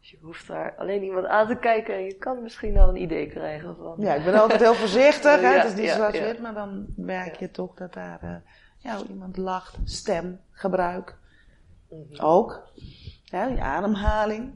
Dus 0.00 0.10
je 0.10 0.18
hoeft 0.22 0.46
daar 0.46 0.74
alleen 0.76 1.02
iemand 1.02 1.26
aan 1.26 1.46
te 1.46 1.56
kijken 1.56 1.94
en 1.94 2.04
je 2.04 2.14
kan 2.14 2.42
misschien 2.42 2.78
al 2.78 2.88
een 2.88 3.02
idee 3.02 3.26
krijgen 3.26 3.76
van... 3.76 3.94
Ja, 3.98 4.14
ik 4.14 4.24
ben 4.24 4.40
altijd 4.40 4.60
heel 4.60 4.74
voorzichtig, 4.74 5.40
hè? 5.40 5.48
Het 5.58 5.72
is 5.72 5.80
niet 5.80 5.90
zwart-wit, 5.90 6.40
maar 6.40 6.54
dan 6.54 6.86
merk 6.96 7.36
je 7.36 7.50
toch 7.50 7.74
dat 7.74 7.92
daar, 7.92 8.18
eh, 8.22 8.36
ja, 8.76 8.96
hoe 8.96 9.06
iemand 9.06 9.36
lacht, 9.36 9.76
stem, 9.84 10.40
gebruik. 10.50 11.16
Mhm. 11.90 12.20
Ook. 12.20 12.62
Ja, 13.24 13.46
je 13.46 13.60
ademhaling. 13.60 14.54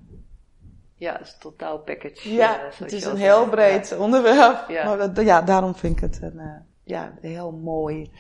Ja, 0.95 1.13
het 1.13 1.27
is 1.27 1.33
een 1.33 1.41
totaal 1.41 1.79
package. 1.79 2.33
Ja, 2.33 2.65
eh, 2.65 2.79
het 2.79 2.93
is 2.93 3.05
een 3.05 3.17
heel 3.17 3.49
breed 3.49 3.97
onderwerp. 3.99 4.69
Ja. 4.69 4.85
Maar 4.85 5.15
dat, 5.15 5.25
ja, 5.25 5.43
daarom 5.43 5.75
vind 5.75 5.97
ik 5.97 6.01
het 6.01 6.23
een, 6.23 6.65
ja, 6.83 7.13
heel 7.21 7.53
mooi, 7.53 8.11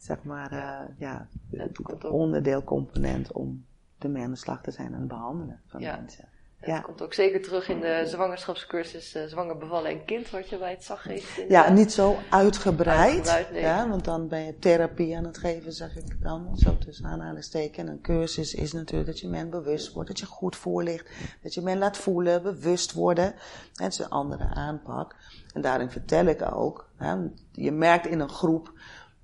zeg 0.00 0.22
maar, 0.22 0.52
eh, 0.52 0.88
ja, 0.98 1.26
Het 1.56 2.04
onderdeelcomponent 2.04 3.32
om 3.32 3.64
ermee 3.98 4.22
aan 4.22 4.30
de 4.30 4.36
slag 4.36 4.62
te 4.62 4.70
zijn 4.70 4.94
en 4.94 5.06
behandelen 5.06 5.60
van 5.66 5.80
Ja. 5.80 5.96
mensen. 5.96 6.28
Het 6.56 6.68
Ja. 6.68 6.80
komt 6.80 7.02
ook 7.02 7.14
zeker 7.14 7.42
terug 7.42 7.68
in 7.68 7.80
de 7.80 8.02
zwangerschapscursus 8.06 9.14
eh, 9.14 9.24
Zwanger 9.26 9.56
bevallen 9.58 9.90
en 9.90 10.04
kind, 10.04 10.30
wat 10.30 10.48
je 10.48 10.58
bij 10.58 10.70
het 10.70 10.84
zag 10.84 11.02
geeft. 11.02 11.44
Ja, 11.48 11.70
niet 11.70 11.92
zo 11.92 12.16
uitgebreid. 12.30 12.98
Uitgebreid, 12.98 13.50
nee. 13.52 13.60
ja, 13.60 13.88
want 13.88 14.04
dan 14.04 14.28
ben 14.28 14.44
je 14.44 14.58
therapie 14.58 15.16
aan 15.16 15.24
het 15.24 15.38
geven, 15.38 15.72
zeg 15.72 15.96
ik 15.96 16.22
dan. 16.22 16.56
Zo 16.58 16.78
tussen 16.78 17.06
aanhalingstekens. 17.06 17.76
En 17.88 17.92
een 17.92 18.00
cursus 18.00 18.54
is 18.54 18.72
natuurlijk 18.72 19.06
dat 19.08 19.20
je 19.20 19.28
men 19.28 19.50
bewust 19.50 19.92
wordt, 19.92 20.08
dat 20.08 20.18
je 20.18 20.26
goed 20.26 20.56
voorligt. 20.56 21.10
Dat 21.42 21.54
je 21.54 21.60
men 21.62 21.78
laat 21.78 21.96
voelen, 21.96 22.42
bewust 22.42 22.92
worden. 22.92 23.34
Het 23.74 23.92
is 23.92 23.98
een 23.98 24.08
andere 24.08 24.44
aanpak. 24.44 25.16
En 25.54 25.60
daarin 25.60 25.90
vertel 25.90 26.24
ik 26.26 26.54
ook, 26.54 26.88
hè, 26.96 27.14
je 27.52 27.72
merkt 27.72 28.06
in 28.06 28.20
een 28.20 28.28
groep 28.28 28.72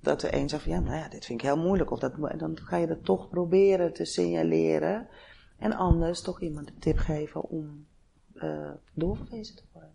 dat 0.07 0.21
de 0.21 0.35
een 0.35 0.49
zegt 0.49 0.63
van, 0.63 0.71
ja, 0.71 0.79
nou 0.79 0.95
ja, 0.95 1.07
dit 1.09 1.25
vind 1.25 1.41
ik 1.41 1.45
heel 1.47 1.57
moeilijk. 1.57 1.91
Of 1.91 1.99
dat, 1.99 2.13
dan 2.37 2.57
ga 2.63 2.77
je 2.77 2.87
dat 2.87 3.03
toch 3.05 3.29
proberen 3.29 3.93
te 3.93 4.05
signaleren. 4.05 5.07
En 5.57 5.73
anders 5.73 6.21
toch 6.21 6.41
iemand 6.41 6.67
een 6.69 6.79
tip 6.79 6.97
geven 6.97 7.43
om 7.43 7.87
eh 8.33 8.71
doorverwezen 8.93 9.55
te 9.55 9.63
worden. 9.71 9.93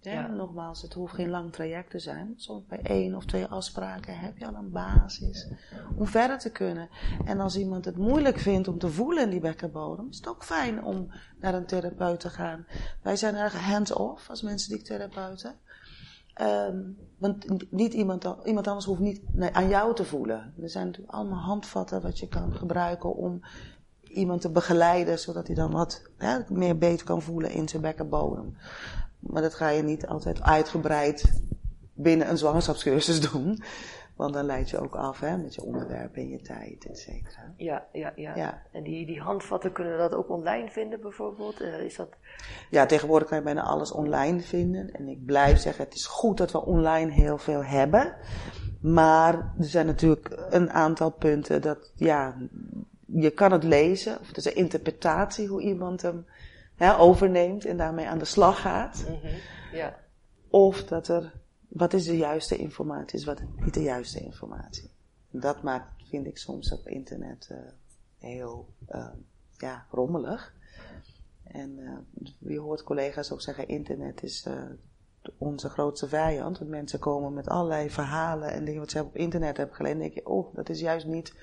Ja, 0.00 0.12
Ja. 0.12 0.26
nogmaals, 0.26 0.82
het 0.82 0.92
hoeft 0.92 1.14
geen 1.14 1.28
lang 1.30 1.52
traject 1.52 1.90
te 1.90 1.98
zijn. 1.98 2.32
Soms 2.36 2.66
bij 2.66 2.80
één 2.82 3.14
of 3.14 3.24
twee 3.24 3.46
afspraken 3.46 4.18
heb 4.18 4.38
je 4.38 4.46
al 4.46 4.54
een 4.54 4.70
basis 4.70 5.48
om 5.96 6.06
verder 6.06 6.38
te 6.38 6.50
kunnen. 6.50 6.88
En 7.24 7.40
als 7.40 7.56
iemand 7.56 7.84
het 7.84 7.96
moeilijk 7.96 8.38
vindt 8.38 8.68
om 8.68 8.78
te 8.78 8.88
voelen 8.88 9.22
in 9.22 9.30
die 9.30 9.40
bekkenbodem, 9.40 10.08
is 10.10 10.16
het 10.16 10.28
ook 10.28 10.44
fijn 10.44 10.84
om 10.84 11.12
naar 11.40 11.54
een 11.54 11.66
therapeut 11.66 12.20
te 12.20 12.30
gaan. 12.30 12.66
Wij 13.02 13.16
zijn 13.16 13.34
erg 13.34 13.54
hands-off 13.54 14.28
als 14.30 14.42
mensen 14.42 14.72
die 14.72 14.82
therapeuten. 14.82 15.54
Ehm, 16.36 16.78
want 17.18 17.70
niet 17.72 17.94
iemand, 17.94 18.26
iemand 18.44 18.66
anders 18.66 18.86
hoeft 18.86 19.00
niet 19.00 19.20
aan 19.52 19.68
jou 19.68 19.94
te 19.94 20.04
voelen. 20.04 20.54
Er 20.62 20.70
zijn 20.70 20.86
natuurlijk 20.86 21.14
allemaal 21.14 21.38
handvatten 21.38 22.02
wat 22.02 22.18
je 22.18 22.28
kan 22.28 22.54
gebruiken 22.54 23.14
om 23.14 23.40
iemand 24.02 24.40
te 24.40 24.50
begeleiden, 24.50 25.18
zodat 25.18 25.46
hij 25.46 25.56
dan 25.56 25.70
wat 25.70 26.02
meer 26.48 26.78
beter 26.78 27.06
kan 27.06 27.22
voelen 27.22 27.50
in 27.50 27.68
zijn 27.68 27.82
bekkenbodem. 27.82 28.56
Maar 29.18 29.42
dat 29.42 29.54
ga 29.54 29.68
je 29.68 29.82
niet 29.82 30.06
altijd 30.06 30.42
uitgebreid 30.42 31.42
binnen 31.92 32.30
een 32.30 32.38
zwangerschapscursus 32.38 33.20
doen. 33.30 33.62
Want 34.16 34.34
dan 34.34 34.44
leid 34.44 34.70
je 34.70 34.78
ook 34.78 34.94
af 34.94 35.20
hè, 35.20 35.36
met 35.36 35.54
je 35.54 35.62
onderwerp 35.62 36.16
en 36.16 36.28
je 36.28 36.40
tijd, 36.40 36.86
et 36.86 36.98
cetera. 36.98 37.52
Ja, 37.56 37.86
ja, 37.92 38.12
ja, 38.16 38.36
Ja. 38.36 38.62
En 38.72 38.82
die, 38.82 39.06
die 39.06 39.20
handvatten 39.20 39.72
kunnen 39.72 39.92
we 39.92 39.98
dat 39.98 40.14
ook 40.14 40.30
online 40.30 40.70
vinden 40.70 41.00
bijvoorbeeld? 41.00 41.60
Eh, 41.60 41.80
is 41.80 41.96
dat... 41.96 42.08
Ja, 42.70 42.86
tegenwoordig 42.86 43.28
kan 43.28 43.38
je 43.38 43.44
bijna 43.44 43.62
alles 43.62 43.92
online 43.92 44.40
vinden. 44.40 44.90
En 44.92 45.08
ik 45.08 45.24
blijf 45.24 45.58
zeggen, 45.58 45.84
het 45.84 45.94
is 45.94 46.06
goed 46.06 46.38
dat 46.38 46.52
we 46.52 46.64
online 46.64 47.10
heel 47.10 47.38
veel 47.38 47.64
hebben. 47.64 48.14
Maar 48.80 49.34
er 49.34 49.64
zijn 49.64 49.86
natuurlijk 49.86 50.46
een 50.50 50.70
aantal 50.70 51.10
punten 51.10 51.62
dat, 51.62 51.92
ja, 51.94 52.36
je 53.06 53.30
kan 53.30 53.52
het 53.52 53.64
lezen. 53.64 54.20
Of 54.20 54.26
het 54.26 54.36
is 54.36 54.44
een 54.46 54.56
interpretatie 54.56 55.48
hoe 55.48 55.62
iemand 55.62 56.02
hem 56.02 56.26
hè, 56.76 56.98
overneemt 56.98 57.64
en 57.64 57.76
daarmee 57.76 58.06
aan 58.06 58.18
de 58.18 58.24
slag 58.24 58.60
gaat. 58.60 59.04
Mhm. 59.08 59.34
Ja, 59.72 59.96
Of 60.50 60.84
dat 60.84 61.08
er, 61.08 61.32
wat 61.68 61.92
is 61.92 62.04
de 62.04 62.16
juiste 62.16 62.56
informatie, 62.56 63.18
is 63.18 63.24
wat 63.24 63.42
niet 63.56 63.74
de 63.74 63.82
juiste 63.82 64.20
informatie. 64.20 64.90
En 65.32 65.40
dat 65.40 65.62
maakt, 65.62 66.02
vind 66.08 66.26
ik 66.26 66.38
soms 66.38 66.72
op 66.72 66.88
internet 66.88 67.48
eh, 67.50 67.58
heel 68.18 68.68
eh, 68.86 69.08
ja, 69.58 69.86
rommelig. 69.90 70.54
En 71.44 71.78
eh, 71.78 72.28
je 72.38 72.58
hoort 72.58 72.82
collega's 72.82 73.32
ook 73.32 73.40
zeggen, 73.40 73.68
internet 73.68 74.22
is 74.22 74.44
eh, 74.46 74.62
onze 75.38 75.68
grootste 75.68 76.08
vijand. 76.08 76.58
Want 76.58 76.70
mensen 76.70 76.98
komen 76.98 77.34
met 77.34 77.48
allerlei 77.48 77.90
verhalen 77.90 78.52
en 78.52 78.64
dingen 78.64 78.80
wat 78.80 78.90
ze 78.90 79.04
op 79.04 79.16
internet 79.16 79.56
hebben 79.56 79.76
gelezen. 79.76 79.96
En 79.96 80.02
denk 80.02 80.14
je, 80.14 80.26
oh, 80.26 80.54
dat 80.54 80.68
is 80.68 80.80
juist 80.80 81.06
niet 81.06 81.34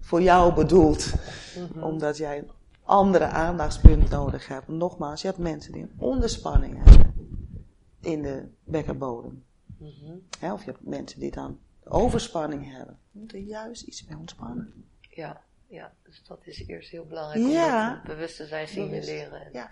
voor 0.00 0.22
jou 0.22 0.54
bedoeld. 0.54 1.12
Omdat 1.80 2.16
jij 2.16 2.38
een 2.38 2.50
andere 2.82 3.24
aandachtspunt 3.24 4.10
nodig 4.10 4.48
hebt. 4.48 4.68
Nogmaals, 4.68 5.20
je 5.20 5.26
hebt 5.26 5.38
mensen 5.38 5.72
die 5.72 5.82
een 5.82 5.94
onderspanning 5.98 6.84
hebben 6.84 7.12
in 8.00 8.22
de 8.22 8.48
bekkenbodem. 8.64 9.43
Mhm. 9.84 10.52
Of 10.52 10.64
je 10.64 10.70
hebt 10.70 10.86
mensen 10.86 11.20
die 11.20 11.30
dan 11.30 11.60
overspanning 11.84 12.70
hebben. 12.76 12.98
Je 13.10 13.18
moet 13.18 13.32
er 13.32 13.38
juist 13.38 13.82
iets 13.82 14.04
mee 14.04 14.18
ontspannen. 14.18 14.88
ja, 15.00 15.42
ja. 15.66 15.92
Dus 16.02 16.24
dat 16.24 16.46
is 16.46 16.66
eerst 16.66 16.90
heel 16.90 17.06
belangrijk 17.06 17.44
om 17.44 17.94
dat 17.94 18.02
bewust 18.02 18.36
te 18.36 18.46
zijn, 18.46 18.68
signaleren. 18.68 19.44
En, 19.44 19.52
Ja. 19.52 19.70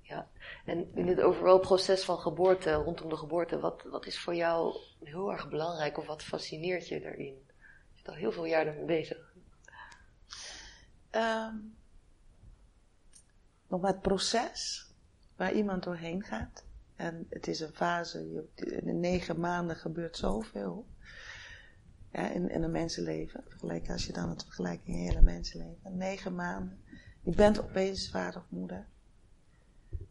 ja. 0.00 0.28
En 0.64 0.94
in 0.94 1.08
het 1.08 1.20
overal 1.20 1.58
proces 1.58 2.04
van 2.04 2.18
geboorte, 2.18 2.72
rondom 2.72 3.08
de 3.08 3.16
geboorte, 3.16 3.60
wat, 3.60 3.82
wat 3.82 4.06
is 4.06 4.18
voor 4.20 4.34
jou 4.34 4.76
heel 5.02 5.32
erg 5.32 5.48
belangrijk 5.48 5.98
of 5.98 6.06
wat 6.06 6.22
fascineert 6.22 6.88
je 6.88 7.00
daarin? 7.00 7.46
Je 7.92 7.96
zit 7.96 8.08
al 8.08 8.14
heel 8.14 8.32
veel 8.32 8.44
jaar 8.44 8.66
ermee 8.66 8.84
bezig. 8.84 9.32
Ehm, 11.10 11.56
nog 13.68 13.80
maar 13.80 13.90
het 13.92 14.02
proces 14.02 14.88
waar 15.36 15.52
iemand 15.52 15.82
doorheen 15.82 16.22
gaat. 16.22 16.64
En 17.04 17.26
het 17.30 17.46
is 17.46 17.60
een 17.60 17.72
fase, 17.74 18.44
in 18.54 19.00
negen 19.00 19.40
maanden 19.40 19.76
gebeurt 19.76 20.16
zoveel. 20.16 20.86
Ja, 22.12 22.28
in, 22.30 22.50
in 22.50 22.62
een 22.62 22.70
mensenleven. 22.70 23.44
Vergelijk, 23.48 23.90
als 23.90 24.06
je 24.06 24.12
dan 24.12 24.28
het 24.30 24.42
vergelijkt 24.44 24.86
in 24.86 25.02
je 25.02 25.08
hele 25.08 25.22
mensenleven. 25.22 25.96
Negen 25.96 26.34
maanden. 26.34 26.78
Je 27.22 27.34
bent 27.34 27.62
opeens 27.62 28.10
vader 28.10 28.40
of 28.40 28.46
moeder. 28.48 28.86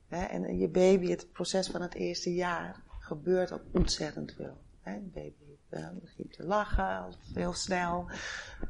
En 0.08 0.58
je 0.58 0.68
baby, 0.70 1.10
het 1.10 1.32
proces 1.32 1.68
van 1.68 1.82
het 1.82 1.94
eerste 1.94 2.34
jaar, 2.34 2.84
gebeurt 3.00 3.52
ook 3.52 3.64
ontzettend 3.72 4.34
veel. 4.34 4.58
Hè, 4.82 4.96
een 4.96 5.12
baby 5.14 5.58
eh, 5.70 5.88
begint 6.02 6.34
te 6.34 6.44
lachen, 6.46 7.14
heel 7.34 7.54
snel, 7.54 8.10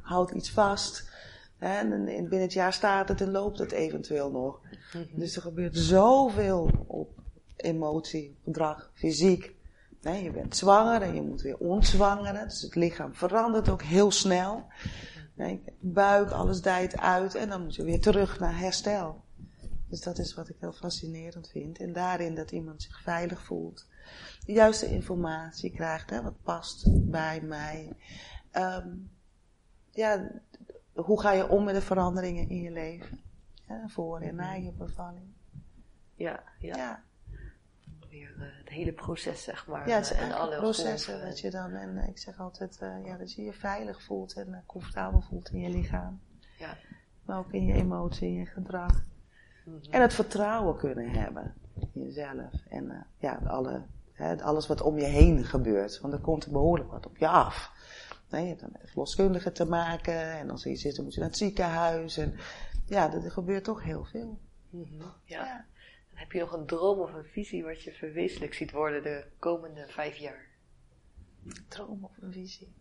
houdt 0.01 0.31
iets 0.31 0.51
vast. 0.51 1.11
En 1.57 1.91
in- 2.07 2.07
binnen 2.07 2.41
het 2.41 2.53
jaar 2.53 2.73
staat 2.73 3.07
het 3.07 3.21
en 3.21 3.31
loopt 3.31 3.59
het 3.59 3.71
eventueel 3.71 4.31
nog. 4.31 4.61
Dus 5.15 5.35
er 5.35 5.41
gebeurt 5.41 5.77
zoveel 5.77 6.85
op 6.87 7.21
emotie, 7.63 8.37
gedrag, 8.43 8.91
fysiek. 8.93 9.55
Nee, 10.01 10.23
je 10.23 10.31
bent 10.31 10.55
zwanger 10.55 11.01
en 11.01 11.15
je 11.15 11.21
moet 11.21 11.41
weer 11.41 11.57
ontzwangeren. 11.57 12.47
Dus 12.47 12.61
het 12.61 12.75
lichaam 12.75 13.13
verandert 13.13 13.69
ook 13.69 13.81
heel 13.81 14.11
snel. 14.11 14.65
Nee, 15.33 15.63
buik, 15.79 16.31
alles 16.31 16.61
dijt 16.61 16.97
uit 16.97 17.35
en 17.35 17.49
dan 17.49 17.63
moet 17.63 17.75
je 17.75 17.83
weer 17.83 18.01
terug 18.01 18.39
naar 18.39 18.57
herstel. 18.57 19.23
Dus 19.89 20.01
dat 20.01 20.17
is 20.17 20.33
wat 20.33 20.49
ik 20.49 20.55
heel 20.59 20.71
fascinerend 20.71 21.49
vind. 21.49 21.79
En 21.79 21.93
daarin 21.93 22.35
dat 22.35 22.51
iemand 22.51 22.81
zich 22.81 23.01
veilig 23.01 23.45
voelt. 23.45 23.87
De 24.45 24.51
juiste 24.51 24.87
informatie 24.87 25.71
krijgt, 25.71 26.09
hè, 26.09 26.21
wat 26.21 26.41
past 26.43 26.85
bij 26.89 27.41
mij. 27.41 27.93
Ehm, 28.51 28.89
ja, 29.91 30.31
hoe 30.93 31.21
ga 31.21 31.31
je 31.31 31.47
om 31.47 31.63
met 31.63 31.75
de 31.75 31.81
veranderingen 31.81 32.49
in 32.49 32.61
je 32.61 32.71
leven? 32.71 33.19
Ja, 33.67 33.87
voor 33.87 34.19
en 34.19 34.35
na 34.35 34.53
je 34.53 34.71
bevalling. 34.71 35.33
Ja, 36.15 36.43
ja. 36.59 36.75
Ja, 36.75 37.03
Weer 38.13 38.33
eh, 38.37 38.45
het 38.59 38.69
hele 38.69 38.93
proces, 38.93 39.43
zeg 39.43 39.67
maar. 39.67 39.87
ja 39.87 39.95
het 39.95 40.05
is 40.05 40.11
eh, 40.11 40.17
en 40.17 40.23
eigenlijk 40.23 40.51
alle 40.51 40.61
processen 40.61 41.25
dat 41.25 41.39
je 41.39 41.49
dan, 41.49 41.71
en 41.71 41.97
eh, 41.97 42.07
ik 42.07 42.17
zeg 42.17 42.39
altijd, 42.39 42.77
eh, 42.81 43.05
ja, 43.05 43.17
dat 43.17 43.33
je 43.33 43.43
je 43.43 43.53
veilig 43.53 44.03
voelt 44.03 44.33
en 44.33 44.53
eh, 44.53 44.59
comfortabel 44.65 45.21
voelt 45.21 45.49
in 45.49 45.59
je 45.59 45.69
lichaam. 45.69 46.21
Ja. 46.57 46.77
Maar 47.25 47.37
ook 47.37 47.51
in 47.51 47.65
je 47.65 47.73
emotie, 47.73 48.27
in 48.27 48.33
je 48.33 48.45
gedrag. 48.45 49.03
Mhm. 49.65 49.91
En 49.91 50.01
het 50.01 50.13
vertrouwen 50.13 50.77
kunnen 50.77 51.09
hebben 51.09 51.53
in 51.75 52.03
jezelf. 52.03 52.53
En 52.69 52.91
eh, 52.91 52.97
ja, 53.17 53.39
alle, 53.45 53.81
hè, 54.11 54.43
alles 54.43 54.67
wat 54.67 54.81
om 54.81 54.97
je 54.97 55.05
heen 55.05 55.43
gebeurt. 55.43 55.99
Want 55.99 56.13
er 56.13 56.19
komt 56.19 56.51
behoorlijk 56.51 56.91
wat 56.91 57.05
op 57.05 57.17
je 57.17 57.27
af. 57.27 57.71
Nee, 58.29 58.41
je 58.41 58.47
hebt 58.47 58.61
dan 58.61 58.69
met 58.71 58.89
verloskundigen 58.89 59.53
te 59.53 59.65
maken. 59.65 60.31
En 60.31 60.49
als 60.49 60.65
er 60.65 60.71
iets 60.71 60.85
is, 60.85 60.95
dan 60.95 61.03
moet 61.03 61.13
je 61.13 61.19
naar 61.19 61.29
het 61.29 61.37
ziekenhuis. 61.37 62.17
En 62.17 62.35
ja, 62.85 63.13
er, 63.13 63.31
gebeurt 63.31 63.63
toch 63.63 63.83
heel 63.83 64.03
veel. 64.03 64.39
Mhm. 64.69 65.03
ja. 65.23 65.49
En 65.49 65.65
Heb 66.23 66.31
je 66.31 66.39
nog 66.39 66.51
een 66.51 66.65
droom 66.65 66.99
of 66.99 67.13
een 67.13 67.25
visie 67.25 67.63
wat 67.63 67.83
je 67.83 67.91
verwezenlijk 67.91 68.53
ziet 68.53 68.71
worden 68.71 69.03
de 69.03 69.25
komende 69.39 69.87
vijf 69.87 70.15
jaar? 70.15 70.47
droom 71.67 72.03
of 72.03 72.11
een 72.19 72.31
visie. 72.31 72.73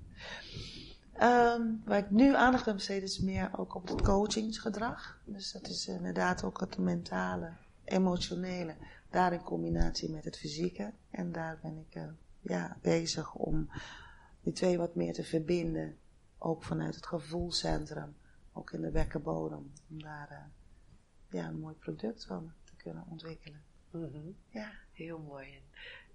Ehm, 1.13 1.63
waar 1.85 1.99
ik 1.99 2.11
nu 2.11 2.35
aandacht 2.35 2.69
aan 2.69 2.75
besteed 2.75 3.03
is 3.03 3.19
meer 3.19 3.51
ook 3.59 3.75
op 3.75 3.89
het 3.89 4.03
coachingsgedrag. 4.03 5.21
Dus 5.25 5.53
dat 5.53 5.67
is 5.67 5.89
inderdaad 5.89 6.45
ook 6.45 6.61
het 6.61 6.79
mentale, 6.79 7.53
emotionele, 7.85 8.75
daar 9.11 9.33
in 9.33 9.43
combinatie 9.43 10.11
met 10.11 10.25
het 10.25 10.39
fysieke. 10.39 10.93
En 11.11 11.33
daar 11.33 11.59
ben 11.63 11.77
ik 11.89 11.95
eh, 11.95 12.09
ja, 12.41 12.77
bezig 12.83 13.35
om 13.35 13.71
die 14.41 14.53
twee 14.53 14.79
wat 14.79 14.95
meer 14.95 15.13
te 15.13 15.25
verbinden. 15.25 15.97
Ook 16.39 16.63
vanuit 16.63 16.95
het 16.95 17.07
gevoelscentrum, 17.07 18.17
ook 18.53 18.71
in 18.73 18.81
de 18.81 18.91
bekkenbodem. 18.91 19.73
Om 19.91 20.03
daar 20.03 20.31
eh, 20.31 21.41
ja, 21.41 21.49
een 21.49 21.61
mooi 21.61 21.75
product 21.75 22.25
van 22.25 22.53
kunnen 22.83 23.05
ontwikkelen. 23.11 23.63
Mhm. 23.91 24.31
Ja. 24.49 24.71
Heel 24.93 25.19
mooi. 25.19 25.61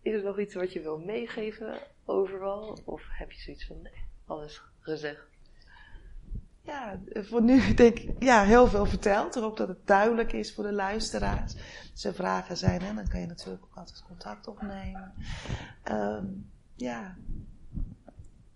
Is 0.01 0.13
er 0.13 0.23
nog 0.23 0.39
iets 0.39 0.53
wat 0.53 0.73
je 0.73 0.81
wil 0.81 0.97
meegeven 0.97 1.79
overal? 2.05 2.79
Of 2.85 3.03
heb 3.09 3.31
je 3.31 3.41
zoiets 3.41 3.65
van, 3.65 3.81
nee, 3.81 4.05
alles 4.25 4.61
gezegd? 4.79 5.27
Ja, 6.61 6.99
voor 7.13 7.41
nu 7.41 7.73
denk 7.73 7.99
ik, 7.99 8.23
ja, 8.23 8.43
heel 8.43 8.67
veel 8.67 8.85
verteld. 8.85 9.35
Ik 9.35 9.41
hoop 9.41 9.57
dat 9.57 9.67
het 9.67 9.87
duidelijk 9.87 10.33
is 10.33 10.53
voor 10.53 10.63
de 10.63 10.73
luisteraars. 10.73 11.55
Als 11.91 12.03
er 12.03 12.13
vragen 12.13 12.57
zijn, 12.57 12.81
hè, 12.81 12.93
dan 12.93 13.07
kan 13.07 13.19
je 13.19 13.27
natuurlijk 13.27 13.63
ook 13.63 13.75
altijd 13.77 14.03
contact 14.07 14.47
opnemen. 14.47 15.13
Ehm, 15.83 16.25
ja, 16.75 17.17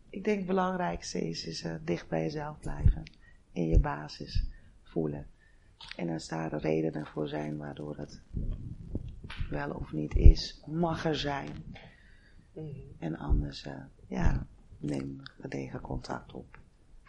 ik 0.10 0.24
denk 0.24 0.38
het 0.38 0.48
belangrijkste 0.48 1.28
is, 1.30 1.46
is 1.46 1.64
eh, 1.64 1.76
dicht 1.82 2.08
bij 2.08 2.22
jezelf 2.22 2.60
blijven. 2.60 3.04
In 3.52 3.68
je 3.68 3.80
basis 3.80 4.46
voelen. 4.84 5.28
En 5.96 6.10
als 6.10 6.28
daar 6.28 6.54
redenen 6.54 7.06
voor 7.06 7.28
zijn 7.28 7.58
waardoor 7.58 7.98
het 7.98 8.22
wel 9.50 9.72
of 9.72 9.92
niet 9.92 10.16
is, 10.16 10.62
mag 10.66 11.06
er 11.06 11.16
zijn. 11.16 11.76
Mhm. 12.54 12.70
En 13.00 13.18
anders, 13.18 13.64
eh, 13.64 13.84
ja, 14.08 14.46
neem 14.78 15.22
gedegen 15.40 15.82
contact 15.82 16.34
op. 16.34 16.60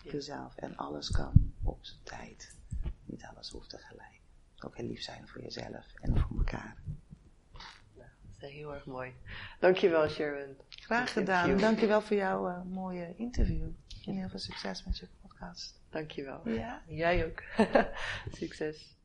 Jezelf. 0.02 0.56
En 0.56 0.76
alles 0.76 1.10
kan 1.10 1.52
op 1.62 1.78
zijn 1.80 2.00
tijd. 2.02 2.56
Niet 3.04 3.24
alles 3.24 3.50
hoeft 3.50 3.70
tegelijk. 3.70 4.20
Ook 4.58 4.76
heel 4.76 4.86
lief 4.86 5.02
zijn 5.02 5.28
voor 5.28 5.42
jezelf 5.42 5.94
en 6.00 6.18
voor 6.18 6.38
elkaar. 6.38 6.76
Dat 7.92 8.50
is 8.50 8.50
heel 8.50 8.74
erg 8.74 8.86
mooi. 8.86 9.12
Dankjewel 9.60 10.08
Sharon. 10.08 10.56
Graag 10.68 11.12
gedaan. 11.12 11.56
Dankjewel 11.56 12.00
voor 12.00 12.16
jouw 12.16 12.48
eh, 12.48 12.62
mooie 12.62 13.14
interview. 13.16 13.68
En 14.04 14.16
heel 14.16 14.28
veel 14.28 14.38
succes 14.38 14.84
met 14.84 14.98
je 14.98 15.08
podcast. 15.20 15.81
Dankjewel. 15.92 16.40
Ja. 16.44 16.82
Jij 16.86 17.26
ook. 17.26 17.42
Succes. 18.38 18.96